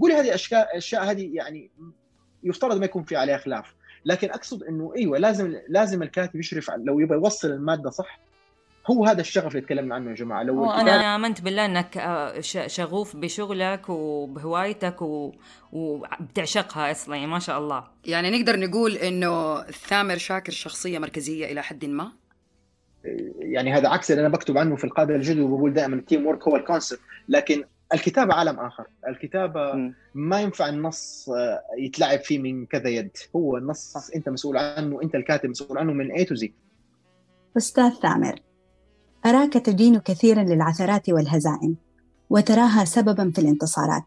قولي 0.00 0.14
هذه 0.14 0.34
اشياء 0.34 0.76
أشياء 0.76 1.04
هذه 1.04 1.30
يعني 1.34 1.70
يفترض 2.42 2.78
ما 2.78 2.84
يكون 2.84 3.02
في 3.02 3.16
عليها 3.16 3.36
خلاف. 3.36 3.74
لكن 4.04 4.30
أقصد 4.30 4.62
إنه 4.62 4.92
إيوه 4.96 5.18
لازم 5.18 5.56
لازم 5.68 6.02
الكاتب 6.02 6.40
يشرف 6.40 6.70
لو 6.70 7.00
يبغى 7.00 7.16
يوصل 7.16 7.50
المادة 7.50 7.90
صح 7.90 8.20
هو 8.86 9.04
هذا 9.04 9.20
الشغف 9.20 9.46
اللي 9.46 9.60
تكلمنا 9.60 9.94
عنه 9.94 10.10
يا 10.10 10.14
جماعة. 10.14 10.42
لو 10.42 10.70
أنا 10.70 11.16
امنت 11.16 11.40
بالله 11.40 11.64
إنك 11.64 11.96
آه، 11.96 12.40
شغوف 12.66 13.16
بشغلك 13.16 13.88
وبهوايتك 13.88 14.96
وبتعشقها 15.72 16.90
أصلا 16.90 17.14
يعني 17.16 17.26
ما 17.26 17.38
شاء 17.38 17.58
الله. 17.58 17.84
يعني 18.04 18.38
نقدر 18.38 18.58
نقول 18.58 18.92
إنه 18.92 19.62
ثامر 19.62 20.16
شاكر 20.16 20.52
شخصية 20.52 20.98
مركزية 20.98 21.52
إلى 21.52 21.62
حد 21.62 21.84
ما؟ 21.84 22.12
يعني 23.38 23.72
هذا 23.72 23.88
عكس 23.88 24.10
اللي 24.10 24.20
أنا 24.20 24.28
بكتب 24.28 24.58
عنه 24.58 24.76
في 24.76 24.84
القاده 24.84 25.16
الجدد 25.16 25.40
وبقول 25.40 25.72
دائما 25.72 25.96
ال 25.96 26.26
teamwork 26.26 26.48
هو 26.48 26.56
ال 26.56 26.62
concept 26.62 27.00
لكن 27.28 27.64
الكتابة 27.94 28.34
عالم 28.34 28.60
آخر. 28.60 28.86
الكتابة 29.08 29.92
ما 30.14 30.40
ينفع 30.40 30.68
النص 30.68 31.28
آه، 31.28 31.62
يتلعب 31.78 32.18
فيه 32.18 32.38
من 32.38 32.66
كذا 32.66 32.88
يد. 32.88 33.10
هو 33.36 33.56
النص 33.56 34.10
أنت 34.16 34.28
مسؤول 34.28 34.56
عنه 34.56 35.02
أنت 35.02 35.14
الكاتب 35.14 35.50
مسؤول 35.50 35.78
عنه 35.78 35.92
من 35.92 36.12
A 36.12 36.24
to 36.24 36.34
Z 36.34 36.52
أستاذ 37.56 37.90
ثامر 37.90 38.40
أراك 39.26 39.52
تدين 39.52 39.98
كثيرا 39.98 40.42
للعثرات 40.42 41.10
والهزائم 41.10 41.76
وتراها 42.30 42.84
سببا 42.84 43.30
في 43.30 43.40
الانتصارات. 43.40 44.04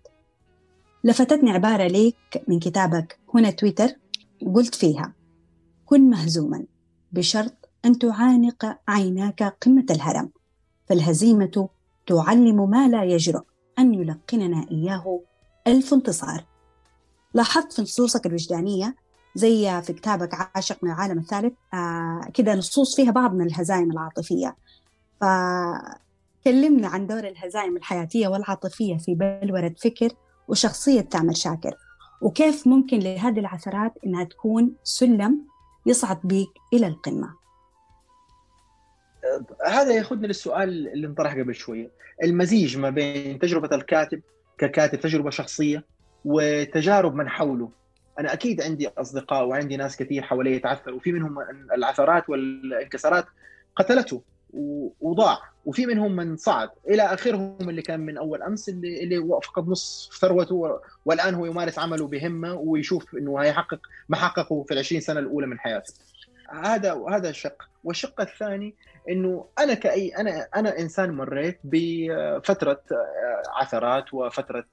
لفتتني 1.03 1.51
عباره 1.51 1.87
ليك 1.87 2.43
من 2.47 2.59
كتابك 2.59 3.19
هنا 3.35 3.49
تويتر 3.49 3.87
قلت 4.55 4.75
فيها 4.75 5.13
كن 5.85 6.09
مهزوما 6.09 6.65
بشرط 7.11 7.69
أن 7.85 7.99
تعانق 7.99 8.77
عيناك 8.87 9.43
قمة 9.43 9.85
الهرم 9.89 10.29
فالهزيمة 10.89 11.69
تعلم 12.07 12.69
ما 12.69 12.87
لا 12.87 13.03
يجرؤ. 13.03 13.43
أن 13.79 13.93
يلقننا 13.93 14.65
إياه 14.71 15.21
ألف 15.67 15.93
انتصار. 15.93 16.45
لاحظت 17.33 17.73
في 17.73 17.81
نصوصك 17.81 18.25
الوجدانية 18.25 18.95
زي 19.35 19.81
في 19.81 19.93
كتابك 19.93 20.29
عاشق 20.33 20.83
من 20.83 20.91
العالم 20.91 21.19
الثالث 21.19 21.53
آه 21.73 22.21
كده 22.33 22.55
نصوص 22.55 22.95
فيها 22.95 23.11
بعض 23.11 23.33
من 23.33 23.45
الهزائم 23.47 23.91
العاطفية. 23.91 24.55
فكلمنا 25.21 26.87
عن 26.87 27.07
دور 27.07 27.27
الهزائم 27.27 27.77
الحياتية 27.77 28.27
والعاطفية 28.27 28.97
في 28.97 29.15
بلورة 29.15 29.75
فكر 29.83 30.09
وشخصية 30.47 31.01
تعمل 31.01 31.37
شاكر 31.37 31.73
وكيف 32.21 32.67
ممكن 32.67 32.99
لهذه 32.99 33.39
العثرات 33.39 33.93
إنها 34.05 34.23
تكون 34.23 34.71
سلم 34.83 35.41
يصعد 35.85 36.19
بيك 36.23 36.49
إلى 36.73 36.87
القمة. 36.87 37.36
هذا 39.65 39.93
ياخذنا 39.93 40.27
للسؤال 40.27 40.87
اللي 40.87 41.07
انطرح 41.07 41.33
قبل 41.33 41.55
شوية. 41.55 41.89
المزيج 42.23 42.77
ما 42.77 42.89
بين 42.89 43.39
تجربة 43.39 43.75
الكاتب 43.75 44.21
ككاتب 44.57 44.99
تجربة 44.99 45.29
شخصية 45.29 45.83
وتجارب 46.25 47.15
من 47.15 47.29
حوله. 47.29 47.71
أنا 48.19 48.33
أكيد 48.33 48.61
عندي 48.61 48.87
أصدقاء 48.87 49.45
وعندي 49.45 49.77
ناس 49.77 49.97
كثير 49.97 50.23
حوالي 50.23 50.55
يتعثروا 50.55 50.97
وفي 50.97 51.11
منهم 51.11 51.35
العثرات 51.73 52.29
والانكسارات 52.29 53.25
قتلته 53.75 54.21
وضاع 55.01 55.39
وفي 55.65 55.85
منهم 55.85 56.15
من 56.15 56.37
صعد. 56.37 56.69
إلى 56.89 57.01
آخرهم 57.01 57.69
اللي 57.69 57.81
كان 57.81 57.99
من 57.99 58.17
أول 58.17 58.43
أمس 58.43 58.69
اللي 58.69 59.03
اللي 59.03 59.39
فقد 59.43 59.67
نص 59.69 60.11
ثروته 60.21 60.79
والآن 61.05 61.33
هو 61.33 61.45
يمارس 61.45 61.79
عمله 61.79 62.07
بهمة 62.07 62.53
ويشوف 62.53 63.15
إنه 63.15 63.39
هيحقق 63.39 63.79
ما 64.09 64.17
حققه 64.17 64.63
في 64.63 64.73
ال 64.73 64.79
20 64.79 65.01
سنة 65.01 65.19
الأولى 65.19 65.47
من 65.47 65.59
حياته. 65.59 65.93
هذا 66.49 67.05
هذا 67.09 67.31
شق، 67.31 67.69
والشق 67.83 68.21
الثاني 68.21 68.75
إنه 69.09 69.45
أنا 69.59 69.73
كأي 69.73 70.09
أنا 70.09 70.47
أنا 70.55 70.79
إنسان 70.79 71.11
مريت 71.11 71.59
بفترة 71.63 72.81
آه، 72.91 73.61
عثرات 73.61 74.13
وفترة 74.13 74.65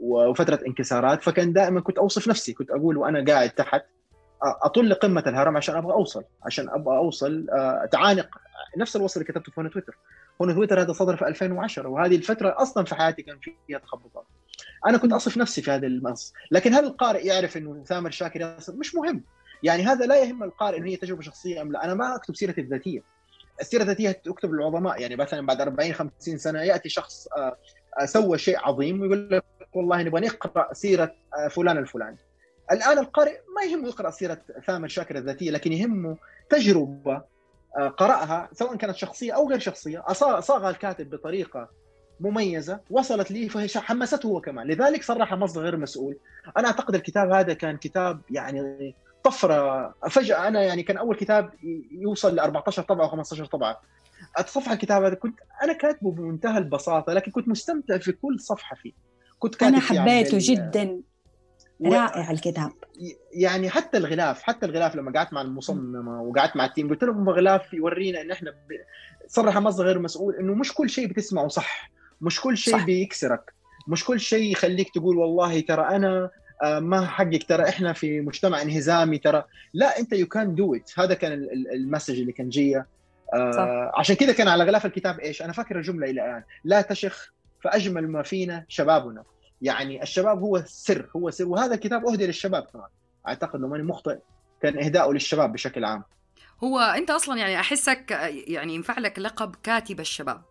وفترة 0.00 0.60
انكسارات 0.66 1.22
فكان 1.22 1.52
دائما 1.52 1.80
كنت 1.80 1.98
أوصف 1.98 2.28
نفسي 2.28 2.52
كنت 2.52 2.70
أقول 2.70 2.96
وأنا 2.96 3.24
قاعد 3.24 3.50
تحت 3.50 3.84
أطل 4.42 4.88
لقمه 4.88 5.24
الهرم 5.26 5.56
عشان 5.56 5.76
أبغى 5.76 5.92
أوصل 5.92 6.24
عشان 6.42 6.68
أبغى 6.68 6.96
أوصل 6.96 7.46
أتعانق. 7.50 8.28
آه، 8.36 8.78
نفس 8.78 8.96
الوصف 8.96 9.16
اللي 9.16 9.32
كتبته 9.32 9.52
في 9.52 9.68
تويتر. 9.68 9.98
هنا 10.40 10.52
تويتر 10.52 10.80
هذا 10.80 10.92
صدر 10.92 11.16
في 11.16 11.28
2010 11.28 11.88
وهذه 11.88 12.16
الفترة 12.16 12.54
أصلا 12.58 12.84
في 12.84 12.94
حياتي 12.94 13.22
كان 13.22 13.38
فيها 13.66 13.78
تخبطات. 13.78 14.24
أنا 14.86 14.98
كنت 14.98 15.12
أصف 15.12 15.36
نفسي 15.36 15.62
في 15.62 15.70
هذا 15.70 15.86
النص 15.86 16.32
لكن 16.50 16.74
هل 16.74 16.84
القارئ 16.84 17.26
يعرف 17.26 17.56
إنه 17.56 17.84
ثامر 17.84 18.10
شاكر 18.10 18.56
مش 18.68 18.94
مهم. 18.94 19.24
يعني 19.62 19.82
هذا 19.82 20.06
لا 20.06 20.22
يهم 20.22 20.42
القارئ 20.42 20.78
انه 20.78 20.86
هي 20.86 20.96
تجربة 20.96 21.22
شخصية 21.22 21.62
أم 21.62 21.72
لا. 21.72 21.84
أنا 21.84 21.94
ما 21.94 22.14
أكتب 22.14 22.36
سيرتي 22.36 22.60
الذاتية. 22.60 23.02
السيرة 23.60 23.82
الذاتية 23.82 24.10
تكتب 24.10 24.52
للعظماء. 24.52 25.00
يعني 25.00 25.16
مثلا 25.16 25.46
بعد 25.46 25.60
40 25.60 25.92
50 25.92 26.38
سنة 26.38 26.62
يأتي 26.62 26.88
شخص 26.88 27.28
آه، 27.36 27.56
آه، 28.00 28.04
سوى 28.04 28.38
شيء 28.38 28.58
عظيم 28.58 29.00
ويقول 29.00 29.30
لك 29.30 29.44
والله 29.74 30.02
نبغى 30.02 30.20
نقرا 30.20 30.72
سيرة 30.72 31.14
آه، 31.38 31.48
فلان 31.48 31.78
الفلاني. 31.78 32.16
الآن 32.72 32.98
القارئ 32.98 33.38
ما 33.56 33.62
يهمه 33.70 33.88
يقرأ 33.88 34.10
سيرة 34.10 34.38
ثامر 34.66 34.88
شاكر 34.88 35.18
الذاتية 35.18 35.50
لكن 35.50 35.72
يهمه 35.72 36.16
تجربة 36.50 37.22
قرأها 37.96 38.48
سواء 38.52 38.76
كانت 38.76 38.96
شخصية 38.96 39.32
أو 39.32 39.48
غير 39.50 39.58
شخصية. 39.58 40.04
صاغها 40.40 40.70
الكاتب 40.70 41.10
بطريقة 41.10 41.68
مميزة 42.20 42.80
وصلت 42.90 43.30
لي 43.30 43.48
فهي 43.48 43.68
حمسته 43.76 44.26
هو 44.26 44.40
كمان. 44.40 44.66
لذلك 44.66 45.02
صرح 45.02 45.34
مصدر 45.34 45.62
غير 45.62 45.76
مسؤول. 45.76 46.16
أنا 46.56 46.66
أعتقد 46.66 46.94
الكتاب 46.94 47.32
هذا 47.32 47.54
كان 47.54 47.76
كتاب 47.76 48.20
يعني 48.30 48.94
طفرة. 49.24 49.94
فجأة 50.10 50.48
أنا 50.48 50.62
يعني 50.62 50.82
كان 50.82 50.96
أول 50.96 51.16
كتاب 51.16 51.50
يوصل 51.90 52.36
ل 52.36 52.40
14 52.40 52.82
طبعة 52.82 53.06
و 53.06 53.08
15 53.08 53.44
طبعة. 53.44 53.80
أتصفح 54.36 54.72
الكتاب 54.72 55.04
هذا 55.04 55.14
كنت 55.14 55.40
أنا 55.62 55.72
كاتبه 55.72 56.12
بمنتهى 56.12 56.58
البساطة 56.58 57.12
لكن 57.12 57.30
كنت 57.30 57.48
مستمتع 57.48 57.98
في 57.98 58.12
كل 58.12 58.40
صفحة 58.40 58.76
فيه. 58.76 58.92
كنت 59.38 59.54
كاتب 59.54 59.74
أنا 59.74 59.80
حبيته 59.80 60.38
جدا. 60.40 61.00
رائع 61.86 62.30
الكتاب. 62.30 62.72
يعني 63.32 63.70
حتى 63.70 63.98
الغلاف 63.98 64.42
حتى 64.42 64.66
الغلاف 64.66 64.96
لما 64.96 65.12
قعدت 65.12 65.32
مع 65.32 65.42
المصممه 65.42 66.22
وقعدت 66.22 66.56
مع 66.56 66.64
التيم 66.64 66.88
قلت 66.88 67.04
لهم 67.04 67.30
غلاف 67.30 67.74
يورينا 67.74 68.20
إن 68.20 68.30
إحنا 68.30 68.50
ب... 68.50 68.54
صرح 69.26 69.58
مصدر 69.58 69.84
غير 69.84 69.98
مسؤول 69.98 70.36
إنه 70.36 70.54
مش 70.54 70.74
كل 70.74 70.90
شيء 70.90 71.06
بتسمعه 71.06 71.48
صح. 71.48 71.90
مش 72.20 72.40
كل 72.40 72.56
شيء 72.58 72.84
بيكسرك. 72.84 73.54
مش 73.88 74.04
كل 74.04 74.20
شيء 74.20 74.52
يخليك 74.52 74.90
تقول 74.94 75.16
والله 75.16 75.60
ترى 75.60 75.82
أنا 75.82 76.30
ما 76.64 77.06
حقك 77.06 77.42
ترى 77.48 77.68
إحنا 77.68 77.92
في 77.92 78.20
مجتمع 78.20 78.62
انهزامي 78.62 79.18
ترى. 79.18 79.44
لا 79.74 79.98
أنت 79.98 80.12
you 80.12 80.26
can 80.26 80.54
do 80.54 80.74
it 80.74 80.90
هذا 80.98 81.14
كان 81.14 81.32
ال 81.72 81.78
message 81.78 82.20
اللي 82.20 82.32
كان 82.32 82.48
جيه 82.48 82.86
آه 83.34 83.92
عشان 83.94 84.16
كذا 84.16 84.32
كان 84.32 84.48
على 84.48 84.64
غلاف 84.64 84.86
الكتاب 84.86 85.20
إيش؟ 85.20 85.42
أنا 85.42 85.52
فاكر 85.52 85.76
الجملة 85.76 86.10
إلى 86.10 86.24
الآن. 86.24 86.42
لا 86.64 86.80
تشخ 86.80 87.32
فأجمل 87.64 88.08
ما 88.08 88.22
فينا 88.22 88.64
شبابنا. 88.68 89.24
يعني 89.62 90.02
الشباب 90.02 90.38
هو 90.38 90.56
السر 90.56 91.08
هو 91.16 91.30
سر. 91.30 91.48
وهذا 91.48 91.74
الكتاب 91.74 92.06
أهدي 92.06 92.26
للشباب 92.26 92.62
كمان. 92.62 92.88
أعتقد 93.28 93.60
لو 93.60 93.68
ماني 93.68 93.82
مخطئ. 93.82 94.18
كان 94.62 94.78
اهداءه 94.78 95.12
للشباب 95.12 95.52
بشكل 95.52 95.84
عام. 95.84 96.04
هو 96.64 96.78
أنت 96.78 97.10
أصلا 97.10 97.38
يعني 97.38 97.60
أحسك 97.60 98.10
يعني 98.46 98.74
ينفع 98.74 98.98
لك 98.98 99.18
لقب 99.18 99.54
كاتب 99.62 100.00
الشباب. 100.00 100.42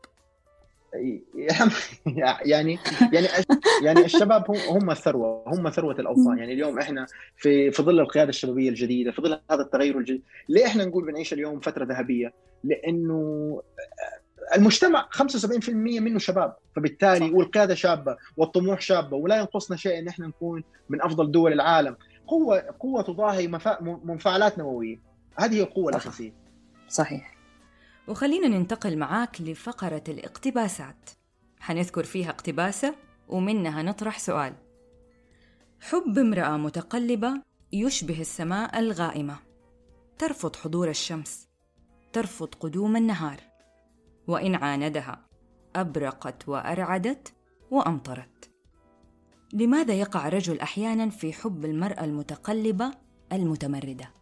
يعني 2.46 2.80
يعني 3.14 3.38
يعني 3.84 4.06
الشباب 4.06 4.52
هم 4.70 4.92
الثروه 4.92 5.44
هم 5.48 5.70
ثروة 5.70 6.00
الأوطان. 6.00 6.38
يعني 6.38 6.54
اليوم 6.54 6.80
إحنا 6.80 7.06
في 7.38 7.72
في 7.72 7.84
ظل 7.84 8.00
القيادة 8.00 8.30
الشبابية 8.30 8.70
الجديدة 8.70 9.12
في 9.12 9.22
ظل 9.22 9.40
هذا 9.52 9.62
التغير 9.62 9.98
الجديد 9.98 10.24
ليه 10.50 10.66
إحنا 10.66 10.86
نقول 10.86 11.06
بنعيش 11.06 11.34
اليوم 11.34 11.60
فترة 11.60 11.86
ذهبية؟ 11.86 12.34
لأنه 12.64 13.62
المجتمع 14.56 15.10
75% 15.12 15.70
منه 15.70 16.20
شباب. 16.20 16.56
فبالتالي 16.76 17.30
صح. 17.30 17.34
والقيادة 17.34 17.76
شابة 17.76 18.18
والطموح 18.38 18.82
شابة 18.82 19.18
ولا 19.18 19.38
ينقصنا 19.38 19.78
شيء 19.78 20.00
إن 20.00 20.08
إحنا 20.08 20.28
نكون 20.28 20.64
من 20.90 21.02
أفضل 21.02 21.32
دول 21.32 21.54
العالم. 21.54 21.96
قوه 22.28 22.64
قوة 22.80 23.02
تضاهي 23.02 23.48
منفعلات 24.04 24.58
نووية. 24.58 25.00
هذه 25.36 25.56
هي 25.56 25.62
القوة 25.62 25.90
الأساسية. 25.90 26.34
صحيح. 26.88 27.39
وخلينا 28.10 28.48
ننتقل 28.48 28.98
معاك 28.98 29.42
لفقرة 29.42 30.04
الاقتباسات. 30.08 31.10
حنذكر 31.60 32.04
فيها 32.04 32.30
اقتباسة 32.30 32.96
ومنها 33.28 33.84
نطرح 33.84 34.20
سؤال. 34.20 34.54
حب 35.82 36.18
امرأة 36.18 36.58
متقلبة 36.58 37.42
يشبه 37.74 38.22
السماء 38.22 38.80
الغائمة. 38.80 39.40
ترفض 40.18 40.56
حضور 40.56 40.90
الشمس 40.90 41.48
ترفض 42.14 42.56
قدوم 42.56 42.96
النهار. 42.96 43.40
وإن 44.28 44.56
عاندها 44.56 45.26
أبرقت 45.76 46.50
وأرعدت 46.50 47.34
وأمطرت. 47.72 48.50
لماذا 49.54 49.94
يقع 49.94 50.30
رجل 50.30 50.60
أحيانا 50.60 51.10
في 51.10 51.34
حب 51.34 51.66
المرأة 51.66 52.04
المتقلبة 52.04 52.92
المتمردة؟ 53.34 54.19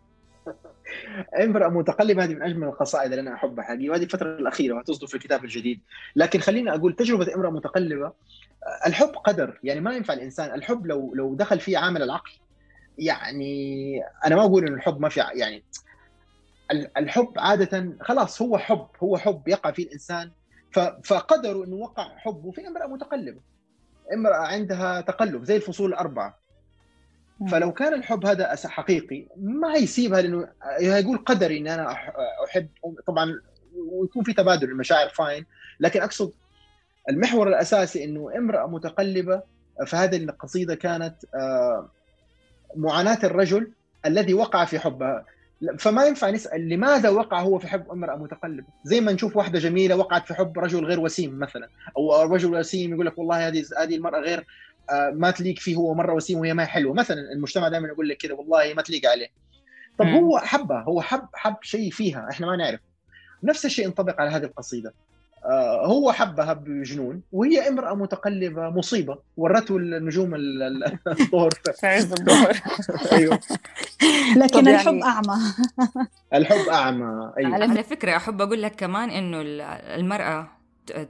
امرأة 1.43 1.69
متقلبة 1.69 2.23
هذه 2.23 2.33
من 2.33 2.43
أجمل 2.43 2.67
القصائد 2.67 3.11
اللي 3.11 3.21
أنا 3.21 3.33
أحبها. 3.33 3.65
حقيقي 3.65 3.89
وهذه 3.89 4.03
الفترة 4.03 4.37
الأخيرة 4.37 4.77
وتصدر 4.77 5.07
في 5.07 5.15
الكتاب 5.15 5.43
الجديد. 5.43 5.81
لكن 6.15 6.39
خليني 6.39 6.73
أقول 6.73 6.95
تجربة 6.95 7.35
امرأة 7.35 7.49
متقلبة 7.49 8.13
الحب 8.87 9.09
قدر. 9.09 9.59
يعني 9.63 9.79
ما 9.79 9.93
ينفع 9.93 10.13
الإنسان 10.13 10.55
الحب 10.55 10.87
لو 10.87 11.13
لو 11.15 11.35
دخل 11.35 11.59
فيه 11.59 11.77
عامل 11.77 12.03
العقل 12.03 12.31
يعني 12.97 14.01
أنا 14.25 14.35
ما 14.35 14.41
أقول 14.41 14.67
إنه 14.67 14.75
الحب 14.75 14.99
ما 14.99 15.09
في 15.09 15.19
يعني 15.19 15.63
الحب 16.97 17.33
عادة 17.37 17.97
خلاص 18.01 18.41
هو 18.41 18.57
حب 18.57 18.87
هو 19.03 19.17
حب 19.17 19.47
يقع 19.47 19.71
فيه 19.71 19.83
الإنسان. 19.83 20.31
فقدروا 21.03 21.65
إنه 21.65 21.75
وقع 21.75 22.17
حبه 22.17 22.51
في 22.51 22.67
امرأة 22.67 22.87
متقلبة. 22.87 23.39
امرأة 24.13 24.47
عندها 24.47 25.01
تقلب 25.01 25.43
زي 25.43 25.55
الفصول 25.55 25.89
الأربعة. 25.89 26.39
فلو 27.51 27.71
كان 27.71 27.93
الحب 27.93 28.25
هذا 28.25 28.55
حقيقي 28.65 29.25
ما 29.37 29.75
يسيبها 29.75 30.21
لأنه 30.21 30.47
يقول 30.79 31.17
قدري 31.17 31.57
إن 31.57 31.67
أنا 31.67 31.91
أحب. 32.45 32.67
طبعا 33.07 33.41
ويكون 33.91 34.23
في 34.23 34.33
تبادل 34.33 34.69
المشاعر 34.69 35.09
فاين 35.09 35.45
لكن 35.79 36.01
أقصد 36.01 36.31
المحور 37.09 37.47
الأساسي 37.47 38.03
إنه 38.03 38.37
امرأة 38.37 38.67
متقلبة 38.67 39.41
فهذه 39.87 40.17
القصيدة 40.17 40.75
كانت 40.75 41.15
آه، 41.35 41.89
معاناة 42.75 43.19
الرجل 43.23 43.71
الذي 44.05 44.33
وقع 44.33 44.65
في 44.65 44.79
حبها. 44.79 45.25
فما 45.79 46.05
ينفع 46.05 46.29
نسأل 46.29 46.69
لماذا 46.69 47.09
وقع 47.09 47.41
هو 47.41 47.59
في 47.59 47.67
حب 47.67 47.91
امرأة 47.91 48.15
متقلبة؟ 48.15 48.67
زي 48.83 49.01
ما 49.01 49.11
نشوف 49.11 49.37
واحدة 49.37 49.59
جميلة 49.59 49.95
وقعت 49.95 50.27
في 50.27 50.33
حب 50.33 50.59
رجل 50.59 50.85
غير 50.85 50.99
وسيم 50.99 51.39
مثلا 51.39 51.69
أو 51.97 52.21
رجل 52.33 52.59
وسيم 52.59 52.93
يقول 52.93 53.05
لك 53.05 53.17
والله 53.17 53.47
هذه 53.47 53.65
هذه 53.79 53.95
المرأة 53.95 54.19
غير 54.19 54.45
ما 55.13 55.31
تليق 55.31 55.59
فيه 55.59 55.75
هو 55.75 55.93
مرة 55.93 56.13
وسيم 56.13 56.39
وهي 56.39 56.53
ما 56.53 56.63
هي 56.63 56.67
حلوة. 56.67 56.93
مثلا 56.93 57.17
المجتمع 57.31 57.67
دائما 57.67 57.87
يقول 57.87 58.09
لك 58.09 58.17
كذا 58.17 58.33
والله 58.33 58.73
ما 58.73 58.81
تليق 58.81 59.09
عليه. 59.09 59.27
طب 59.97 60.07
هو 60.07 60.37
حبها 60.37 60.81
هو 60.81 61.01
حب 61.01 61.27
حب 61.33 61.55
شيء 61.61 61.91
فيها 61.91 62.27
إحنا 62.31 62.47
ما 62.47 62.55
نعرف. 62.55 62.79
نفس 63.43 63.65
الشيء 63.65 63.85
ينطبق 63.85 64.21
على 64.21 64.29
هذه 64.29 64.43
القصيدة. 64.43 64.93
آه، 65.45 65.85
هو 65.85 66.11
حبها 66.11 66.53
بجنون 66.53 67.21
وهي 67.31 67.67
امرأة 67.67 67.93
متقلبة 67.95 68.69
مصيبة. 68.69 69.17
ورته 69.37 69.77
النجوم 69.77 70.35
الظهر 71.07 71.49
في 71.79 71.87
عز 71.87 72.11
الظهر. 72.11 72.57
أيوه. 73.11 73.39
لكن 74.37 74.67
الحب 74.67 74.93
يعني 74.93 75.03
أعمى. 75.03 75.35
الحب 76.33 76.69
أعمى 76.69 77.33
أيوه. 77.37 77.53
على 77.53 77.83
فكرة 77.83 78.15
أحب 78.15 78.41
أقول 78.41 78.61
لك 78.61 78.75
كمان 78.75 79.09
إنه 79.09 79.41
المرأة 79.95 80.47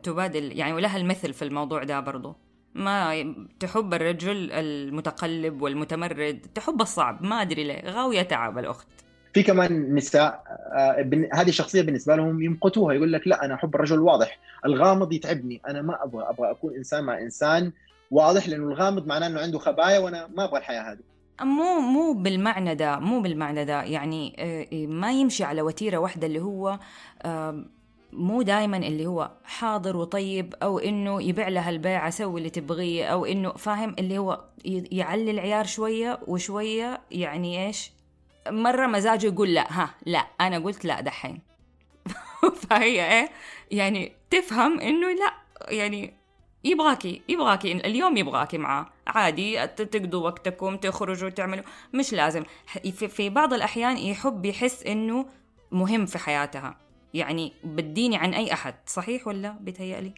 تبادل 0.04 0.58
يعني 0.58 0.74
ولها 0.74 0.98
المثل 0.98 1.34
في 1.34 1.42
الموضوع 1.42 1.84
ده 1.84 2.00
برضو. 2.00 2.47
ما 2.78 3.36
تحب 3.60 3.94
الرجل 3.94 4.52
المتقلب 4.52 5.62
والمتمرد 5.62 6.40
تحب 6.56 6.82
الصعب 6.82 7.24
ما 7.24 7.42
أدري 7.42 7.64
ليه 7.64 7.90
غاوية 7.90 8.22
تعب 8.22 8.58
الأخت. 8.58 8.88
في 9.34 9.44
كمان 9.44 9.96
نساء 9.96 10.44
آه 10.78 11.28
هذه 11.34 11.50
الشخصية 11.50 11.82
بالنسبة 11.82 12.16
لهم 12.16 12.42
يمقتوها 12.42 12.94
يقول 12.94 13.14
لك 13.14 13.28
لا 13.28 13.46
أنا 13.46 13.54
أحب 13.54 13.76
الرجل 13.76 13.96
الواضح 13.96 14.40
الغامض 14.66 15.14
يتعبني 15.14 15.62
أنا 15.68 15.82
ما 15.82 16.04
أبغى 16.04 16.24
أبغى 16.30 16.52
أكون 16.52 16.76
إنسان 16.76 17.04
مع 17.04 17.22
إنسان 17.22 17.72
واضح 18.12 18.50
لأنه 18.50 18.68
الغامض 18.68 19.08
معناه 19.08 19.28
إنه 19.28 19.40
عنده 19.40 19.60
خبايا 19.60 20.00
وأنا 20.00 20.28
ما 20.36 20.44
أبغى 20.44 20.58
الحياة 20.60 20.92
هذه. 20.92 21.00
مو 21.42 21.80
مو 21.80 22.14
بالمعنى 22.14 22.76
ده 22.76 23.00
مو 23.00 23.22
بالمعنى 23.22 23.66
ده 23.66 23.84
يعني 23.84 24.36
آه، 24.40 24.88
ما 24.88 25.12
يمشي 25.12 25.44
على 25.44 25.62
وتيرة 25.62 25.98
واحدة 25.98 26.28
اللي 26.28 26.42
هو 26.42 26.80
مو 28.14 28.42
دائما 28.42 28.78
اللي 28.78 29.06
هو 29.06 29.32
حاضر 29.44 29.98
وطيب 29.98 30.54
أو 30.64 30.80
إنه 30.80 31.22
يبيع 31.22 31.48
لها 31.48 31.70
البيعه 31.70 32.10
سوي 32.10 32.38
اللي 32.38 32.50
تبغيه 32.50 33.06
أو 33.06 33.26
إنه 33.26 33.52
فاهم؟ 33.54 33.96
اللي 34.00 34.18
هو 34.18 34.44
يعلي 34.66 35.32
العيار 35.32 35.66
شوية 35.66 36.20
وشوية 36.28 37.02
يعني 37.12 37.68
إيش؟ 37.68 37.92
مرة 38.50 38.88
مزاجه 38.88 39.26
يقول 39.26 39.54
لا 39.54 39.68
ها 39.70 39.96
لا 40.06 40.28
أنا 40.42 40.60
قلت 40.60 40.86
لا 40.86 41.02
دحين. 41.02 41.42
فهي 42.70 43.20
إيه؟ 43.20 43.30
يعني 43.72 44.12
تفهم 44.30 44.80
إنه 44.80 45.08
لا 45.08 45.34
يعني 45.68 46.14
يبغاكي 46.64 47.22
يبغاكي 47.30 47.72
اليوم 47.72 48.18
يبغاكي 48.18 48.58
معاه. 48.58 48.86
عادي 49.08 49.68
تقضوا 49.68 50.26
وقتكم 50.26 50.78
تخرجوا 50.78 51.30
تعملوا. 51.30 51.64
مش 51.94 52.14
لازم. 52.14 52.44
في 52.92 53.30
بعض 53.30 53.54
الأحيان 53.54 53.98
يحب 53.98 54.46
يحس 54.46 54.84
إنه 54.84 55.26
مهم 55.72 56.06
في 56.06 56.18
حياتها. 56.18 56.87
يعني 57.14 57.54
بديني 57.64 58.18
عن 58.18 58.34
أي 58.34 58.54
أحد 58.54 58.74
صحيح 58.86 59.28
ولا؟ 59.28 59.56
بيتهيألي. 59.62 60.14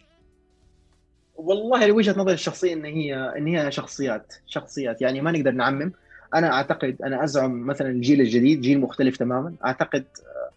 والله 1.36 1.86
لوجهة 1.86 2.18
نظري 2.18 2.34
الشخصية 2.34 2.72
إن 2.72 2.84
هي 2.84 3.14
إن 3.36 3.46
هي 3.46 3.70
شخصيات 3.70 4.34
شخصيات. 4.46 5.02
يعني 5.02 5.20
ما 5.20 5.30
نقدر 5.32 5.50
نعمم. 5.50 5.92
أنا 6.34 6.52
أعتقد 6.52 6.96
أنا 7.04 7.24
أزعم 7.24 7.66
مثلا 7.66 7.88
الجيل 7.88 8.20
الجديد 8.20 8.60
جيل 8.60 8.80
مختلف 8.80 9.16
تماما. 9.16 9.54
أعتقد 9.64 10.04
آه، 10.26 10.50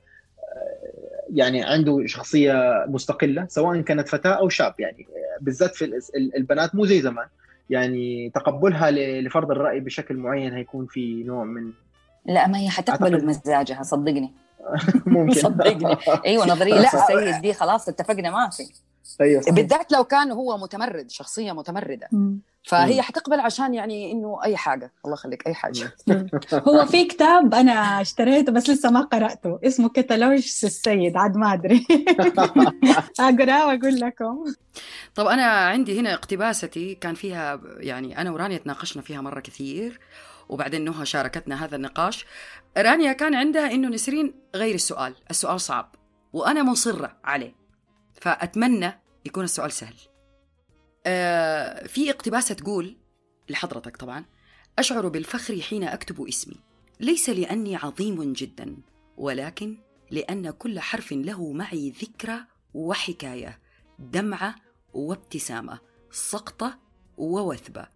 يعني 1.34 1.64
عنده 1.64 2.06
شخصية 2.06 2.86
مستقلة 2.88 3.46
سواء 3.50 3.82
كانت 3.82 4.10
فتاة 4.10 4.34
أو 4.34 4.50
شاب. 4.50 4.74
يعني 4.80 5.08
بالذات 5.42 5.76
في 5.76 6.02
البنات 6.16 6.76
مو 6.76 6.86
زي 6.86 7.02
زمان. 7.02 7.28
يعني 7.70 8.32
تقبلها 8.36 8.92
لفرض 9.22 9.52
الرأي 9.52 9.80
بشكل 9.80 10.18
معين 10.18 10.54
هيكون 10.54 10.86
في 10.86 11.24
نوع 11.24 11.44
من 11.44 11.72
لا 12.26 12.48
ما 12.48 12.58
هي 12.58 12.70
حتقبل 12.70 13.22
بمزاجها 13.22 13.84
صدقني. 13.84 14.43
ممكن. 15.06 15.40
صدقني 15.40 15.98
أيوه 16.26 16.46
نظرية. 16.46 16.80
السيد 16.80 17.42
دي 17.42 17.54
خلاص 17.54 17.90
اتفقنا 17.90 18.32
ما 18.32 18.50
في. 18.50 18.64
أيوه 19.22 19.44
بالذات 19.48 19.92
لو 19.92 20.04
كان 20.04 20.32
هو 20.32 20.58
متمرد 20.58 21.12
شخصية 21.12 21.52
متمردة. 21.52 22.10
فهي 22.68 23.02
حتقبل 23.02 23.40
عشان 23.40 23.74
يعني 23.74 24.12
إنه 24.12 24.40
أي 24.44 24.58
حاجة. 24.58 24.92
الله 25.06 25.14
يخليك 25.14 25.48
أي 25.48 25.54
حاجة. 25.54 25.92
هو 26.54 26.86
في 26.86 27.06
كتاب 27.06 27.54
أنا 27.54 28.02
اشتريته 28.02 28.52
بس 28.52 28.70
لسه 28.70 28.92
ما 28.92 29.02
قرأته. 29.02 29.60
اسمه 29.64 29.90
كتالوج 29.90 30.34
السيد 30.64 31.18
عاد 31.18 31.38
ما 31.38 31.54
أدري. 31.54 31.86
أقرأه 33.20 33.68
وأقول 33.68 34.00
لكم. 34.00 34.44
طب 35.16 35.28
أنا 35.28 35.44
عندي 35.46 36.00
هنا 36.00 36.14
اقتباستي 36.14 36.96
كان 36.96 37.16
فيها 37.16 37.62
يعني 37.78 38.22
أنا 38.22 38.32
ورانيا 38.32 38.58
تناقشنا 38.58 39.02
فيها 39.02 39.22
مرة 39.22 39.40
كثير. 39.40 40.00
وبعدين 40.50 40.86
نهى 40.86 41.06
شاركتنا 41.06 41.66
هذا 41.66 41.76
النقاش 41.76 42.26
رانيا 42.78 43.14
كان 43.14 43.36
عندها 43.36 43.72
إنه 43.72 43.88
نسرين 43.88 44.34
غير 44.56 44.76
السؤال 44.76 45.16
السؤال 45.32 45.62
صعب 45.62 45.96
وأنا 46.34 46.64
مصرة 46.64 47.18
عليه 47.24 47.56
فأتمنى 48.22 48.92
يكون 49.26 49.44
السؤال 49.44 49.72
سهل. 49.72 49.96
آه 51.06 51.88
في 51.88 52.10
اقتباسة 52.10 52.56
تقول 52.56 52.98
لحضرتك 53.50 53.98
طبعا 53.98 54.26
أشعر 54.80 55.08
بالفخر 55.08 55.62
حين 55.62 55.84
أكتب 55.84 56.22
اسمي 56.28 56.56
ليس 57.00 57.30
لأني 57.30 57.76
عظيم 57.76 58.34
جدا 58.34 58.78
ولكن 59.18 59.78
لأن 60.12 60.52
كل 60.52 60.80
حرف 60.80 61.12
له 61.12 61.52
معي 61.52 61.90
ذكرى 61.90 62.40
وحكاية 62.74 63.60
دمعة 64.00 64.56
وابتسامة 64.94 65.80
سقطة 66.12 66.80
ووثبة 67.18 67.88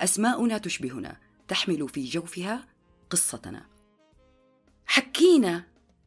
أسماؤنا 0.00 0.58
تشبهنا 0.58 1.16
تحمل 1.48 1.88
في 1.88 2.04
جوفها 2.04 2.64
قصتنا. 3.10 3.62
حكينا 4.86 5.64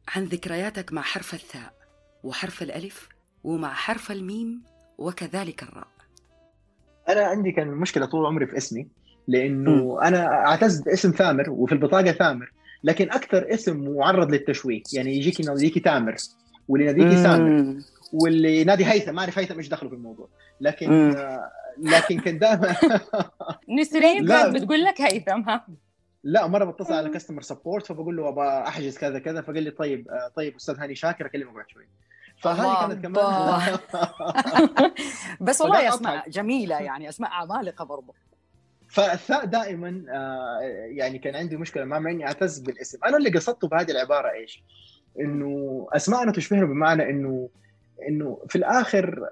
عن 0.08 0.24
ذكرياتك 0.24 0.92
مع 0.92 1.02
حرف 1.02 1.34
الثاء 1.34 1.74
وحرف 2.24 2.62
الألف 2.62 3.08
ومع 3.44 3.74
حرف 3.74 4.12
الميم 4.12 4.62
وكذلك 4.98 5.62
الراء. 5.62 5.88
أنا 7.08 7.20
عندي 7.20 7.52
كان 7.52 7.68
مشكلة 7.68 8.06
طول 8.06 8.26
عمري 8.26 8.46
في 8.46 8.56
اسمي 8.56 8.88
لأنه 9.28 9.94
م. 9.94 9.98
أنا 9.98 10.26
اعتز 10.26 10.80
باسم 10.80 11.10
ثامر 11.10 11.50
وفي 11.50 11.72
البطاقة 11.72 12.12
ثامر 12.12 12.52
لكن 12.84 13.10
أكثر 13.10 13.54
اسم 13.54 13.94
معرض 13.96 14.30
للتشويه 14.30 14.82
يعني 14.92 15.16
يجيك 15.16 15.40
يناديكي 15.40 15.80
تامر 15.80 16.16
واللي 16.68 16.90
يناديكي 16.90 17.22
ثامر. 17.22 17.74
واللي 18.12 18.60
ينادي 18.60 18.86
هيثم 18.86 19.14
ما 19.14 19.20
أعرف 19.20 19.38
هيثم 19.38 19.58
إيش 19.58 19.68
دخله 19.68 19.88
في 19.88 19.94
الموضوع. 19.94 20.28
لكن 20.60 21.16
آه 21.16 21.50
لكن 21.78 22.20
كان 22.20 22.38
دائما 22.38 22.76
نسرين 23.80 24.28
كانت 24.28 24.54
بتقول 24.56 24.84
لك 24.84 25.00
هيثم 25.00 25.40
ها؟ 25.40 25.66
لا 26.24 26.46
مرة 26.46 26.64
بتصل 26.64 26.94
على 26.94 27.10
كاستمر 27.10 27.42
سبورت 27.42 27.86
فبقول 27.86 28.16
له 28.16 28.28
أبغى 28.28 28.48
أحجز 28.48 28.98
كذا 28.98 29.18
كذا 29.18 29.42
فقال 29.42 29.62
لي 29.62 29.70
طيب 29.70 30.08
آه 30.08 30.32
طيب 30.36 30.56
أستاذ 30.56 30.78
هاني 30.78 30.94
شاكر 30.94 31.26
اكلمك 31.26 31.54
بعد 31.54 31.68
شوي. 31.68 31.88
فهذه 32.42 32.88
كانت 32.88 33.02
كمان 33.06 33.78
بس 35.46 35.60
والله 35.60 35.88
أسماء 35.88 36.30
جميلة 36.30 36.80
يعني 36.80 37.08
أسماء 37.08 37.30
عمالقة 37.30 37.84
برضه 37.84 38.14
فالثاء 38.88 39.44
دائما 39.44 39.88
يعني 40.88 41.18
كان 41.18 41.36
عندي 41.36 41.56
مشكلة 41.56 41.84
ما 41.84 41.98
مع 41.98 42.10
إني 42.10 42.26
أعتز 42.26 42.58
بالاسم. 42.58 42.98
أنا 43.04 43.16
اللي 43.16 43.30
قصدته 43.30 43.68
بهذه 43.68 43.90
العبارة 43.90 44.30
إيش؟ 44.30 44.62
إنه 45.20 45.86
أسماءنا 45.92 46.32
تشبهنا 46.32 46.64
بمعنى 46.64 47.10
إنه 47.10 47.48
إنه 48.08 48.42
في 48.48 48.56
الآخر 48.56 49.28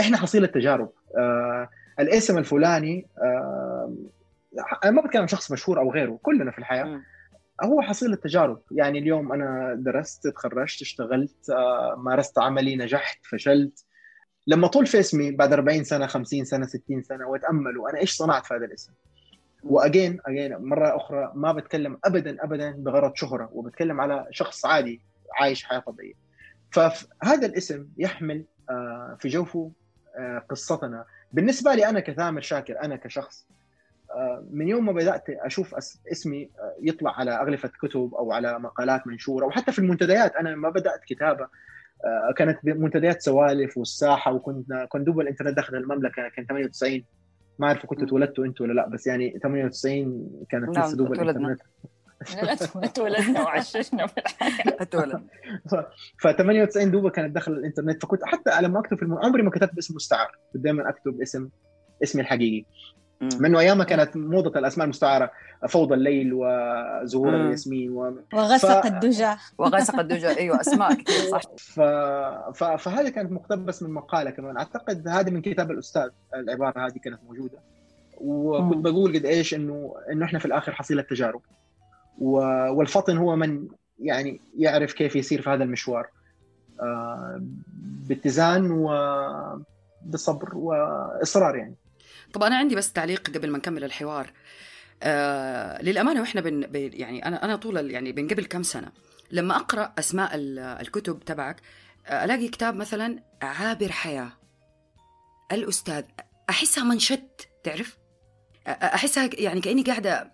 إحنا 0.00 0.16
حصيله 0.16 0.46
تجارب 0.46 0.90
الاسم 2.00 2.38
الفلاني 2.38 3.06
أنا 4.84 4.90
ما 4.90 5.02
بتكلم 5.02 5.22
عن 5.22 5.28
شخص 5.28 5.52
مشهور 5.52 5.80
أو 5.80 5.92
غيره 5.92 6.18
كلنا 6.22 6.50
في 6.50 6.58
الحياة. 6.58 7.00
هو 7.64 7.82
حصيل 7.82 8.12
التجارب. 8.12 8.62
يعني 8.70 8.98
اليوم 8.98 9.32
أنا 9.32 9.74
درست 9.78 10.28
تخرجت 10.28 10.82
اشتغلت 10.82 11.50
مارست 11.96 12.38
عملي 12.38 12.76
نجحت 12.76 13.18
فشلت. 13.26 13.84
لما 14.46 14.66
طول 14.66 14.86
في 14.86 15.00
اسمي 15.00 15.30
بعد 15.30 15.52
40 15.52 15.84
سنة 15.84 16.06
50 16.06 16.44
سنة 16.44 16.66
60 16.66 17.02
سنة 17.02 17.26
وأتأمل 17.26 17.78
وأنا 17.78 17.98
إيش 17.98 18.12
صنعت 18.12 18.46
في 18.46 18.54
هذا 18.54 18.64
الاسم؟ 18.64 18.92
وأجين 19.64 20.20
أجين 20.26 20.56
مرة 20.56 20.96
أخرى 20.96 21.32
ما 21.34 21.52
بتكلم 21.52 21.98
ابدا 22.04 22.44
ابدا 22.44 22.70
بغرض 22.70 23.14
شهرة 23.14 23.48
وبتكلم 23.52 24.00
على 24.00 24.26
شخص 24.30 24.66
عادي 24.66 25.00
عايش 25.40 25.64
حياة 25.64 25.78
طبيعية. 25.78 26.23
فهذا 26.74 27.46
الاسم 27.46 27.86
يحمل 27.98 28.44
في 29.18 29.28
جوفه 29.28 29.70
قصتنا. 30.48 31.04
بالنسبة 31.32 31.74
لي 31.74 31.88
أنا 31.88 32.00
كثامر 32.00 32.40
شاكر 32.40 32.80
أنا 32.82 32.96
كشخص 32.96 33.46
من 34.50 34.68
يوم 34.68 34.86
ما 34.86 34.92
بدأت 34.92 35.24
أشوف 35.28 35.74
اسمي 36.12 36.50
يطلع 36.82 37.10
على 37.18 37.30
أغلفة 37.30 37.70
كتب 37.82 38.14
أو 38.14 38.32
على 38.32 38.58
مقالات 38.58 39.06
منشورة 39.06 39.46
وحتى 39.46 39.72
في 39.72 39.78
المنتديات 39.78 40.36
أنا 40.36 40.54
ما 40.54 40.70
بدأت 40.70 41.04
كتابة 41.04 41.48
كانت 42.36 42.58
منتديات 42.64 43.22
سوالف 43.22 43.78
والساحة 43.78 44.32
وكنت 44.32 44.72
كنت 44.88 45.06
دوب 45.06 45.20
الانترنت 45.20 45.56
دخل 45.56 45.76
المملكة 45.76 46.28
كان 46.28 46.46
98 46.46 47.04
ما 47.58 47.66
أعرف 47.66 47.86
كنتوا 47.86 48.06
اتولدتوا 48.06 48.44
أنتوا 48.44 48.66
ولا 48.66 48.72
لأ 48.72 48.88
بس 48.88 49.06
يعني 49.06 49.38
98 49.42 50.30
كانت 50.50 50.78
لسه 50.78 50.96
دوب 50.96 51.12
الانترنت 51.12 51.60
اتولدنا 52.76 53.42
وعششنا 53.42 54.06
في 54.06 54.18
الحياة. 54.18 54.76
اتولد 54.80 55.26
ف 56.18 56.26
98 56.28 56.90
دوبة 56.90 57.10
كانت 57.10 57.36
دخل 57.36 57.52
الإنترنت. 57.52 58.02
فكنت 58.02 58.24
حتى 58.24 58.62
لما 58.62 58.80
أكتب 58.80 58.98
في. 58.98 59.06
عمري 59.22 59.42
ما 59.42 59.50
كتبت 59.50 59.78
اسم 59.78 59.94
مستعار. 59.94 60.38
كنت 60.52 60.64
دائما 60.64 60.88
أكتب 60.88 61.20
اسم 61.20 61.48
اسمي 62.02 62.22
الحقيقي. 62.22 62.64
منه 63.40 63.60
ايامها 63.60 63.84
كانت 63.84 64.16
موضة 64.16 64.58
الأسماء 64.58 64.84
المستعارة 64.84 65.30
فوضى 65.68 65.94
الليل 65.94 66.30
وزهور 66.34 67.36
الياسمين 67.36 67.90
و... 67.90 68.22
وغسق 68.32 68.80
ف... 68.82 68.86
الدجى. 68.86 69.34
وغسق 69.58 69.98
الدجى. 69.98 70.28
أيوه 70.28 70.60
أسماء 70.60 70.94
كثير 70.94 71.30
صح. 71.30 71.42
ف... 71.58 71.80
ف... 72.54 72.64
فهذه 72.64 73.08
كانت 73.08 73.32
مقتبس 73.32 73.82
من 73.82 73.90
مقالة 73.90 74.30
كمان. 74.30 74.56
أعتقد 74.56 75.08
هذه 75.08 75.30
من 75.30 75.42
كتاب 75.42 75.70
الأستاذ 75.70 76.08
العبارة 76.34 76.86
هذه 76.86 76.98
كانت 77.04 77.20
موجودة. 77.28 77.58
وكنت 78.16 78.84
بقول 78.84 79.18
قد 79.18 79.26
إيش 79.26 79.54
انه 79.54 79.94
إنه 80.12 80.24
إحنا 80.24 80.38
في 80.38 80.44
الآخر 80.44 80.72
حصيلة 80.72 81.02
تجارب. 81.02 81.40
والفطن 82.18 83.16
هو 83.16 83.36
من 83.36 83.68
يعني 83.98 84.40
يعرف 84.58 84.92
كيف 84.92 85.16
يسير 85.16 85.42
في 85.42 85.50
هذا 85.50 85.64
المشوار. 85.64 86.08
آه 86.80 87.42
باتزان 88.08 88.70
وبصبر 88.70 90.56
وإصرار 90.56 91.56
يعني. 91.56 91.74
طب 92.32 92.42
أنا 92.42 92.56
عندي 92.56 92.74
بس 92.74 92.92
تعليق 92.92 93.30
قبل 93.30 93.50
ما 93.50 93.58
نكمل 93.58 93.84
الحوار. 93.84 94.32
آه 95.02 95.82
للأمانة 95.82 96.20
وإحنا 96.20 96.40
بن 96.40 96.68
يعني 96.74 97.26
أنا 97.26 97.44
أنا 97.44 97.56
طول 97.56 97.90
يعني 97.90 98.12
من 98.12 98.28
قبل 98.28 98.44
كم 98.44 98.62
سنة 98.62 98.92
لما 99.30 99.56
أقرأ 99.56 99.92
أسماء 99.98 100.30
الكتب 100.80 101.20
تبعك 101.20 101.60
ألاقي 102.08 102.48
كتاب 102.48 102.74
مثلا 102.74 103.22
عابر 103.42 103.92
حياة. 103.92 104.32
الأستاذ 105.52 106.04
أحسها 106.50 106.84
منشد 106.84 107.28
تعرف؟ 107.64 107.98
أحسها 108.66 109.30
يعني 109.32 109.60
كأني 109.60 109.82
قاعدة 109.82 110.32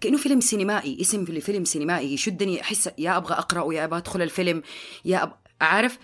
كأنه 0.00 0.16
فيلم 0.16 0.40
سينمائي 0.40 1.00
اسم 1.00 1.24
فيلم 1.24 1.64
سينمائي 1.64 2.14
يشدني 2.14 2.60
أحس 2.60 2.90
يا 2.98 3.16
أبغى 3.16 3.34
أقرأ 3.34 3.74
يا 3.74 3.84
أبغى 3.84 3.98
أدخل 3.98 4.22
الفيلم 4.22 4.62
يا 5.04 5.22
أب... 5.22 5.32
عارف؟ 5.60 5.98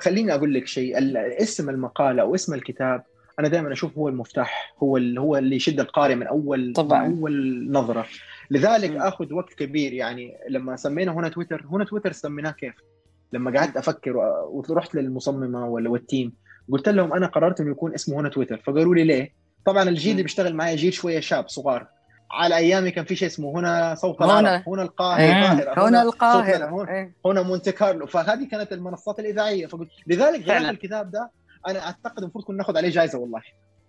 خليني 0.00 0.34
أقول 0.34 0.54
لك 0.54 0.66
شيء 0.66 0.94
اسم 1.42 1.70
المقالة 1.70 2.22
أو 2.22 2.34
اسم 2.34 2.54
الكتاب 2.54 3.02
أنا 3.40 3.48
دائما 3.48 3.72
أشوف 3.72 3.98
هو 3.98 4.08
المفتاح 4.08 4.74
هو 4.82 4.96
اللي 4.96 5.20
هو 5.20 5.36
اللي 5.36 5.56
يشد 5.56 5.80
القارئ 5.80 6.14
من 6.14 6.26
أول 6.26 6.72
طبعا. 6.76 7.08
من 7.08 7.18
أول 7.18 7.66
نظرة. 7.72 8.06
لذلك 8.50 8.90
م. 8.90 8.96
آخذ 9.02 9.32
وقت 9.32 9.54
كبير 9.54 9.92
يعني 9.92 10.34
لما 10.48 10.76
سمينا 10.76 11.12
هنا 11.12 11.28
تويتر 11.28 11.66
هنا 11.70 11.84
تويتر 11.84 12.12
سميناه 12.12 12.50
كيف؟ 12.50 12.74
لما 13.32 13.58
قعدت 13.58 13.76
أفكر 13.76 14.16
ورحت 14.50 14.94
للمصممة 14.94 15.66
ولا 15.66 15.90
والتيم 15.90 16.32
قلت 16.72 16.88
لهم 16.88 17.12
أنا 17.12 17.26
قررت 17.26 17.60
إنه 17.60 17.70
يكون 17.70 17.94
اسمه 17.94 18.20
هنا 18.20 18.28
تويتر 18.28 18.62
فقالوا 18.66 18.94
لي 18.94 19.04
ليه؟ 19.04 19.32
طبعا 19.66 19.82
الجيل 19.82 20.12
اللي 20.12 20.22
بيشتغل 20.22 20.54
معي 20.54 20.76
جيل 20.76 20.92
شوية 20.92 21.20
شاب 21.20 21.48
صغار. 21.48 21.86
على 22.30 22.56
أيامي 22.56 22.90
كان 22.90 23.04
في 23.04 23.16
شيء 23.16 23.28
اسمه 23.28 23.60
هنا 23.60 23.94
صوت 23.94 24.22
هنا. 24.22 24.64
هنا 24.66 24.82
القاهرة 24.82 25.52
هنا, 25.52 25.88
هنا 25.88 26.02
القاهرة. 26.02 26.66
هنا, 26.66 27.10
هنا 27.26 27.42
مونت 27.42 27.70
كارلو. 27.70 28.06
فهذه 28.06 28.48
كانت 28.48 28.72
المنصات 28.72 29.18
الإذاعية. 29.18 29.66
فقلت 29.66 29.88
لذلك 30.06 30.48
غير 30.48 30.70
الكتاب 30.70 31.10
ده. 31.10 31.30
أنا 31.68 31.86
أعتقد 31.86 32.18
المفروض 32.18 32.44
كنا 32.44 32.56
ناخذ 32.56 32.76
عليه 32.76 32.90
جائزه 32.90 33.18
والله. 33.18 33.42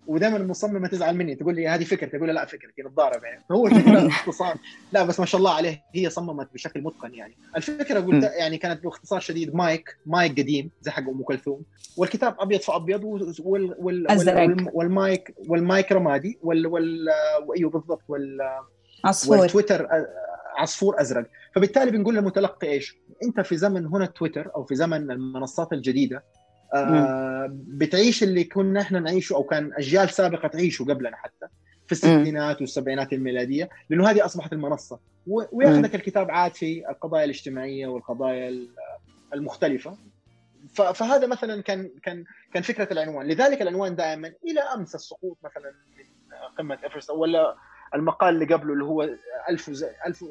ودائما 0.08 0.38
المصممه 0.38 0.88
تزعل 0.88 1.16
مني 1.16 1.36
تقول 1.36 1.56
لي 1.56 1.68
هذه 1.68 1.84
فكرتي 1.84 2.18
أقول 2.18 2.30
لا 2.30 2.46
فكرتي 2.46 2.82
نتضارب 2.82 3.24
يعني. 3.24 3.44
هو 3.52 3.68
الفكرة 3.68 4.04
باختصار 4.04 4.56
لا 4.94 5.04
بس 5.04 5.20
ما 5.20 5.26
شاء 5.26 5.40
الله 5.40 5.54
عليه 5.54 5.84
هي 5.96 6.10
صممت 6.10 6.54
بشكل 6.54 6.82
متقن 6.82 7.14
يعني. 7.14 7.38
الفكرة 7.56 8.00
قلت 8.00 8.24
يعني 8.24 8.58
كانت 8.58 8.84
باختصار 8.84 9.20
شديد 9.20 9.56
mic 9.56 9.98
mic 10.06 10.32
قديم 10.32 10.72
زي 10.82 10.92
حق 10.92 11.10
أم 11.10 11.24
كلثوم. 11.24 11.64
والكتاب 11.98 12.36
أبيض 12.40 12.60
في 12.60 12.76
أبيض 12.76 13.04
وال 13.04 13.34
وال 13.40 13.76
وال 13.80 14.70
والمايك 14.74 15.36
والمايك 15.48 15.92
رمادي 15.92 16.40
وال 16.42 16.68
وال 16.68 17.10
أيوه 17.58 17.70
بالضبط 17.70 18.04
وال 18.08 18.38
عصفور. 19.06 19.38
والتويتر 19.38 19.88
عصفور 20.58 21.02
أزرق. 21.02 21.26
فبالتالي 21.56 21.92
بنقول 21.92 22.16
للمتلقي 22.16 22.68
إيش؟ 22.68 22.98
أنت 23.24 23.40
في 23.40 23.58
زمن 23.58 23.86
هنا 23.86 24.06
تويتر 24.06 24.52
أو 24.56 24.64
في 24.64 24.76
زمن 24.76 25.12
المنصات 25.12 25.74
الجديدة 25.74 26.24
آه 26.74 27.50
بتعيش 27.52 28.24
اللي 28.24 28.44
كنا 28.44 28.82
إحنا 28.82 29.00
نعيشه 29.00 29.34
أو 29.34 29.44
كان 29.44 29.74
أجيال 29.74 30.10
سابقة 30.10 30.48
تعيشه 30.48 30.84
قبلنا 30.84 31.18
حتى 31.18 31.46
في 31.86 31.92
الستينات 31.92 32.62
والسبعينات 32.62 33.14
الميلادية 33.14 33.70
لأنه 33.90 34.10
هذه 34.10 34.26
أصبحت 34.26 34.54
المنصة. 34.54 35.00
وياخذك 35.28 35.96
الكتاب 35.96 36.32
عاد 36.32 36.56
في 36.56 36.90
القضايا 36.90 37.24
الاجتماعية 37.24 37.88
والقضايا 37.88 38.68
المختلفة. 39.34 39.98
فهذا 40.74 41.28
مثلا 41.28 41.62
كان 41.62 41.90
كان 42.04 42.24
كان 42.54 42.64
فكرة 42.64 42.94
العنوان. 42.94 43.28
لذلك 43.28 43.62
العنوان 43.62 43.96
دائما 43.96 44.32
إلى 44.46 44.60
أمس 44.60 44.96
السقوط 44.96 45.38
مثلا 45.44 45.72
من 45.98 46.36
قمة 46.58 46.78
إيفرست 46.84 47.10
ولا 47.10 47.56
المقال 47.96 48.34
اللي 48.36 48.54
قبله 48.54 48.74
اللي 48.74 48.84
هو 48.84 49.10
ألف 49.50 49.70
ز... 49.70 49.86
ألف 50.08 50.26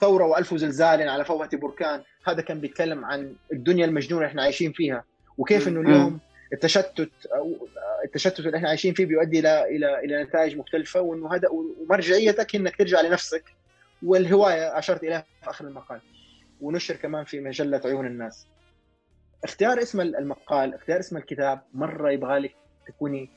ثورة 0.00 0.24
وألف 0.24 0.54
زلزال 0.54 1.08
على 1.08 1.24
فوهة 1.24 1.56
بركان. 1.56 2.02
هذا 2.26 2.42
كان 2.42 2.60
بيتكلم 2.60 3.04
عن 3.04 3.34
الدنيا 3.52 3.84
المجنونة 3.84 4.22
اللي 4.22 4.30
إحنا 4.30 4.42
عايشين 4.42 4.72
فيها. 4.72 5.04
وكيف 5.38 5.68
إنه 5.68 5.80
اليوم 5.80 6.20
التشتت 6.52 7.10
أو 7.34 7.68
التشتت 8.04 8.40
اللي 8.40 8.56
إحنا 8.56 8.68
عايشين 8.68 8.94
فيه 8.94 9.06
بيؤدي 9.06 9.38
إلى 9.38 9.64
إلى 9.76 9.98
إلى 9.98 10.22
نتائج 10.22 10.56
مختلفة 10.56 11.00
وإنه 11.00 11.34
هذا 11.34 11.48
ومرجعيتك 11.48 12.54
إنك 12.54 12.76
ترجع 12.76 13.00
لنفسك 13.00 13.44
والهواية 14.02 14.78
أشرت 14.78 15.02
إليها 15.02 15.26
في 15.42 15.50
آخر 15.50 15.64
المقال. 15.66 16.00
ونشر 16.60 16.96
كمان 16.96 17.24
في 17.24 17.40
مجلة 17.40 17.80
عيون 17.84 18.06
الناس. 18.06 18.46
اختيار 19.44 19.82
اسم 19.82 20.00
المقال 20.00 20.74
اختيار 20.74 21.00
اسم 21.00 21.16
الكتاب 21.16 21.60
مرة 21.74 22.10
يبغى 22.10 22.38
لك 22.38 22.54
تكوني 22.86 23.30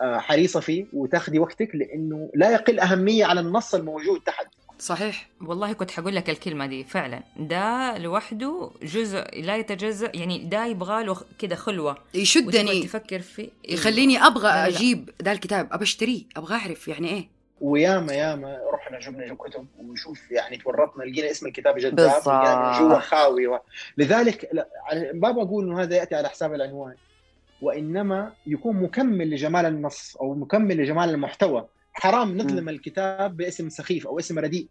آه، 0.00 0.18
حريصة 0.18 0.60
فيه 0.60 0.86
وتاخذي 0.92 1.38
وقتك 1.38 1.70
لإنه 1.74 2.30
لا 2.34 2.50
يقل 2.50 2.80
أهمية 2.80 3.24
على 3.24 3.40
النص 3.40 3.74
الموجود 3.74 4.20
تحت. 4.20 4.46
صحيح. 4.84 5.28
والله 5.40 5.72
كنت 5.72 5.90
حقول 5.90 6.16
لك 6.16 6.30
الكلمة 6.30 6.66
دي 6.66 6.84
فعلا. 6.84 7.22
ده 7.36 7.98
لوحده 7.98 8.70
جزء 8.82 9.24
لا 9.40 9.56
يتجزأ 9.56 10.10
يعني 10.14 10.38
ده 10.38 10.66
يبغى 10.66 11.04
له 11.04 11.16
كده 11.38 11.56
خلوة. 11.56 11.98
يشدني. 12.14 12.82
تفكر 12.82 13.20
فيه 13.20 13.48
يخليني 13.68 14.26
أبغى 14.26 14.48
أجيب 14.48 15.10
ذا 15.22 15.32
الكتاب 15.32 15.68
ابى 15.72 15.84
أشتريه 15.84 16.22
أبغى 16.36 16.54
أعرف 16.54 16.88
يعني 16.88 17.08
إيه. 17.08 17.28
وياما 17.60 18.12
ياما 18.12 18.58
رحنا 18.72 18.98
جبنا 18.98 19.34
كتب 19.34 19.66
ونشوف 19.78 20.30
يعني 20.30 20.56
تورطنا 20.56 21.04
لقينا 21.04 21.30
اسم 21.30 21.46
الكتاب 21.46 21.78
جذاب 21.78 22.22
جوا 22.78 22.98
خاوي. 22.98 23.46
و... 23.46 23.60
لذلك 23.96 24.48
لا 24.52 24.68
ما 25.14 25.30
بقول 25.30 25.64
إنه 25.64 25.82
هذا 25.82 25.96
يأتي 25.96 26.14
على 26.14 26.28
حساب 26.28 26.54
العنوان. 26.54 26.94
وإنما 27.62 28.32
يكون 28.46 28.76
مكمل 28.76 29.30
لجمال 29.30 29.66
النص 29.66 30.16
أو 30.16 30.34
مكمل 30.34 30.76
لجمال 30.76 31.10
المحتوى. 31.10 31.66
حرام 31.94 32.38
نظلم 32.38 32.68
الكتاب 32.68 33.36
باسم 33.36 33.68
سخيف 33.68 34.06
أو 34.06 34.18
اسم 34.18 34.38
رديء. 34.38 34.68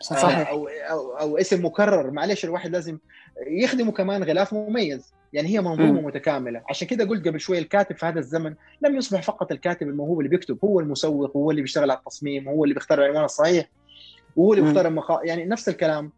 صحيح. 0.00 0.48
أو, 0.48 0.68
أو, 0.68 1.12
أو 1.12 1.38
اسم 1.38 1.64
مكرر. 1.64 2.10
معلش 2.10 2.44
الواحد 2.44 2.70
لازم 2.70 2.98
يخدمه 3.46 3.92
كمان 3.92 4.24
غلاف 4.24 4.54
مميز. 4.54 5.12
يعني 5.32 5.48
هي 5.48 5.60
منظومة 5.60 6.00
م. 6.00 6.04
متكاملة. 6.04 6.62
عشان 6.70 6.88
كده 6.88 7.04
قلت 7.04 7.28
قبل 7.28 7.40
شوي 7.40 7.58
الكاتب 7.58 7.96
في 7.96 8.06
هذا 8.06 8.18
الزمن 8.18 8.54
لم 8.82 8.96
يصبح 8.96 9.22
فقط 9.22 9.52
الكاتب 9.52 9.88
الموهوب 9.88 10.18
اللي 10.18 10.28
بيكتب. 10.28 10.58
هو 10.64 10.80
المسوق 10.80 11.36
هو 11.36 11.50
اللي 11.50 11.62
بيشتغل 11.62 11.90
على 11.90 11.98
التصميم 11.98 12.48
هو 12.48 12.64
اللي 12.64 12.74
بيختار 12.74 12.98
العنوان 12.98 13.24
الصحيح 13.24 13.68
وهو 14.36 14.52
اللي 14.52 14.64
بيختار 14.64 14.86
المقا... 14.86 15.20
يعني 15.24 15.44
نفس 15.44 15.68
الكلام. 15.68 16.12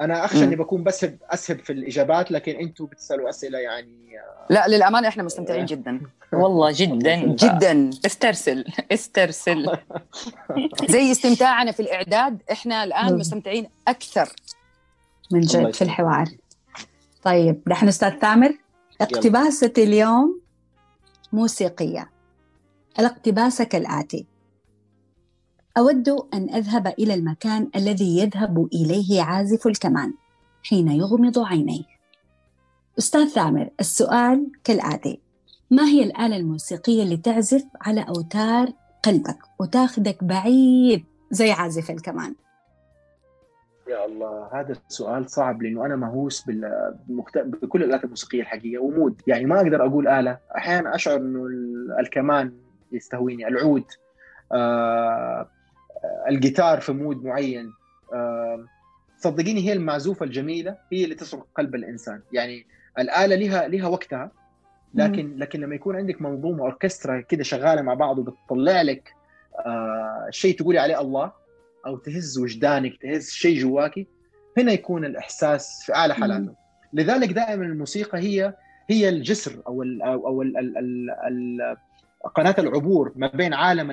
أنا 0.00 0.24
أخشى 0.24 0.44
إني 0.44 0.56
بكون 0.56 0.84
بسهب 0.84 1.18
أسهب 1.30 1.58
في 1.58 1.72
الإجابات 1.72 2.30
لكن 2.30 2.52
أنتم 2.56 2.86
بتسألوا 2.86 3.28
أسئلة 3.30 3.58
يعني 3.58 3.96
لا 4.50 4.68
للأمانة 4.68 5.08
إحنا 5.08 5.22
مستمتعين 5.22 5.64
جدا. 5.64 6.00
والله 6.32 6.72
جدا. 6.80 7.16
جدا. 7.16 7.90
استرسل. 8.06 8.64
استرسل. 8.92 9.66
زي 10.92 11.12
استمتاعنا 11.12 11.72
في 11.72 11.80
الإعداد 11.80 12.42
إحنا 12.52 12.84
الآن 12.84 13.18
مستمتعين 13.18 13.68
أكثر. 13.88 14.28
من 15.32 15.40
جد 15.40 15.74
في 15.74 15.82
الحوار. 15.82 16.26
طيب 17.22 17.62
نحن 17.66 17.88
أستاذ 17.88 18.10
تامر. 18.10 18.58
اقتباسة 19.00 19.72
اليوم 19.78 20.40
موسيقية. 21.32 22.10
الاقتباس 22.98 23.62
كالآتي 23.62 24.26
أود 25.78 26.08
أن 26.34 26.50
أذهب 26.54 26.86
إلى 26.86 27.14
المكان 27.14 27.70
الذي 27.76 28.18
يذهب 28.18 28.68
إليه 28.72 29.22
عازف 29.22 29.66
الكمان 29.66 30.14
حين 30.62 30.88
يغمض 30.88 31.38
عينيه. 31.38 31.84
أستاذ 32.98 33.28
ثامر، 33.28 33.70
السؤال 33.80 34.50
كالآتي: 34.64 35.20
ما 35.70 35.84
هي 35.84 36.04
الآلة 36.04 36.36
الموسيقية 36.36 37.02
اللي 37.02 37.16
تعزف 37.16 37.64
على 37.80 38.06
أوتار 38.08 38.68
قلبك 39.02 39.38
وتاخذك 39.60 40.24
بعيد 40.24 41.04
زي 41.30 41.50
عازف 41.50 41.90
الكمان؟ 41.90 42.34
يا 43.88 44.06
الله 44.06 44.48
هذا 44.52 44.72
السؤال 44.88 45.30
صعب 45.30 45.62
لأنه 45.62 45.86
أنا 45.86 45.96
مهووس 45.96 46.44
بالمكت... 46.44 47.38
بكل 47.38 47.82
الآلات 47.82 48.04
الموسيقية 48.04 48.40
الحقيقة 48.40 48.82
و 48.82 48.90
mood 48.90 49.22
يعني 49.26 49.44
ما 49.44 49.56
أقدر 49.56 49.86
أقول 49.86 50.08
آلة 50.08 50.38
أحيانا 50.56 50.94
أشعر 50.94 51.16
إنه 51.16 51.46
الكمان 52.00 52.52
يستهويني 52.92 53.48
العود 53.48 53.84
آه 54.52 55.48
الجيتار 56.28 56.80
في 56.80 56.92
mood 56.92 57.24
معين. 57.24 57.72
صدقيني 59.18 59.68
هي 59.68 59.72
المعزوفة 59.72 60.24
الجميلة 60.24 60.76
هي 60.92 61.04
اللي 61.04 61.14
تسرق 61.14 61.46
قلب 61.56 61.74
الإنسان. 61.74 62.20
يعني 62.32 62.66
الآلة 62.98 63.36
لها 63.36 63.68
لها 63.68 63.88
وقتها 63.88 64.30
لكن 64.94 65.36
لكن 65.36 65.60
لما 65.60 65.74
يكون 65.74 65.96
عندك 65.96 66.22
منظومة 66.22 66.60
أوركسترا 66.60 67.20
كده 67.20 67.42
شغالة 67.42 67.82
مع 67.82 67.94
بعض 67.94 68.18
وبتطلع 68.18 68.82
لك 68.82 69.12
آه 69.66 70.26
شيء 70.30 70.58
تقولي 70.58 70.78
عليه 70.78 71.00
الله 71.00 71.32
أو 71.86 71.96
تهز 71.96 72.38
وجدانك 72.38 72.96
تهز 73.02 73.30
شيء 73.30 73.58
جواكي 73.58 74.06
هنا 74.58 74.72
يكون 74.72 75.04
الإحساس 75.04 75.82
في 75.86 75.94
أعلى 75.94 76.14
حالاته 76.14 76.54
لذلك 76.92 77.32
دائما 77.32 77.64
الموسيقى 77.64 78.18
هي 78.18 78.54
هي 78.90 79.08
الجسر 79.08 79.62
أو 79.66 79.82
ال 79.82 80.02
أو 80.02 80.42
ال 80.42 80.56
ال 80.58 80.78
ال 80.78 81.10
ال 81.10 81.76
قناة 82.34 82.54
العبور 82.58 83.12
ما 83.16 83.30
بين 83.34 83.54
عالم 83.54 83.90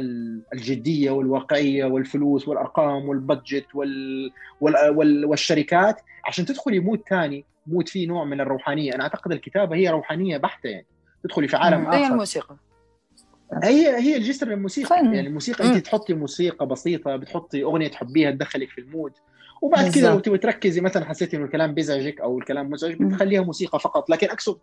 الجدية 0.53 1.11
والواقعية 1.11 1.85
والفلوس 1.85 2.47
والأرقام 2.47 3.09
وال 3.09 3.23
budget 3.23 3.65
وال 3.73 4.31
وال 4.61 5.25
والشركات 5.25 6.01
عشان 6.25 6.45
تدخلي 6.45 6.79
mood 6.79 7.01
ثاني 7.09 7.45
mood 7.67 7.89
فيه 7.89 8.07
نوع 8.07 8.23
من 8.23 8.41
الروحانية. 8.41 8.95
أنا 8.95 9.03
أعتقد 9.03 9.31
الكتابة 9.31 9.75
هي 9.75 9.89
روحانية 9.89 10.37
بحتة 10.37 10.69
يعني. 10.69 10.85
تدخلي 11.23 11.47
في 11.47 11.57
عالم 11.57 11.85
آخر. 11.85 11.97
هي 11.97 12.07
الموسيقى. 12.07 12.55
هي 13.63 13.97
هي 13.97 14.17
الجسر 14.17 14.51
الموسيقى 14.51 14.89
فن. 14.89 15.13
يعني 15.13 15.27
الموسيقى 15.27 15.67
أنت 15.67 15.77
تحطي 15.77 16.13
موسيقى 16.13 16.67
بسيطة 16.67 17.15
بتحطي 17.15 17.63
أغنية 17.63 17.87
تحبيها 17.87 18.31
تدخلك 18.31 18.69
في 18.69 18.81
المود. 18.81 19.11
وبعد 19.61 19.91
كذا 19.91 20.09
لو 20.09 20.19
تبغي 20.19 20.37
تركزي 20.37 20.81
مثلا 20.81 21.05
حسيتي 21.05 21.37
إنه 21.37 21.45
الكلام 21.45 21.73
بيزعجك 21.73 22.21
أو 22.21 22.39
الكلام 22.39 22.69
مزعج 22.69 22.93
بتخليها 22.93 23.41
موسيقى 23.41 23.79
فقط. 23.79 24.09
لكن 24.09 24.27
أقصد 24.27 24.57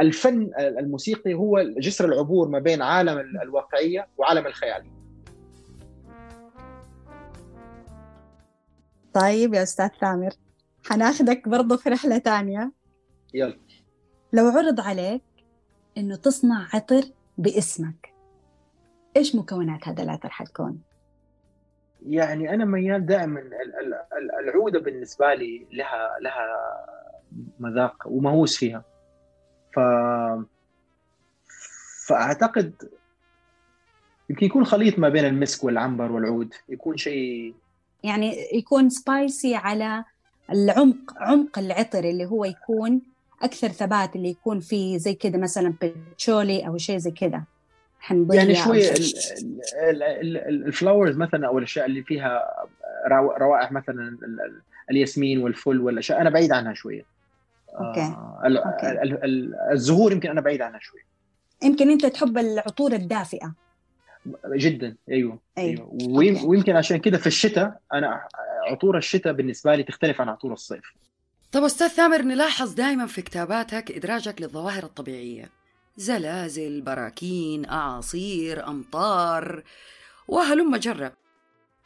الفن 0.00 0.50
الموسيقي 0.58 1.34
هو 1.34 1.62
جسر 1.62 2.04
العبور 2.04 2.48
ما 2.48 2.58
بين 2.58 2.82
عالم 2.82 3.18
الواقعية 3.42 4.08
وعالم 4.18 4.46
الخيال. 4.46 4.84
طيب 9.14 9.54
يا 9.54 9.62
أستاذ 9.62 9.88
ثامر 10.00 10.30
حناخدك 10.86 11.48
برضه 11.48 11.76
في 11.76 11.88
رحلة 11.88 12.18
ثانية 12.18 12.72
يلا. 13.34 13.58
لو 14.32 14.46
عرض 14.46 14.80
عليك 14.80 15.22
إنه 15.98 16.16
تصنع 16.16 16.68
عطر 16.74 17.02
باسمك 17.38 18.14
إيش 19.16 19.36
مكونات 19.36 19.88
هذا 19.88 20.02
العطر 20.02 20.28
حتكون؟ 20.28 20.80
يعني 22.06 22.54
أنا 22.54 22.64
ميال 22.64 23.06
دائما 23.06 23.42
العودة 24.40 24.80
بالنسبة 24.80 25.34
لي 25.34 25.66
لها 25.72 26.18
لها 26.20 26.46
مذاق 27.58 28.02
ومهووس 28.06 28.56
فيها. 28.56 28.93
ف 29.74 29.80
فأعتقد 32.06 32.72
يمكن 34.30 34.46
يكون 34.46 34.64
خليط 34.64 34.98
ما 34.98 35.08
بين 35.08 35.24
المسك 35.24 35.64
والعنبر 35.64 36.12
والعود 36.12 36.54
يكون 36.68 36.96
شيء 36.96 37.54
يعني 38.02 38.36
يكون 38.52 38.90
سبايسي 38.90 39.54
على 39.54 40.04
العمق 40.50 41.14
عمق 41.16 41.58
العطر 41.58 42.04
اللي 42.04 42.24
هو 42.24 42.44
يكون 42.44 43.02
أكثر 43.42 43.68
ثبات 43.68 44.16
اللي 44.16 44.28
يكون 44.28 44.60
فيه 44.60 44.98
زي 44.98 45.14
كذا 45.14 45.38
مثلا 45.38 45.74
بتشولي 45.82 46.66
أو 46.66 46.78
شيء 46.78 46.96
زي 46.96 47.10
كذا 47.10 47.42
يعني 48.30 48.54
شوي 48.54 48.90
ال 50.48 50.56
flowers 50.56 51.16
مثلا 51.16 51.46
أو 51.46 51.58
الأشياء 51.58 51.86
اللي 51.86 52.02
فيها 52.02 52.42
روائح 53.40 53.72
مثلا 53.72 54.18
الياسمين 54.90 55.38
والفل 55.42 55.80
والأشياء 55.80 56.20
أنا 56.20 56.30
بعيد 56.30 56.52
عنها 56.52 56.74
شوية. 56.74 57.13
okay, 57.80 58.00
آه 58.00 58.42
okay. 58.44 59.00
الزهور 59.72 60.12
يمكن 60.12 60.30
أنا 60.30 60.40
بعيد 60.40 60.62
عنها 60.62 60.80
شوي. 60.82 61.00
يمكن 61.62 61.90
أنت 61.90 62.06
تحب 62.06 62.38
العطور 62.38 62.92
الدافئة. 62.92 63.54
جدا 64.46 64.96
أيوه 65.10 65.38
أيوه, 65.58 65.96
أيوه. 65.98 66.44
ويمكن 66.46 66.76
عشان 66.76 66.96
كذا 66.96 67.18
في 67.18 67.26
الشتاء 67.26 67.80
أنا 67.92 68.28
عطور 68.70 68.98
الشتاء 68.98 69.32
بالنسبة 69.32 69.74
لي 69.74 69.82
تختلف 69.82 70.20
عن 70.20 70.28
عطور 70.28 70.52
الصيف. 70.52 70.92
طب 71.52 71.64
أستاذ 71.64 71.88
ثامر 71.88 72.22
نلاحظ 72.22 72.74
دائما 72.74 73.06
في 73.06 73.22
كتاباتك 73.22 73.90
إدراجك 73.90 74.42
للظواهر 74.42 74.82
الطبيعية. 74.82 75.50
زلازل 75.96 76.80
براكين 76.80 77.68
أعاصير 77.68 78.68
أمطار 78.68 79.62
وهلم 80.28 80.76
جرب 80.76 81.12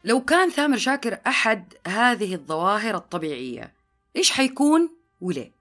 لو 0.04 0.20
كان 0.20 0.50
ثامر 0.50 0.76
شاكر 0.76 1.18
أحد 1.26 1.74
هذه 1.86 2.34
الظواهر 2.34 2.94
الطبيعية 2.94 3.72
إيش 4.16 4.30
حيكون 4.30 4.90
وليه؟ 5.20 5.57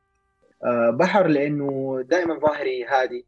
بحر 0.93 1.27
لأنه 1.27 2.01
دائما 2.09 2.39
ظاهري 2.39 2.85
هادي 2.85 3.25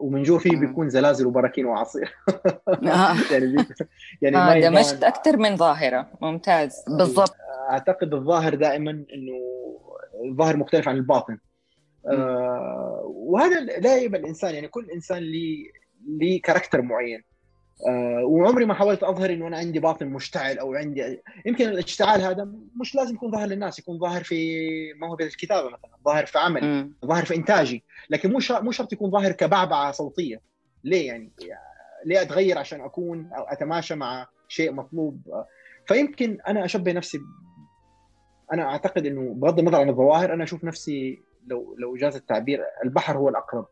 ومن 0.00 0.22
جوا 0.22 0.38
فيه 0.38 0.56
بيكون 0.56 0.88
زلازل 0.88 1.26
وبراكين 1.26 1.66
وعصير. 1.66 2.14
آه. 2.68 3.16
يعني 3.32 3.66
يعني 4.22 4.36
آه 4.36 4.60
دمجت 4.60 5.04
أكثر 5.04 5.36
من 5.36 5.56
ظاهرة. 5.56 6.08
ممتاز. 6.22 6.84
بالضبط. 6.88 7.36
أعتقد 7.70 8.14
الظاهر 8.14 8.54
دائما 8.54 8.90
إنه 8.90 9.32
الظاهر 10.30 10.56
مختلف 10.56 10.88
عن 10.88 10.96
الباطن. 10.96 11.38
آه 12.06 13.02
وهذا 13.04 13.60
لا 13.60 13.96
يبقى 13.96 14.20
الإنسان 14.20 14.54
يعني 14.54 14.68
كل 14.68 14.90
إنسان 14.90 15.18
لي 15.18 15.72
لي 16.08 16.38
كاركتر 16.38 16.82
معين. 16.82 17.22
آه 17.88 18.24
وعمري 18.24 18.64
ما 18.64 18.74
حاولت 18.74 19.02
أظهر 19.02 19.30
إنه 19.30 19.46
أنا 19.46 19.56
عندي 19.56 19.80
باطن 19.80 20.06
مشتعل 20.06 20.58
أو 20.58 20.74
عندي 20.74 21.22
يمكن 21.46 21.68
الاشتعال 21.68 22.22
هذا 22.22 22.48
مش 22.80 22.94
لازم 22.94 23.14
يكون 23.14 23.30
ظاهر 23.30 23.46
للناس 23.46 23.78
يكون 23.78 23.98
ظاهر 23.98 24.22
في 24.22 24.66
موهبه 24.94 25.24
الكتابة 25.24 25.68
مثلا 25.68 25.90
ظاهر 26.04 26.26
في 26.26 26.38
عمل 26.38 26.90
ظاهر 27.04 27.24
في 27.24 27.36
إنتاجي 27.36 27.84
لكن 28.10 28.32
مو 28.32 28.38
مو 28.50 28.70
شرط 28.70 28.92
يكون 28.92 29.10
ظاهر 29.10 29.32
كبعبعة 29.32 29.92
صوتية. 29.92 30.40
ليه 30.84 31.06
يعني؟ 31.06 31.32
ليه 32.04 32.22
أتغير 32.22 32.58
عشان 32.58 32.80
أكون 32.80 33.30
أو 33.32 33.42
أتماشى 33.42 33.94
مع 33.94 34.26
شيء 34.48 34.72
مطلوب؟ 34.72 35.20
فيمكن 35.86 36.38
أنا 36.48 36.64
أشبه 36.64 36.92
نفسي 36.92 37.18
أنا 38.52 38.62
أعتقد 38.62 39.06
إنه 39.06 39.34
بغض 39.34 39.58
النظر 39.58 39.80
عن 39.80 39.88
الظواهر 39.88 40.34
أنا 40.34 40.44
أشوف 40.44 40.64
نفسي 40.64 41.22
لو 41.46 41.76
لو 41.78 41.96
جاز 41.96 42.16
التعبير 42.16 42.60
البحر 42.84 43.16
هو 43.16 43.28
الأقرب. 43.28 43.66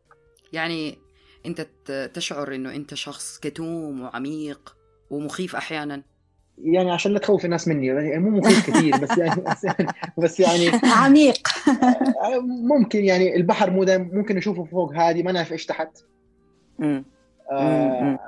يعني 0.53 0.99
أنت 1.47 1.67
تشعر 2.15 2.55
إنه 2.55 2.75
أنت 2.75 2.95
شخص 2.95 3.39
كتوم 3.39 4.01
وعميق 4.01 4.77
ومخيف 5.11 5.57
أحيانا. 5.57 6.03
يعني 6.59 6.91
عشان 6.91 7.13
لا 7.13 7.19
تخوف 7.19 7.45
الناس 7.45 7.69
مني 7.69 7.87
يعني 7.87 8.19
مو 8.19 8.31
مخيف 8.31 8.71
كثير 8.71 8.97
بس 8.97 9.19
يعني 9.19 9.43
بس 9.51 9.65
يعني, 9.65 9.87
بس 10.19 10.41
يعني 10.41 10.71
عميق. 10.85 11.49
ممكن 12.73 13.05
يعني 13.05 13.37
البحر 13.37 13.71
مو 13.71 13.85
ممكن 13.89 14.37
نشوفه 14.37 14.65
فوق 14.65 14.93
هادي 14.95 15.23
ما 15.23 15.33
نعرف 15.33 15.53
إيش 15.53 15.67
تحت. 15.67 15.99
آه 17.53 18.19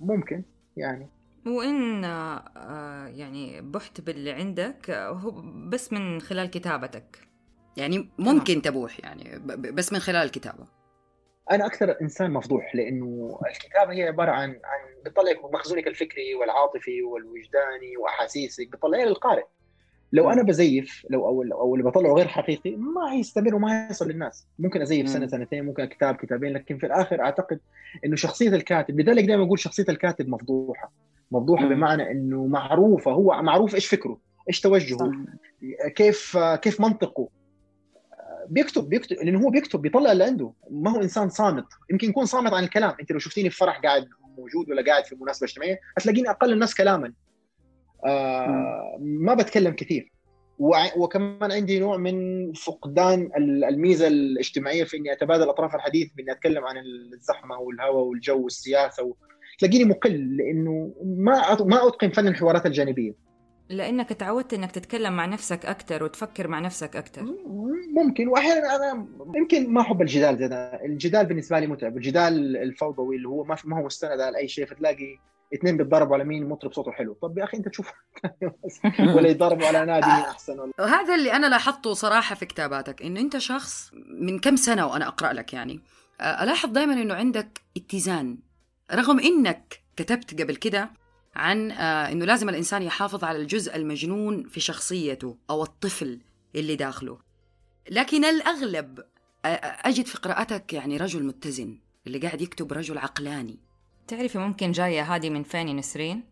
ممكن 0.00 0.42
يعني. 0.76 1.08
وإن 1.46 2.04
آه 2.04 3.06
يعني 3.06 3.60
بحت 3.60 4.00
باللي 4.00 4.30
عندك 4.30 4.90
هو 4.90 5.42
بس 5.68 5.92
من 5.92 6.20
خلال 6.20 6.50
كتابتك. 6.50 7.28
يعني 7.76 8.08
ممكن 8.18 8.62
تبوح 8.62 9.00
يعني 9.00 9.38
بس 9.48 9.92
من 9.92 9.98
خلال 9.98 10.26
الكتابة 10.26 10.77
أنا 11.50 11.66
أكثر 11.66 11.96
إنسان 12.02 12.30
مفضوح 12.30 12.74
لأنه 12.74 13.38
الكتابة 13.50 13.92
هي 13.92 14.02
عبارة 14.02 14.30
عن 14.30 14.48
عن 14.50 15.02
بتطلعك 15.04 15.44
مخزونك 15.54 15.86
الفكري 15.86 16.34
والعاطفي 16.34 17.02
والوجداني 17.02 17.96
وأحاسيسك 17.96 18.68
بتطلعها 18.68 19.04
للقارئ 19.04 19.44
لو 20.12 20.30
أنا 20.30 20.42
بزيف 20.42 21.06
لو 21.10 21.26
أو 21.26 21.42
أو 21.42 21.74
اللي 21.74 21.84
بطلعه 21.84 22.12
غير 22.12 22.28
حقيقي 22.28 22.76
ما 22.76 23.12
هيستمر 23.12 23.54
وما 23.54 23.88
هيصل 23.88 24.08
للناس. 24.08 24.46
ممكن 24.58 24.82
أزيف 24.82 25.08
سنة 25.08 25.26
سنتين 25.26 25.64
ممكن 25.64 25.84
كتاب 25.84 26.14
كتابين 26.14 26.52
لكن 26.52 26.78
في 26.78 26.86
الآخر 26.86 27.20
أعتقد 27.20 27.60
إنه 28.04 28.16
شخصية 28.16 28.48
الكاتب 28.48 29.00
لذلك 29.00 29.24
دائما 29.24 29.44
أقول 29.44 29.58
شخصية 29.58 29.84
الكاتب 29.88 30.28
مفضوحة. 30.28 30.92
مفضوحة 31.30 31.62
مم. 31.62 31.74
بمعنى 31.74 32.10
إنه 32.10 32.46
معروفة 32.46 33.10
هو 33.10 33.42
معروف 33.42 33.74
إيش 33.74 33.86
فكره 33.86 34.18
إيش 34.48 34.60
توجهه 34.60 34.98
صح. 34.98 35.10
كيف 35.96 36.38
كيف 36.38 36.80
منطقه. 36.80 37.28
بيكتب 38.50 38.88
بيكتب 38.88 39.16
لأنه 39.16 39.40
هو 39.40 39.50
بيكتب 39.50 39.82
بيطلع 39.82 40.12
اللي 40.12 40.24
عنده. 40.24 40.52
ما 40.70 40.90
هو 40.90 41.02
إنسان 41.02 41.28
صامت. 41.30 41.64
يمكن 41.90 42.08
يكون 42.08 42.24
صامت 42.24 42.52
عن 42.52 42.64
الكلام. 42.64 42.94
أنت 43.00 43.12
لو 43.12 43.18
شفتيني 43.18 43.50
في 43.50 43.56
فرح 43.56 43.80
قاعد 43.80 44.08
موجود 44.38 44.70
ولا 44.70 44.82
قاعد 44.82 45.04
في 45.04 45.16
مناسبة 45.20 45.44
اجتماعية 45.46 45.80
هتلاقيني 45.96 46.30
أقل 46.30 46.52
الناس 46.52 46.74
كلاما. 46.74 47.12
آه 48.06 48.96
ما 49.00 49.34
بتكلم 49.34 49.72
كثير. 49.72 50.12
وكمان 50.96 51.52
عندي 51.52 51.78
نوع 51.78 51.96
من 51.96 52.52
فقدان 52.52 53.30
الميزة 53.68 54.06
الاجتماعية 54.06 54.84
في 54.84 54.96
إني 54.96 55.12
أتبادل 55.12 55.48
أطراف 55.48 55.74
الحديث 55.74 56.12
بإني 56.16 56.32
أتكلم 56.32 56.64
عن 56.64 56.76
الزحمة 57.12 57.58
والهواء 57.58 58.04
والجو 58.04 58.44
والسياسة 58.44 59.02
و... 59.02 59.14
تلاقيني 59.58 59.84
مقل 59.84 60.36
لأنه 60.36 60.94
ما 61.04 61.56
ما 61.60 61.88
أتقن 61.88 62.10
فن 62.10 62.28
الحوارات 62.28 62.66
الجانبية. 62.66 63.27
لأنك 63.68 64.08
تعودت 64.08 64.54
إنك 64.54 64.70
تتكلم 64.72 65.16
مع 65.16 65.26
نفسك 65.26 65.66
أكثر 65.66 66.04
وتفكر 66.04 66.48
مع 66.48 66.60
نفسك 66.60 66.96
أكثر 66.96 67.22
ممكن. 67.94 68.28
وأحيانا 68.28 68.76
أنا 68.76 69.06
يمكن 69.34 69.72
ما 69.72 69.80
أحب 69.80 70.02
الجدال 70.02 70.38
زي 70.38 70.48
ده. 70.48 70.84
الجدال 70.84 71.26
بالنسبة 71.26 71.58
لي 71.58 71.66
متعب. 71.66 71.96
الجدال 71.96 72.56
الفوضوي 72.56 73.16
اللي 73.16 73.28
هو 73.28 73.44
ما 73.44 73.78
هو 73.78 73.86
مستند 73.86 74.20
على 74.20 74.38
أي 74.38 74.48
شيء 74.48 74.66
فتلاقي 74.66 75.18
اثنين 75.54 75.76
بيتضاربوا 75.76 76.14
على 76.14 76.24
مين 76.24 76.48
مطرب 76.48 76.72
صوته 76.72 76.92
حلو. 76.92 77.16
طب 77.22 77.38
يا 77.38 77.44
أخي 77.44 77.56
أنت 77.56 77.68
تشوف. 77.68 77.92
ولا 79.16 79.28
يتضاربوا 79.28 79.66
على 79.66 79.84
نادي 79.84 80.06
مين 80.06 80.16
أحسن 80.16 80.60
ولا 80.60 80.72
هذا 80.78 81.14
اللي 81.14 81.32
أنا 81.32 81.46
لاحظته 81.46 81.94
صراحة 81.94 82.34
في 82.34 82.46
كتاباتك 82.46 83.02
انه 83.02 83.20
أنت 83.20 83.38
شخص 83.38 83.90
من 84.20 84.38
كم 84.38 84.56
سنة 84.56 84.86
وأنا 84.86 85.08
أقرأ 85.08 85.32
لك 85.32 85.52
يعني 85.52 85.80
ألاحظ 86.20 86.70
دائما 86.70 86.92
إنه 86.92 87.14
عندك 87.14 87.60
اتزان 87.76 88.38
رغم 88.94 89.20
إنك 89.20 89.80
كتبت 89.96 90.42
قبل 90.42 90.56
كده 90.56 90.90
عن 91.38 91.70
إنه 91.70 92.24
لازم 92.24 92.48
الإنسان 92.48 92.82
يحافظ 92.82 93.24
على 93.24 93.38
الجزء 93.38 93.76
المجنون 93.76 94.48
في 94.48 94.60
شخصيته 94.60 95.36
أو 95.50 95.62
الطفل 95.62 96.20
اللي 96.54 96.76
داخله. 96.76 97.18
لكن 97.90 98.24
الأغلب 98.24 99.00
أجد 99.44 100.06
في 100.06 100.18
قراءتك 100.18 100.72
يعني 100.72 100.96
رجل 100.96 101.22
متزن 101.24 101.78
اللي 102.06 102.18
قاعد 102.18 102.40
يكتب 102.40 102.72
رجل 102.72 102.98
عقلاني. 102.98 103.58
تعرفي 104.06 104.38
ممكن 104.38 104.72
جاية 104.72 105.14
هذه 105.14 105.30
من 105.30 105.42
فين 105.42 105.76
نسرين؟ 105.76 106.24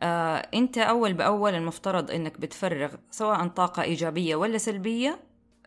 آه، 0.00 0.36
أنت 0.54 0.78
أول 0.78 1.12
بأول 1.12 1.54
المفترض 1.54 2.10
أنك 2.10 2.40
بتفرغ 2.40 2.94
سواء 3.10 3.46
طاقة 3.46 3.82
إيجابية 3.82 4.36
ولا 4.36 4.58
سلبية 4.58 5.20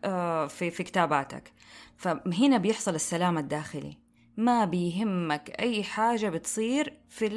آه، 0.04 0.46
في 0.46 0.70
في 0.70 0.82
كتاباتك. 0.82 1.52
فهنا 1.96 2.58
بيحصل 2.58 2.94
السلام 2.94 3.38
الداخلي. 3.38 3.98
ما 4.36 4.64
بيهمك 4.64 5.60
أي 5.60 5.82
حاجة 5.82 6.28
بتصير 6.28 6.92
في 7.08 7.28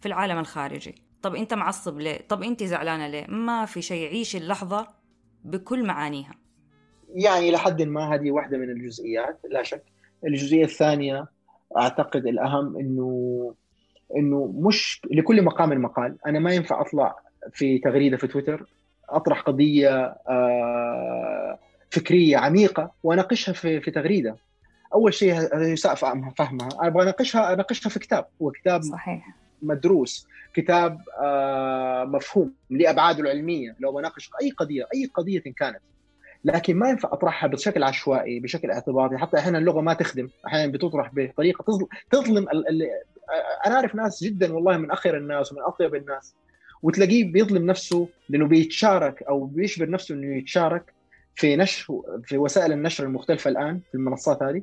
في 0.00 0.06
العالم 0.06 0.38
الخارجي. 0.38 0.94
طب 1.22 1.34
أنت 1.34 1.54
معصب 1.54 1.98
ليه؟ 1.98 2.18
طب 2.28 2.42
أنت 2.42 2.62
زعلانة 2.62 3.08
ليه؟ 3.08 3.26
ما 3.28 3.64
في 3.64 3.82
شيء 3.82 4.08
عيش 4.08 4.36
اللحظة 4.36 4.86
بكل 5.44 5.86
معانيها. 5.86 6.34
يعني 7.14 7.50
لحد 7.50 7.82
ما 7.82 8.14
هذه 8.14 8.30
واحدة 8.30 8.58
من 8.58 8.70
الجزئيات 8.70 9.40
لا 9.50 9.62
شك. 9.62 9.82
الجزئية 10.26 10.64
الثانية 10.64 11.26
أعتقد 11.78 12.26
الأهم 12.26 12.76
إنه 12.76 13.54
إنه 14.16 14.54
مش 14.58 15.00
لكل 15.10 15.42
مقام 15.42 15.82
مقال 15.82 16.16
أنا 16.26 16.38
ما 16.38 16.52
ينفع 16.52 16.80
أطلع 16.80 17.16
في 17.52 17.78
تغريدة 17.78 18.16
في 18.16 18.26
تويتر 18.26 18.66
أطرح 19.08 19.40
قضية 19.40 20.16
آه، 20.28 21.58
فكرية 21.90 22.36
عميقة 22.36 22.90
وأناقشها 23.02 23.52
في 23.52 23.80
في 23.80 23.90
تغريدة. 23.90 24.36
أول 24.96 25.14
شيء 25.14 25.58
يساء 25.58 25.94
فهمها 25.94 26.34
أبغى 26.80 27.02
اناقشها 27.02 27.52
أناقشها 27.52 27.90
في 27.90 27.98
كتاب. 27.98 28.26
هو 28.42 28.50
كتاب 28.50 28.82
صحيح. 28.82 29.28
مدروس. 29.62 30.26
كتاب 30.54 31.00
آه، 31.22 32.04
مفهوم 32.04 32.52
لابعاده 32.70 33.20
العلمية. 33.20 33.76
لو 33.80 33.92
بناقش 33.92 34.30
أي 34.42 34.50
قضية 34.50 34.88
أي 34.94 35.10
قضية 35.14 35.42
كانت. 35.56 35.80
لكن 36.44 36.76
ما 36.76 36.88
ينفع 36.88 37.12
أطرحها 37.12 37.48
بشكل 37.48 37.82
عشوائي 37.82 38.40
بشكل 38.40 38.70
اعتباطي. 38.70 39.18
حتى 39.18 39.38
أحيانا 39.38 39.58
اللغة 39.58 39.80
ما 39.80 39.94
تخدم. 39.94 40.28
أحيانا 40.46 40.72
بتطرح 40.72 41.10
بطريقة 41.14 41.88
تظلم 42.10 42.46
أنا 43.66 43.74
أعرف 43.74 43.94
ناس 43.94 44.24
جدا 44.24 44.54
والله 44.54 44.76
من 44.76 44.90
اخر 44.90 45.16
الناس 45.16 45.52
ومن 45.52 45.62
أطيب 45.62 45.94
الناس. 45.94 46.34
وتلاقيه 46.82 47.32
بيظلم 47.32 47.66
نفسه 47.66 48.08
لأنه 48.28 48.46
بيتشارك 48.46 49.22
أو 49.22 49.44
بيجبر 49.44 49.90
نفسه 49.90 50.14
إنه 50.14 50.36
يتشارك 50.36 50.92
في 51.34 51.56
نشر 51.56 52.02
في 52.24 52.38
وسائل 52.38 52.72
النشر 52.72 53.04
المختلفة 53.04 53.50
الآن 53.50 53.80
في 53.90 53.94
المنصات 53.94 54.42
هذه. 54.42 54.62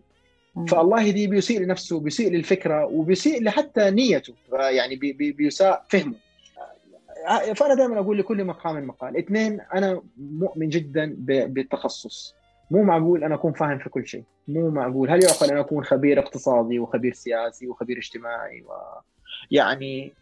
فالله 0.67 1.11
دي 1.11 1.27
بيسيء 1.27 1.59
لنفسه 1.61 1.99
بيسيء 1.99 2.31
للفكرة 2.31 2.85
وبيسيء 2.85 3.43
لحتى 3.43 3.91
نيته. 3.91 4.33
يعني 4.51 4.95
بي 4.95 5.13
بي 5.13 5.31
بيساء 5.31 5.85
فهمه. 5.89 6.15
فأنا 7.55 7.73
دائما 7.75 7.99
أقول 7.99 8.19
لكل 8.19 8.43
مقام 8.43 8.87
مقال 8.87 9.17
اثنين 9.17 9.61
أنا 9.73 10.01
مؤمن 10.17 10.69
جدا 10.69 11.15
بالتخصص. 11.17 12.35
مو 12.71 12.83
معقول 12.83 13.23
أنا 13.23 13.35
أكون 13.35 13.53
فاهم 13.53 13.77
في 13.77 13.89
كل 13.89 14.07
شيء. 14.07 14.23
مو 14.47 14.69
معقول. 14.69 15.09
هل 15.09 15.23
يعقل 15.23 15.51
أن 15.51 15.57
أكون 15.57 15.83
خبير 15.83 16.19
اقتصادي 16.19 16.79
وخبير 16.79 17.13
سياسي 17.13 17.67
وخبير 17.67 17.97
اجتماعي 17.97 18.61
و 18.61 18.71
يعني 19.51 20.13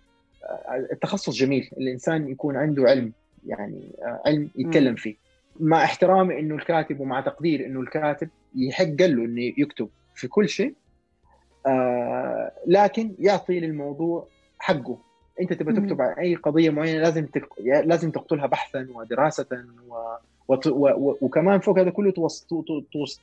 التخصص 0.91 1.35
جميل. 1.35 1.69
الإنسان 1.77 2.29
يكون 2.29 2.57
عنده 2.57 2.83
علم 2.83 3.11
يعني 3.47 3.81
علم 4.25 4.49
يتكلم 4.55 4.95
فيه. 4.95 5.15
مع 5.59 5.83
احترامي 5.83 6.39
إنه 6.39 6.55
الكاتب 6.55 6.99
ومع 6.99 7.21
تقدير 7.21 7.65
إنه 7.65 7.81
الكاتب 7.81 8.29
يحق 8.55 8.83
له 8.83 9.25
إنه 9.25 9.53
يكتب. 9.57 9.89
في 10.21 10.27
كل 10.27 10.49
شيء. 10.49 10.73
آه 11.67 12.51
لكن 12.67 13.15
يعطي 13.19 13.59
للموضوع 13.59 14.27
حقه. 14.59 14.97
أنت 15.41 15.53
تبغى 15.53 15.73
تكتب 15.73 16.01
عن 16.01 16.13
أي 16.13 16.35
قضية 16.35 16.69
معينة 16.69 17.01
لازم 17.01 17.25
تك... 17.25 17.49
لازم 17.61 18.11
تقتلها 18.11 18.47
بحثا 18.47 18.87
ودراسه 18.93 19.65
و... 19.87 19.93
و... 20.47 20.55
و... 20.67 21.17
وكمان 21.21 21.59
فوق 21.59 21.79
هذا 21.79 21.89
كله 21.89 22.11
توص... 22.11 22.47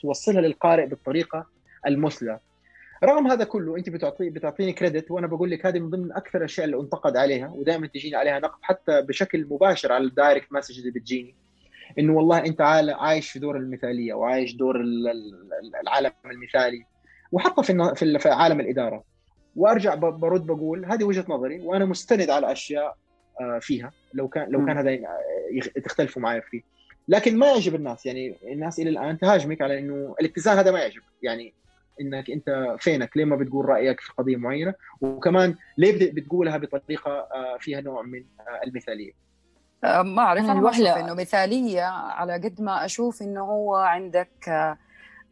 توصلها 0.01 0.41
للقارئ 0.41 0.87
بالطريقة 0.87 1.47
المثلى. 1.87 2.39
رغم 3.05 3.27
هذا 3.27 3.45
كله 3.45 3.77
أنت 3.77 3.91
بتعطي 3.91 4.31
بتعطيني 4.31 4.73
credit 4.73 5.11
وأنا 5.11 5.27
بقول 5.27 5.51
لك 5.51 5.67
هذه 5.67 5.79
من 5.79 5.91
ضمن 5.91 6.13
أكثر 6.13 6.39
الأشياء 6.39 6.67
اللي 6.67 6.81
انتقد 6.81 7.17
عليها 7.17 7.49
ودائما 7.49 7.87
تجيني 7.87 8.17
عليها 8.17 8.39
نقد 8.39 8.59
حتى 8.63 9.03
بشكل 9.03 9.47
مباشر 9.51 9.93
على 9.93 10.05
ال 10.05 10.12
direct 10.12 10.53
message 10.53 10.79
اللي 10.79 10.91
بتجيني. 10.91 11.35
إنه 11.99 12.13
والله 12.13 12.39
أنت 12.39 12.61
عايش 12.91 13.31
في 13.31 13.39
دور 13.39 13.57
المثالية 13.57 14.15
وعايش 14.15 14.55
دور 14.55 14.81
العالم 15.83 16.13
المثالي 16.25 16.85
وحتى 17.33 17.63
في 17.63 18.19
في 18.19 18.29
عالم 18.29 18.61
الإدارة. 18.61 19.05
وأرجع 19.57 19.95
برد 19.95 20.47
بقول 20.47 20.85
هذه 20.85 21.05
وجهة 21.05 21.25
نظري 21.29 21.61
وأنا 21.61 21.85
مستند 21.85 22.31
على 22.31 22.53
أشياء 22.53 22.97
آه، 23.41 23.59
فيها. 23.59 23.93
لو 24.15 24.29
كان 24.29 24.51
لو 24.51 24.67
كان 24.67 24.79
هذا 24.79 24.99
تختلفوا 25.85 26.23
معي 26.23 26.41
فيه. 26.43 26.63
لكن 27.09 27.39
ما 27.39 27.47
يعجب 27.47 27.75
الناس 27.75 28.07
يعني 28.07 28.35
الناس 28.43 28.81
إلى 28.81 28.91
الآن 28.91 29.19
تهاجمك 29.19 29.63
على 29.63 29.79
إنه 29.79 30.15
الاتزان 30.21 30.59
هذا 30.59 30.71
ما 30.71 30.81
يعجب 30.81 31.03
يعني 31.23 31.55
إنك 32.01 32.31
أنت 32.31 32.77
فينك 32.79 33.17
ليه 33.17 33.25
ما 33.25 33.37
بتقول 33.37 33.65
رأيك 33.65 34.01
في 34.01 34.13
قضية 34.13 34.37
معينة؟ 34.37 34.75
وكمان 35.01 35.55
ليه 35.79 36.13
بتقولها 36.13 36.57
بطريقة 36.57 37.11
آه، 37.11 37.59
فيها 37.61 37.81
نوع 37.81 38.03
من 38.03 38.25
آه، 38.41 38.61
المثالية. 38.67 39.13
ما 39.83 40.23
أعرف 40.23 40.45
أنا 40.45 40.55
ما 40.55 40.71
أشوف 40.71 40.87
إنه 40.87 41.15
مثالية 41.15 41.83
على 41.85 42.33
قد 42.33 42.61
ما 42.61 42.85
أشوف 42.85 43.23
إنه 43.23 43.41
هو 43.41 43.75
عندك 43.77 44.29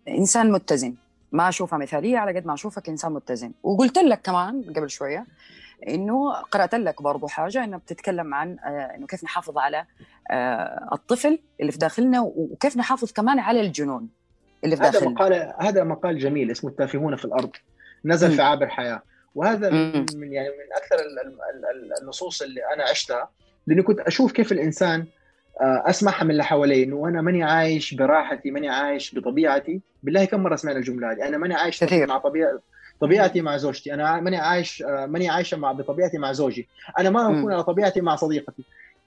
إنسان 0.08 0.52
متزن. 0.52 0.94
ما 1.32 1.48
أشوفها 1.48 1.78
مثالية 1.78 2.18
على 2.18 2.38
قد 2.40 2.46
ما 2.46 2.54
أشوفك 2.54 2.88
إنسان 2.88 3.12
متزن. 3.12 3.52
وقلت 3.62 3.98
لك 3.98 4.20
كمان 4.22 4.64
قبل 4.76 4.90
شوية 4.90 5.26
إنه 5.88 6.32
قرأت 6.32 6.74
لك 6.74 7.02
برضو 7.02 7.26
حاجة 7.26 7.64
إنه 7.64 7.76
بتتكلم 7.76 8.34
عن 8.34 8.58
آه، 8.58 8.94
إنه 8.96 9.06
كيف 9.06 9.24
نحافظ 9.24 9.58
على 9.58 9.84
آه، 10.30 10.88
الطفل 10.92 11.38
اللي 11.60 11.72
في 11.72 11.78
داخلنا 11.78 12.20
وكيف 12.20 12.76
نحافظ 12.76 13.12
كمان 13.12 13.38
على 13.38 13.60
الجنون 13.60 14.08
اللي 14.64 14.76
في 14.76 14.82
هذا 14.82 14.90
داخلنا. 14.90 15.10
مقال 15.12 15.54
هذا 15.60 15.84
مقال 15.84 16.18
جميل 16.18 16.50
اسمه 16.50 16.70
التافهون 16.70 17.16
في 17.16 17.24
الأرض. 17.24 17.50
نزل 18.04 18.32
في 18.32 18.42
عابر 18.42 18.68
حياة. 18.68 19.02
وهذا 19.34 19.70
مم. 19.70 20.06
من 20.14 20.32
يعني 20.32 20.48
من 20.48 20.76
أكثر 20.76 20.94
ال- 20.96 21.18
ال- 21.26 21.64
ال- 21.76 22.02
النصوص 22.02 22.42
اللي 22.42 22.60
أنا 22.74 22.84
عشتها. 22.84 23.28
لأني 23.66 23.82
كنت 23.82 24.00
أشوف 24.00 24.32
كيف 24.32 24.52
الإنسان 24.52 25.06
آه، 25.60 25.82
أسمعها 25.86 26.24
من 26.24 26.30
اللي 26.30 26.44
حوالي 26.44 26.84
إنه 26.84 27.08
أنا 27.08 27.22
ماني 27.22 27.42
عايش 27.42 27.94
براحتي 27.94 28.50
ماني 28.50 28.68
عايش 28.68 29.14
بطبيعتي. 29.14 29.80
بالله 30.02 30.24
كم 30.24 30.42
مرة 30.42 30.56
سمعنا 30.56 30.78
الجملة 30.78 31.12
هذه؟ 31.12 31.28
أنا 31.28 31.38
ماني 31.38 31.54
عايش 31.54 31.84
كثير. 31.84 32.06
مع 32.06 32.18
طبيعه 32.18 32.60
طبيعتي 33.00 33.40
مع 33.40 33.56
زوجتي. 33.56 33.94
أنا 33.94 34.20
ماني 34.20 34.36
عايش 34.36 34.82
آه، 34.82 35.06
ماني 35.06 35.28
عايشه 35.28 35.56
مع 35.56 35.72
بطبيعتي 35.72 36.18
مع 36.18 36.32
زوجي. 36.32 36.68
أنا 36.98 37.10
ما 37.10 37.28
مم. 37.28 37.38
أكون 37.38 37.52
على 37.52 37.62
طبيعتي 37.64 38.00
مع 38.00 38.16
صديقتي. 38.16 38.62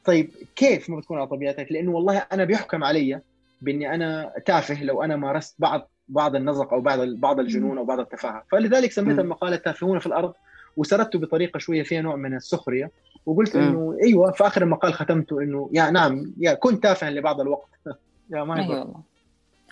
طيب 0.05 0.32
كيف 0.55 0.89
ما 0.89 0.97
بتكون 0.97 1.18
على 1.18 1.28
طبيعتك؟ 1.28 1.72
لأنه 1.72 1.91
والله 1.91 2.18
أنا 2.18 2.43
بيحكم 2.45 2.84
علي 2.84 3.22
بإني 3.62 3.95
أنا 3.95 4.34
تافه 4.45 4.84
لو 4.84 5.03
أنا 5.03 5.16
مارست 5.16 5.55
بعض 5.60 5.89
بعض 6.07 6.36
النزق 6.36 6.74
أو 6.74 6.82
بعض 6.82 6.99
بعض 6.99 7.39
الجنون 7.39 7.78
أو 7.78 7.86
بعض 7.86 7.99
التفاهة. 7.99 8.43
فلذلك 8.51 8.91
سميت. 8.91 9.20
المقالة 9.20 9.55
التافهون 9.55 9.99
في 9.99 10.05
الأرض 10.05 10.34
وسردته 10.78 11.20
بطريقة 11.20 11.57
شوية 11.57 11.84
فيها 11.84 12.01
نوع 12.01 12.16
من 12.16 12.36
السخرية. 12.36 12.91
وقلت. 13.26 13.55
إنه 13.55 13.97
أيوه 14.03 14.32
في 14.32 14.47
آخر 14.47 14.61
المقال 14.61 14.93
ختمته 14.93 15.41
إنه 15.41 15.70
يا 15.74 15.89
نعم 15.89 16.34
يا 16.38 16.53
كنت 16.53 16.84
تافها 16.84 17.09
لبعض 17.09 17.41
الوقت 17.41 17.70
يا 18.34 18.43
ما. 18.43 18.70
والله 18.70 19.03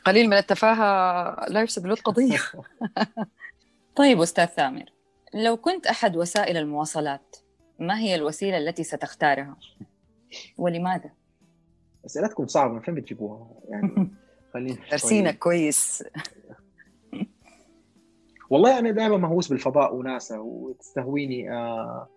قليل 0.05 0.27
من 0.27 0.37
التفاهة 0.37 1.49
لا 1.49 1.61
يفسد 1.61 1.85
له 1.87 1.93
القضية 1.93 2.39
طيب 3.95 4.21
أستاذ 4.21 4.45
ثامر 4.45 4.83
لو 5.33 5.57
كنت 5.57 5.87
أحد 5.87 6.17
وسائل 6.17 6.57
المواصلات 6.57 7.35
ما 7.79 7.99
هي 7.99 8.15
الوسيلة 8.15 8.57
التي 8.57 8.83
ستختارها؟ 8.83 9.55
ولماذا؟ 10.57 11.09
أسئلتكم 12.05 12.47
صعبة 12.47 12.73
من 12.73 12.79
فين 12.79 12.95
بتجيبوها 12.95 13.47
يعني 13.69 14.11
خلينا 14.53 14.77
درسينك 14.91 15.37
كويس 15.37 16.03
والله 18.49 18.79
أنا 18.79 18.91
دائما 18.91 19.17
مهووس 19.17 19.47
بالفضاء 19.47 19.95
وناسا 19.95 20.37
وتستهويني 20.37 21.51
آه 21.51 22.07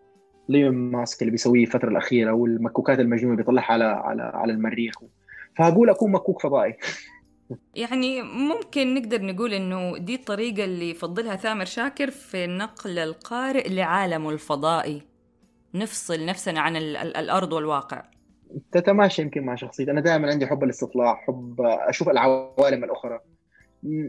ليون 0.50 0.74
ماسك 0.74 1.20
اللي 1.22 1.30
بيسويه 1.30 1.64
الفترة 1.64 1.88
الأخيرة 1.88 2.32
والمكوكات 2.32 2.98
المجنونة 2.98 3.32
اللي 3.32 3.42
بيطلعها 3.42 3.72
على 3.72 3.84
على 3.84 4.22
على 4.22 4.52
المريخ 4.52 4.94
فهقول 5.56 5.90
أكون 5.90 6.12
مكوك 6.12 6.42
فضائي. 6.42 6.76
يعني 7.74 8.22
ممكن 8.22 8.94
نقدر 8.94 9.22
نقول 9.22 9.52
إنه 9.54 9.98
دي 9.98 10.14
الطريقة 10.14 10.64
اللي 10.64 10.90
يفضلها 10.90 11.36
ثامر 11.36 11.64
شاكر 11.64 12.10
في 12.10 12.46
نقل 12.46 12.98
القارئ 12.98 13.68
لعالمه 13.68 14.30
الفضائي. 14.30 15.02
نفصل 15.74 16.26
نفسنا 16.26 16.60
عن 16.60 16.76
ال- 16.76 16.96
ال- 16.96 17.16
الأرض 17.16 17.52
والواقع. 17.52 18.02
تتماشى 18.72 19.22
يمكن 19.22 19.42
مع 19.44 19.54
شخصيتي. 19.54 19.90
أنا 19.90 20.00
دائما 20.00 20.30
عندي 20.30 20.46
حب 20.46 20.64
الاستطلاع 20.64 21.14
حب 21.14 21.60
أشوف 21.60 22.08
العوالم 22.08 22.84
الأخرى. 22.84 23.20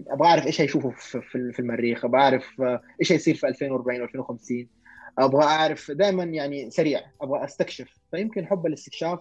أبغى 0.07 0.27
اعرف 0.27 0.45
إيش 0.47 0.61
هيشوفوا 0.61 0.91
في 1.31 1.59
المريخ 1.59 2.05
أبغى 2.05 2.21
اعرف 2.21 2.61
إيش 3.01 3.11
هيصير 3.11 3.35
في 3.35 3.47
2040 3.47 4.07
و2050 4.07 4.80
أبغى 5.19 5.43
أعرف 5.43 5.91
دائما 5.91 6.23
يعني 6.23 6.69
سريع 6.69 7.01
أبغى 7.21 7.43
أستكشف 7.43 7.97
فيمكن 8.11 8.47
حب 8.47 8.65
الاستكشاف 8.65 9.19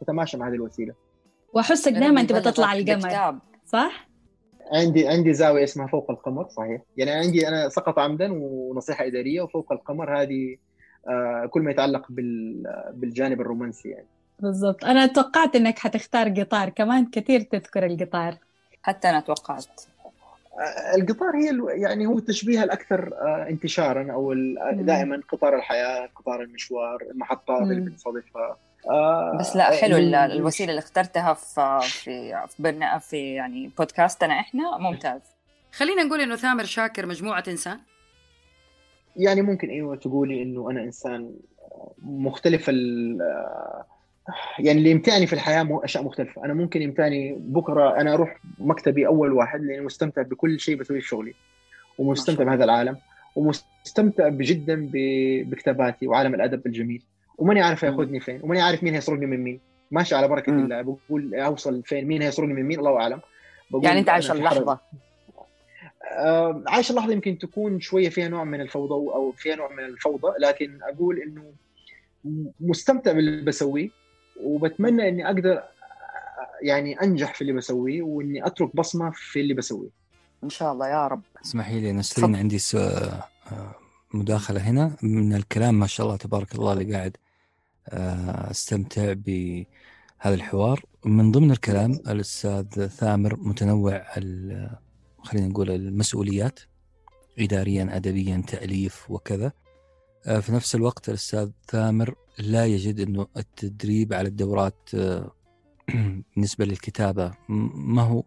تتماشى 0.00 0.36
مع 0.36 0.48
هذه 0.48 0.54
الوسيلة. 0.54 0.94
واحسك 1.52 1.92
دائما 1.92 2.22
تبى 2.22 2.40
تطلع 2.40 2.72
القمر. 2.72 3.38
صح؟ 3.66 4.08
عندي 4.72 5.08
عندي 5.08 5.32
زاوية 5.34 5.64
اسمها 5.64 5.86
فوق 5.86 6.10
القمر 6.10 6.48
صحيح. 6.48 6.82
يعني 6.96 7.10
عندي 7.10 7.48
أنا 7.48 7.68
سقط 7.68 7.98
عمدا 7.98 8.28
ونصيحة 8.32 9.06
إدارية 9.06 9.42
وفوق 9.42 9.72
القمر 9.72 10.22
هذه 10.22 10.56
آه، 11.08 11.46
كل 11.50 11.60
ما 11.62 11.70
يتعلق 11.70 12.06
بال- 12.10 12.92
بالجانب 12.92 13.40
الرومانسي 13.40 13.88
يعني. 13.88 14.06
بالضبط. 14.40 14.84
أنا 14.84 15.06
توقعت 15.06 15.56
إنك 15.56 15.78
حتختار 15.78 16.28
قطار 16.28 16.68
كمان 16.68 17.06
كثير 17.10 17.40
تذكر 17.40 17.86
القطار. 17.86 18.36
حتى 18.82 19.10
أنا 19.10 19.20
توقعت. 19.20 19.80
القطار 20.94 21.36
هي 21.36 21.80
يعني 21.82 22.06
هو 22.06 22.18
التشبيه 22.18 22.64
الأكثر 22.64 23.12
آه، 23.14 23.46
انتشارا 23.50 24.12
أو. 24.12 24.34
دائما 24.72 25.20
قطار 25.28 25.56
الحياة 25.56 26.08
قطار 26.16 26.42
المشوار 26.42 27.02
المحطات 27.10 27.62
اللي 27.62 27.92
آه، 28.90 29.36
بس 29.40 29.56
لا 29.56 29.70
حلو 29.80 29.96
ال- 29.96 30.06
من- 30.08 30.14
الوسيلة 30.14 30.70
اللي 30.70 30.78
اخترتها 30.78 31.34
في 31.34 31.78
في 31.82 32.46
في 32.48 32.62
برنا 32.62 32.98
في 32.98 33.34
يعني 33.34 33.70
بودكاستنا 33.78 34.40
إحنا 34.40 34.78
ممتاز. 34.78 35.20
خلينا 35.72 36.02
نقول 36.02 36.20
إنه 36.20 36.36
ثامر 36.36 36.64
شاكر 36.64 37.06
مجموعة 37.06 37.44
إنسان. 37.48 37.78
يعني 39.16 39.42
ممكن 39.42 39.68
إيوه 39.68 39.96
تقولي 39.96 40.42
إنه 40.42 40.70
أنا 40.70 40.80
إنسان 40.84 41.34
مختلف 42.02 42.64
ال 42.68 43.18
يعني 44.58 44.78
اللي 44.78 44.90
يمتعني 44.90 45.26
في 45.26 45.32
الحياة 45.32 45.62
مو 45.62 45.78
أشياء 45.78 46.04
مختلفة. 46.04 46.44
أنا 46.44 46.54
ممكن 46.54 46.82
يمتعني 46.82 47.36
بكرة 47.38 48.00
أنا 48.00 48.14
أروح 48.14 48.40
مكتبي 48.58 49.06
أول 49.06 49.32
واحد 49.32 49.60
لأني 49.62 49.80
مستمتع 49.80 50.22
بكل 50.22 50.60
شيء 50.60 50.76
بسويه 50.76 51.00
في 51.00 51.06
شغلي 51.06 51.34
ومستمتع 51.98 52.44
بهذا 52.44 52.64
العالم 52.64 52.96
ومستمتع 53.36 54.28
جدا 54.28 54.90
بكتاباتي 55.44 56.06
وعالم 56.06 56.34
الأدب 56.34 56.66
الجميل. 56.66 57.02
وماني 57.38 57.62
عارف 57.62 57.82
ياخذني 57.82 58.20
فين 58.20 58.40
وماني 58.42 58.60
عارف 58.60 58.82
مين 58.82 58.94
هيسرقني 58.94 59.26
من 59.26 59.44
مين. 59.44 59.60
ماشي 59.90 60.14
على 60.14 60.28
بركة. 60.28 60.50
الله 60.50 60.82
بقول 60.82 61.34
أوصل 61.34 61.82
فين 61.82 62.06
مين 62.06 62.22
هيسرقني 62.22 62.54
من 62.54 62.62
مين 62.62 62.78
الله 62.78 62.96
أعلم. 62.96 63.20
يعني 63.82 64.00
أنت 64.00 64.08
عايش. 64.08 64.30
اللحظة. 64.30 64.78
آه، 66.18 66.62
عايش 66.66 66.90
اللحظة 66.90 67.12
يمكن 67.12 67.38
تكون 67.38 67.80
شوية 67.80 68.08
فيها 68.08 68.28
نوع 68.28 68.44
من 68.44 68.60
الفوضى 68.60 68.94
أو 68.94 69.32
فيها 69.32 69.56
نوع 69.56 69.72
من 69.72 69.84
الفوضى 69.84 70.32
لكن 70.38 70.78
أقول 70.82 71.22
إنه 71.22 71.52
مستمتع 72.60 73.12
باللي 73.12 73.42
بسويه. 73.42 73.99
وبتمنى 74.44 75.08
إني 75.08 75.26
أقدر 75.26 75.52
آه، 75.52 75.62
يعني 76.62 76.94
أنجح 77.02 77.34
في 77.34 77.40
اللي 77.40 77.52
بسويه 77.52 78.02
وإني 78.02 78.46
أترك 78.46 78.76
بصمة 78.76 79.10
في 79.10 79.40
اللي 79.40 79.54
بسويه. 79.54 79.88
إن 80.44 80.50
شاء 80.50 80.72
الله 80.72 80.88
يا 80.88 81.06
رب. 81.06 81.22
اسمحي 81.44 81.80
لي 81.80 81.92
نسرين 81.92 82.36
عندي 82.36 82.58
سؤال 82.58 83.12
مداخلة 84.14 84.60
هنا. 84.60 84.96
من 85.02 85.34
الكلام 85.34 85.74
ما 85.74 85.86
شاء 85.86 86.06
الله 86.06 86.16
تبارك 86.16 86.54
الله 86.54 86.72
اللي 86.72 86.94
قاعد 86.96 87.16
آه، 87.88 88.50
أستمتع 88.50 89.12
بهذا 89.12 90.34
الحوار. 90.34 90.84
من 91.04 91.32
ضمن 91.32 91.50
الكلام 91.50 91.92
الأستاذ 91.92 92.86
ثامر 92.86 93.36
متنوع 93.40 94.02
ال- 94.16 94.70
خلينا 95.22 95.46
نقول 95.48 95.70
المسؤوليات 95.70 96.60
إداريا 97.38 97.88
أدبيا 97.96 98.42
تأليف 98.46 99.10
وكذا. 99.10 99.46
آه، 99.46 99.52
في 100.24 100.52
نفس 100.52 100.74
الوقت 100.74 101.08
الأستاذ 101.08 101.50
ثامر 101.68 102.14
لا 102.38 102.66
يجد 102.66 103.00
أنه 103.00 103.26
التدريب 103.36 104.12
على 104.12 104.28
الدورات 104.28 104.88
آه، 104.94 105.30
بالنسبة 106.36 106.64
للكتابة. 106.64 107.32
م- 107.48 107.94
ما 107.94 108.02
هو 108.02 108.22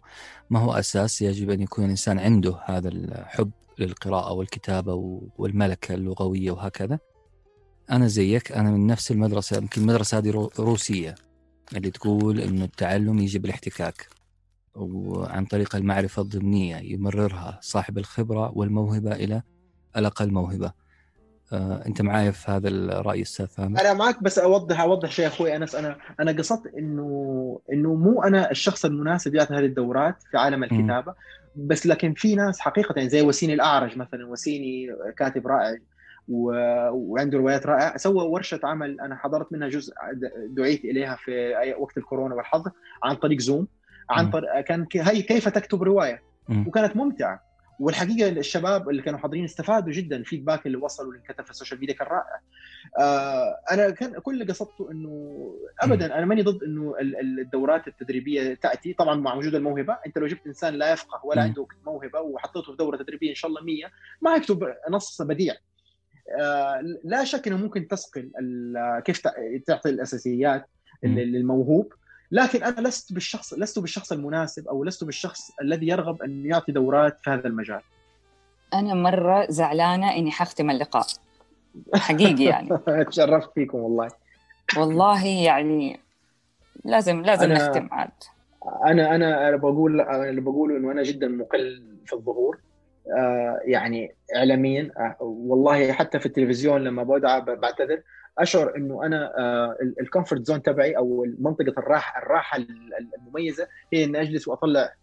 ما 0.49 0.59
هو 0.59 0.73
أساس 0.73 1.21
يجب 1.21 1.49
أن 1.49 1.61
يكون 1.61 1.85
الإنسان 1.85 2.19
عنده 2.19 2.59
هذا 2.65 2.89
الحب 2.89 3.51
للقراءة 3.79 4.33
والكتابة 4.33 4.93
و- 4.93 5.27
والملكة 5.37 5.95
اللغوية 5.95 6.51
وهكذا؟ 6.51 6.99
أنا 7.91 8.07
زيك 8.07 8.51
أنا 8.51 8.71
من 8.71 8.87
نفس 8.87 9.11
المدرسة 9.11 9.57
يمكن 9.57 9.81
المدرسة 9.81 10.17
هذه 10.17 10.29
رو- 10.31 10.51
روسية 10.59 11.15
اللي 11.75 11.91
تقول 11.91 12.39
إنه 12.39 12.65
التعلم 12.65 13.19
يجي 13.19 13.39
بالاحتكاك 13.39 14.07
وعن 14.75 15.45
طريق 15.45 15.75
المعرفة 15.75 16.21
الضمنية 16.21 16.77
يمررها 16.77 17.59
صاحب 17.61 17.97
الخبرة 17.97 18.51
والموهبة 18.57 19.11
إلى 19.11 19.41
الأقل 19.97 20.31
موهبة 20.31 20.82
آه، 21.53 21.83
أنت 21.87 22.01
معايا 22.01 22.31
في 22.31 22.51
هذا 22.51 22.67
الرأي 22.67 23.21
أستاذ 23.21 23.45
ثامر؟ 23.45 23.81
أنا 23.81 23.93
معك 23.93 24.23
بس 24.23 24.39
اوضح 24.39 24.81
أوضح 24.81 25.11
شيء 25.11 25.27
أخوي 25.27 25.55
انس 25.55 25.75
أنا 25.75 25.97
أنا 26.19 26.31
قصدت 26.31 26.73
انه 26.77 27.59
إنه 27.73 27.93
مو 27.93 28.23
أنا 28.23 28.51
الشخص 28.51 28.85
المناسب 28.85 29.35
يعطي 29.35 29.53
هذه 29.53 29.65
الدورات 29.65 30.15
في 30.31 30.37
عالم 30.37 30.63
الكتابة 30.63 31.13
بس 31.55 31.87
لكن 31.87 32.13
في 32.13 32.35
ناس 32.35 32.59
حقيقة 32.59 32.93
يعني 32.97 33.09
زي 33.09 33.21
وسيني 33.21 33.53
الأعرج 33.53 33.97
مثلا 33.97 34.25
وسيني 34.27 34.87
كاتب 35.17 35.47
رائع 35.47 35.77
و... 36.27 36.51
وعنده 36.91 37.37
روايات 37.37 37.65
رائعة 37.65 37.97
سوى 37.97 38.25
ورشة 38.27 38.59
عمل 38.63 39.01
أنا 39.01 39.15
حضرت 39.15 39.53
منها 39.53 39.67
جزء 39.67 39.93
دعيت 40.47 40.85
إليها 40.85 41.15
في 41.15 41.53
أي- 41.55 41.79
وقت 41.81 41.97
الكورونا 41.97 42.35
والحظر 42.35 42.71
عن 43.03 43.15
طريق 43.15 43.39
زوم 43.39 43.67
عن. 44.09 44.29
طريق 44.29 44.59
كان 44.59 44.87
هي 44.95 45.21
كيف 45.21 45.47
تكتب 45.49 45.83
رواية 45.83 46.21
مم. 46.49 46.67
وكانت 46.67 46.95
ممتعة 46.95 47.52
والحقيقة 47.79 48.29
الشباب 48.29 48.89
اللي 48.89 49.01
كانوا 49.01 49.19
حاضرين 49.19 49.43
استفادوا 49.43 49.91
جدا 49.91 50.15
ال 50.15 50.21
feedback 50.21 50.65
اللي 50.65 50.77
وصلوا 50.77 51.11
اللي 51.13 51.19
انكتب 51.29 51.43
في 51.45 51.51
ال 51.51 51.55
social 51.55 51.79
media 51.79 51.95
كان 51.95 52.07
رائع. 52.07 52.39
آه 52.99 53.55
أنا 53.71 53.89
كان 53.89 54.19
كل 54.19 54.41
اللي 54.41 54.53
قصدته 54.53 54.91
إنه 54.91 55.55
ابدا 55.81 56.17
أنا 56.17 56.25
ماني 56.25 56.41
ضد 56.41 56.63
إنه 56.63 56.95
ال- 56.99 57.19
ال- 57.19 57.39
الدورات 57.39 57.87
التدريبية 57.87 58.53
تأتي. 58.53 58.93
طبعا 58.93 59.15
مع 59.15 59.33
وجود 59.33 59.55
الموهبة 59.55 59.97
أنت 60.07 60.17
لو 60.17 60.27
جبت 60.27 60.47
إنسان 60.47 60.73
لا 60.73 60.93
يفقه 60.93 61.25
ولا. 61.25 61.41
عنده 61.41 61.67
موهبة 61.85 62.19
وحطيته 62.19 62.71
في 62.71 62.77
دورة 62.77 62.97
تدريبية 62.97 63.29
إن 63.29 63.35
شاء 63.35 63.49
الله 63.49 63.63
100 63.63 63.85
ما 64.21 64.35
يكتب 64.35 64.73
نص 64.89 65.21
بديع. 65.21 65.53
آه 66.41 66.81
لا 67.03 67.23
شك 67.23 67.47
إنه 67.47 67.57
ممكن 67.57 67.87
تصقل 67.87 68.31
كيف 69.05 69.19
تع- 69.19 69.57
تعطي 69.65 69.89
الأساسيات 69.89 70.65
للموهوب. 71.03 71.93
لكن 72.33 72.63
أنا 72.63 72.87
لست 72.87 73.13
بالشخص 73.13 73.53
لست 73.53 73.79
بالشخص 73.79 74.11
المناسب 74.11 74.67
أو 74.67 74.83
لست 74.83 75.03
بالشخص 75.03 75.51
الذي 75.61 75.87
يرغب 75.87 76.21
أن 76.21 76.45
يعطي 76.45 76.71
دورات 76.71 77.17
في 77.23 77.29
هذا 77.29 77.47
المجال. 77.47 77.81
أنا 78.73 78.93
مرة 78.93 79.45
زعلانة 79.49 80.15
إني 80.15 80.31
حختم 80.31 80.69
اللقاء. 80.69 81.05
حقيقي 81.95 82.43
يعني. 82.43 82.69
تشرفت 83.09 83.49
فيكم 83.55 83.77
والله. 83.77 84.07
والله 84.77 85.25
يعني 85.27 85.99
لازم 86.85 87.21
لازم 87.21 87.55
أنا- 87.55 87.61
نختم 87.61 87.87
عاد. 87.91 88.09
أنا 88.85 89.15
أنا 89.15 89.55
بقول 89.55 90.01
اللي 90.01 90.41
بقوله 90.41 90.77
إنه 90.77 90.91
أنا 90.91 91.03
جدا 91.03 91.27
مقل 91.27 91.83
في 92.05 92.13
الظهور. 92.13 92.59
آه، 93.17 93.59
يعني 93.65 94.11
اعلاميا 94.35 94.91
آه، 94.97 95.15
والله 95.23 95.91
حتى 95.91 96.19
في 96.19 96.25
التلفزيون 96.25 96.83
لما 96.83 97.03
بدعى 97.03 97.41
بعتذر. 97.41 98.01
أشعر 98.39 98.75
إنه 98.77 99.05
أنا 99.05 99.31
ال 100.01 100.07
comfort 100.07 100.45
zone 100.45 100.61
تبعي 100.61 100.97
أو 100.97 101.25
منطقه 101.39 101.73
الراحه 101.77 102.21
الراحة 102.23 102.57
ال- 102.57 102.93
ال- 102.99 103.09
المميزة 103.19 103.67
هي 103.93 104.03
إني 104.03 104.21
أجلس 104.21 104.47
وأطلع 104.47 104.93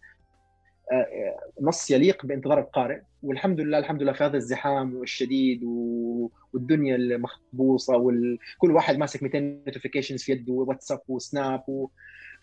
آه، 0.91 0.95
آه، 0.95 1.39
نص 1.61 1.91
يليق 1.91 2.25
بانتظار 2.25 2.59
القارئ. 2.59 2.99
والحمد 3.23 3.59
لله 3.61 3.77
الحمد 3.77 4.01
لله 4.01 4.13
في 4.13 4.23
هذا 4.23 4.37
الزحام 4.37 5.01
الشديد 5.01 5.63
و- 5.63 6.29
والدنيا 6.53 6.95
المخبوصة 6.95 7.97
وكل 7.97 8.71
واحد 8.71 8.97
ماسك 8.97 9.23
200 9.23 9.39
notifications 9.67 10.23
في 10.23 10.31
يده 10.31 10.53
واتساب 10.53 10.99
وسناب 11.07 11.63
و... 11.67 11.87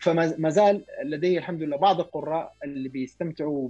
فما 0.01 0.35
ما 0.39 0.49
زال 0.51 0.85
لدي 1.05 1.39
الحمد 1.39 1.63
لله 1.63 1.77
بعض 1.77 2.01
القراء 2.01 2.53
اللي 2.65 2.89
بيستمتعوا 2.89 3.69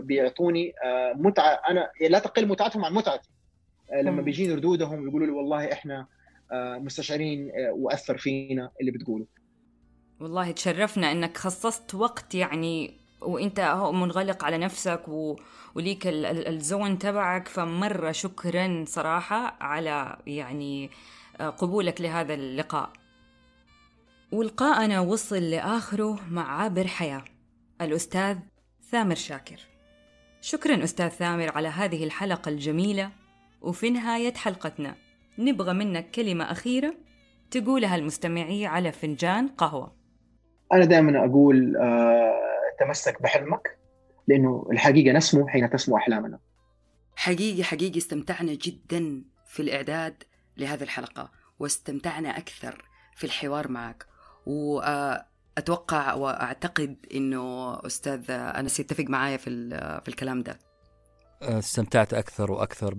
بيعطوني 0.00 0.72
آه، 0.84 1.12
متعة. 1.12 1.60
أنا 1.70 1.90
لا 2.10 2.18
تقل 2.18 2.46
متعتهم 2.48 2.84
عن 2.84 2.92
متعتي. 2.94 3.30
آه، 3.92 4.02
لما. 4.02 4.22
بيجيني 4.22 4.54
ردودهم 4.54 5.08
يقولوا 5.08 5.26
لي 5.26 5.32
والله 5.32 5.72
إحنا 5.72 5.98
آه، 6.00 6.06
مستشعرين 6.52 7.48
آه، 7.50 7.72
وأثر 7.72 8.18
فينا 8.18 8.70
اللي 8.80 8.90
بتقوله. 8.90 9.26
والله 10.20 10.50
تشرفنا 10.50 11.12
إنك 11.12 11.36
خصصت 11.36 11.94
وقت 11.94 12.34
يعني 12.34 13.00
وإنت 13.20 13.60
منغلق 13.92 14.44
على 14.44 14.58
نفسك 14.58 15.02
و... 15.08 15.36
وليك 15.74 16.06
ال- 16.06 16.26
ال- 16.26 16.48
الزون 16.48 16.98
تبعك 16.98 17.48
فمرة 17.48 18.12
شكرا 18.12 18.84
صراحة 18.88 19.56
على 19.60 20.18
يعني 20.26 20.90
آه، 21.40 21.48
قبولك 21.50 22.00
لهذا 22.00 22.34
اللقاء. 22.34 22.90
ولقاءنا 24.32 25.00
وصل 25.00 25.36
لآخره 25.50 26.18
مع 26.30 26.62
عابر 26.62 26.86
حياة 26.86 27.24
الأستاذ 27.80 28.38
ثامر 28.90 29.14
شاكر. 29.14 29.60
شكرا 30.40 30.84
أستاذ 30.84 31.08
ثامر 31.08 31.52
على 31.56 31.68
هذه 31.68 32.04
الحلقة 32.04 32.48
الجميلة 32.48 33.10
وفي 33.60 33.90
نهاية 33.90 34.34
حلقتنا. 34.34 34.94
نبغى 35.38 35.72
منك 35.72 36.10
كلمة 36.10 36.44
أخيرة 36.52 36.94
تقولها 37.50 37.96
المستمعية 37.96 38.68
على 38.68 38.92
فنجان 38.92 39.48
قهوة. 39.48 39.96
أنا 40.72 40.84
دائما 40.84 41.24
أقول 41.24 41.76
آه، 41.76 42.34
تمسك 42.80 43.22
بحلمك 43.22 43.78
لأنه 44.28 44.66
الحقيقة 44.72 45.16
نسمو 45.16 45.46
حين 45.48 45.70
تسمو 45.70 45.96
أحلامنا. 45.96 46.38
حقيقي 47.16 47.64
حقيقي 47.64 47.98
استمتعنا 47.98 48.54
جدا 48.54 49.24
في 49.46 49.60
الإعداد 49.62 50.22
لهذه 50.56 50.82
الحلقة 50.82 51.30
واستمتعنا 51.58 52.38
أكثر 52.38 52.84
في 53.16 53.24
الحوار 53.24 53.68
معك. 53.68 54.06
وأتوقع 54.46 56.14
وأعتقد 56.14 56.96
أنه 57.14 57.74
أستاذ 57.86 58.30
أنس 58.30 58.80
يتفق 58.80 59.04
معايا 59.08 59.36
في, 59.36 59.50
ال- 59.50 60.00
في 60.02 60.08
الكلام 60.08 60.42
ده. 60.42 60.58
استمتعت 61.42 62.14
أكثر 62.14 62.52
وأكثر 62.52 62.94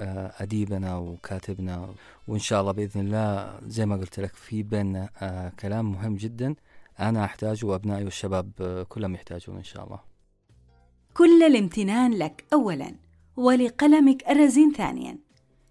بأديبنا 0.00 0.96
وكاتبنا. 0.96 1.94
وإن 2.28 2.38
شاء 2.38 2.60
الله 2.60 2.72
بإذن 2.72 3.00
الله 3.00 3.60
زي 3.66 3.86
ما 3.86 3.96
قلت 3.96 4.20
لك 4.20 4.34
في 4.34 4.62
بيننا 4.62 5.08
آه، 5.22 5.52
كلام 5.60 5.92
مهم 5.92 6.16
جدا. 6.16 6.54
أنا 7.00 7.24
أحتاجه 7.24 7.66
وأبنائي 7.66 8.04
والشباب 8.04 8.50
آه، 8.60 8.82
كلهم 8.82 9.14
يحتاجون 9.14 9.56
إن 9.56 9.64
شاء 9.64 9.84
الله. 9.84 10.00
كل 11.14 11.42
الامتنان 11.42 12.14
لك 12.14 12.44
أولا 12.52 12.94
ولقلمك 13.36 14.30
الرزين 14.30 14.72
ثانيا. 14.72 15.18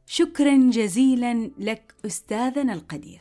شكرا 0.06 0.70
جزيلا 0.70 1.52
لك 1.60 1.94
أستاذنا 2.06 2.74
القدير. 2.74 3.20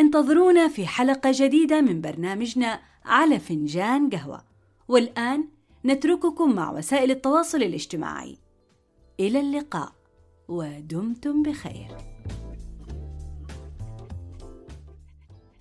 انتظرونا 0.00 0.68
في 0.68 0.86
حلقة 0.86 1.30
جديدة 1.34 1.80
من 1.80 2.00
برنامجنا 2.00 2.80
على 3.04 3.38
فنجان 3.38 4.10
قهوة. 4.10 4.44
والآن 4.88 5.48
نترككم 5.84 6.54
مع 6.54 6.70
وسائل 6.70 7.10
التواصل 7.10 7.62
الاجتماعي. 7.62 8.38
إلى 9.20 9.40
اللقاء. 9.40 9.97
ودمتم 10.48 11.42
بخير. 11.42 11.96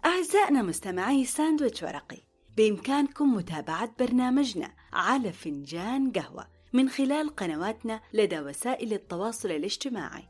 أعزائنا 0.05 0.61
مستمعي 0.61 1.25
ساندويتش 1.25 1.83
ورقي 1.83 2.17
بإمكانكم 2.57 3.33
متابعة 3.33 3.95
برنامجنا 3.99 4.73
على 4.93 5.31
فنجان 5.31 6.11
قهوة 6.11 6.47
من 6.73 6.89
خلال 6.89 7.35
قنواتنا 7.35 8.01
لدى 8.13 8.39
وسائل 8.39 8.93
التواصل 8.93 9.51
الاجتماعي 9.51 10.23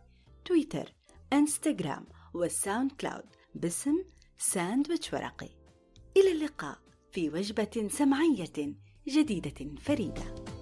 تويتر، 0.45 0.93
إنستغرام 1.33 2.05
والساوند 2.33 2.91
كلاود 2.91 3.25
باسم 3.55 4.03
ساندويتش 4.37 5.13
ورقي. 5.13 5.49
إلى 6.17 6.31
اللقاء 6.31 6.77
في 7.11 7.29
وجبة 7.29 7.87
سمعية 7.91 8.75
جديدة 9.07 9.75
فريدة. 9.81 10.56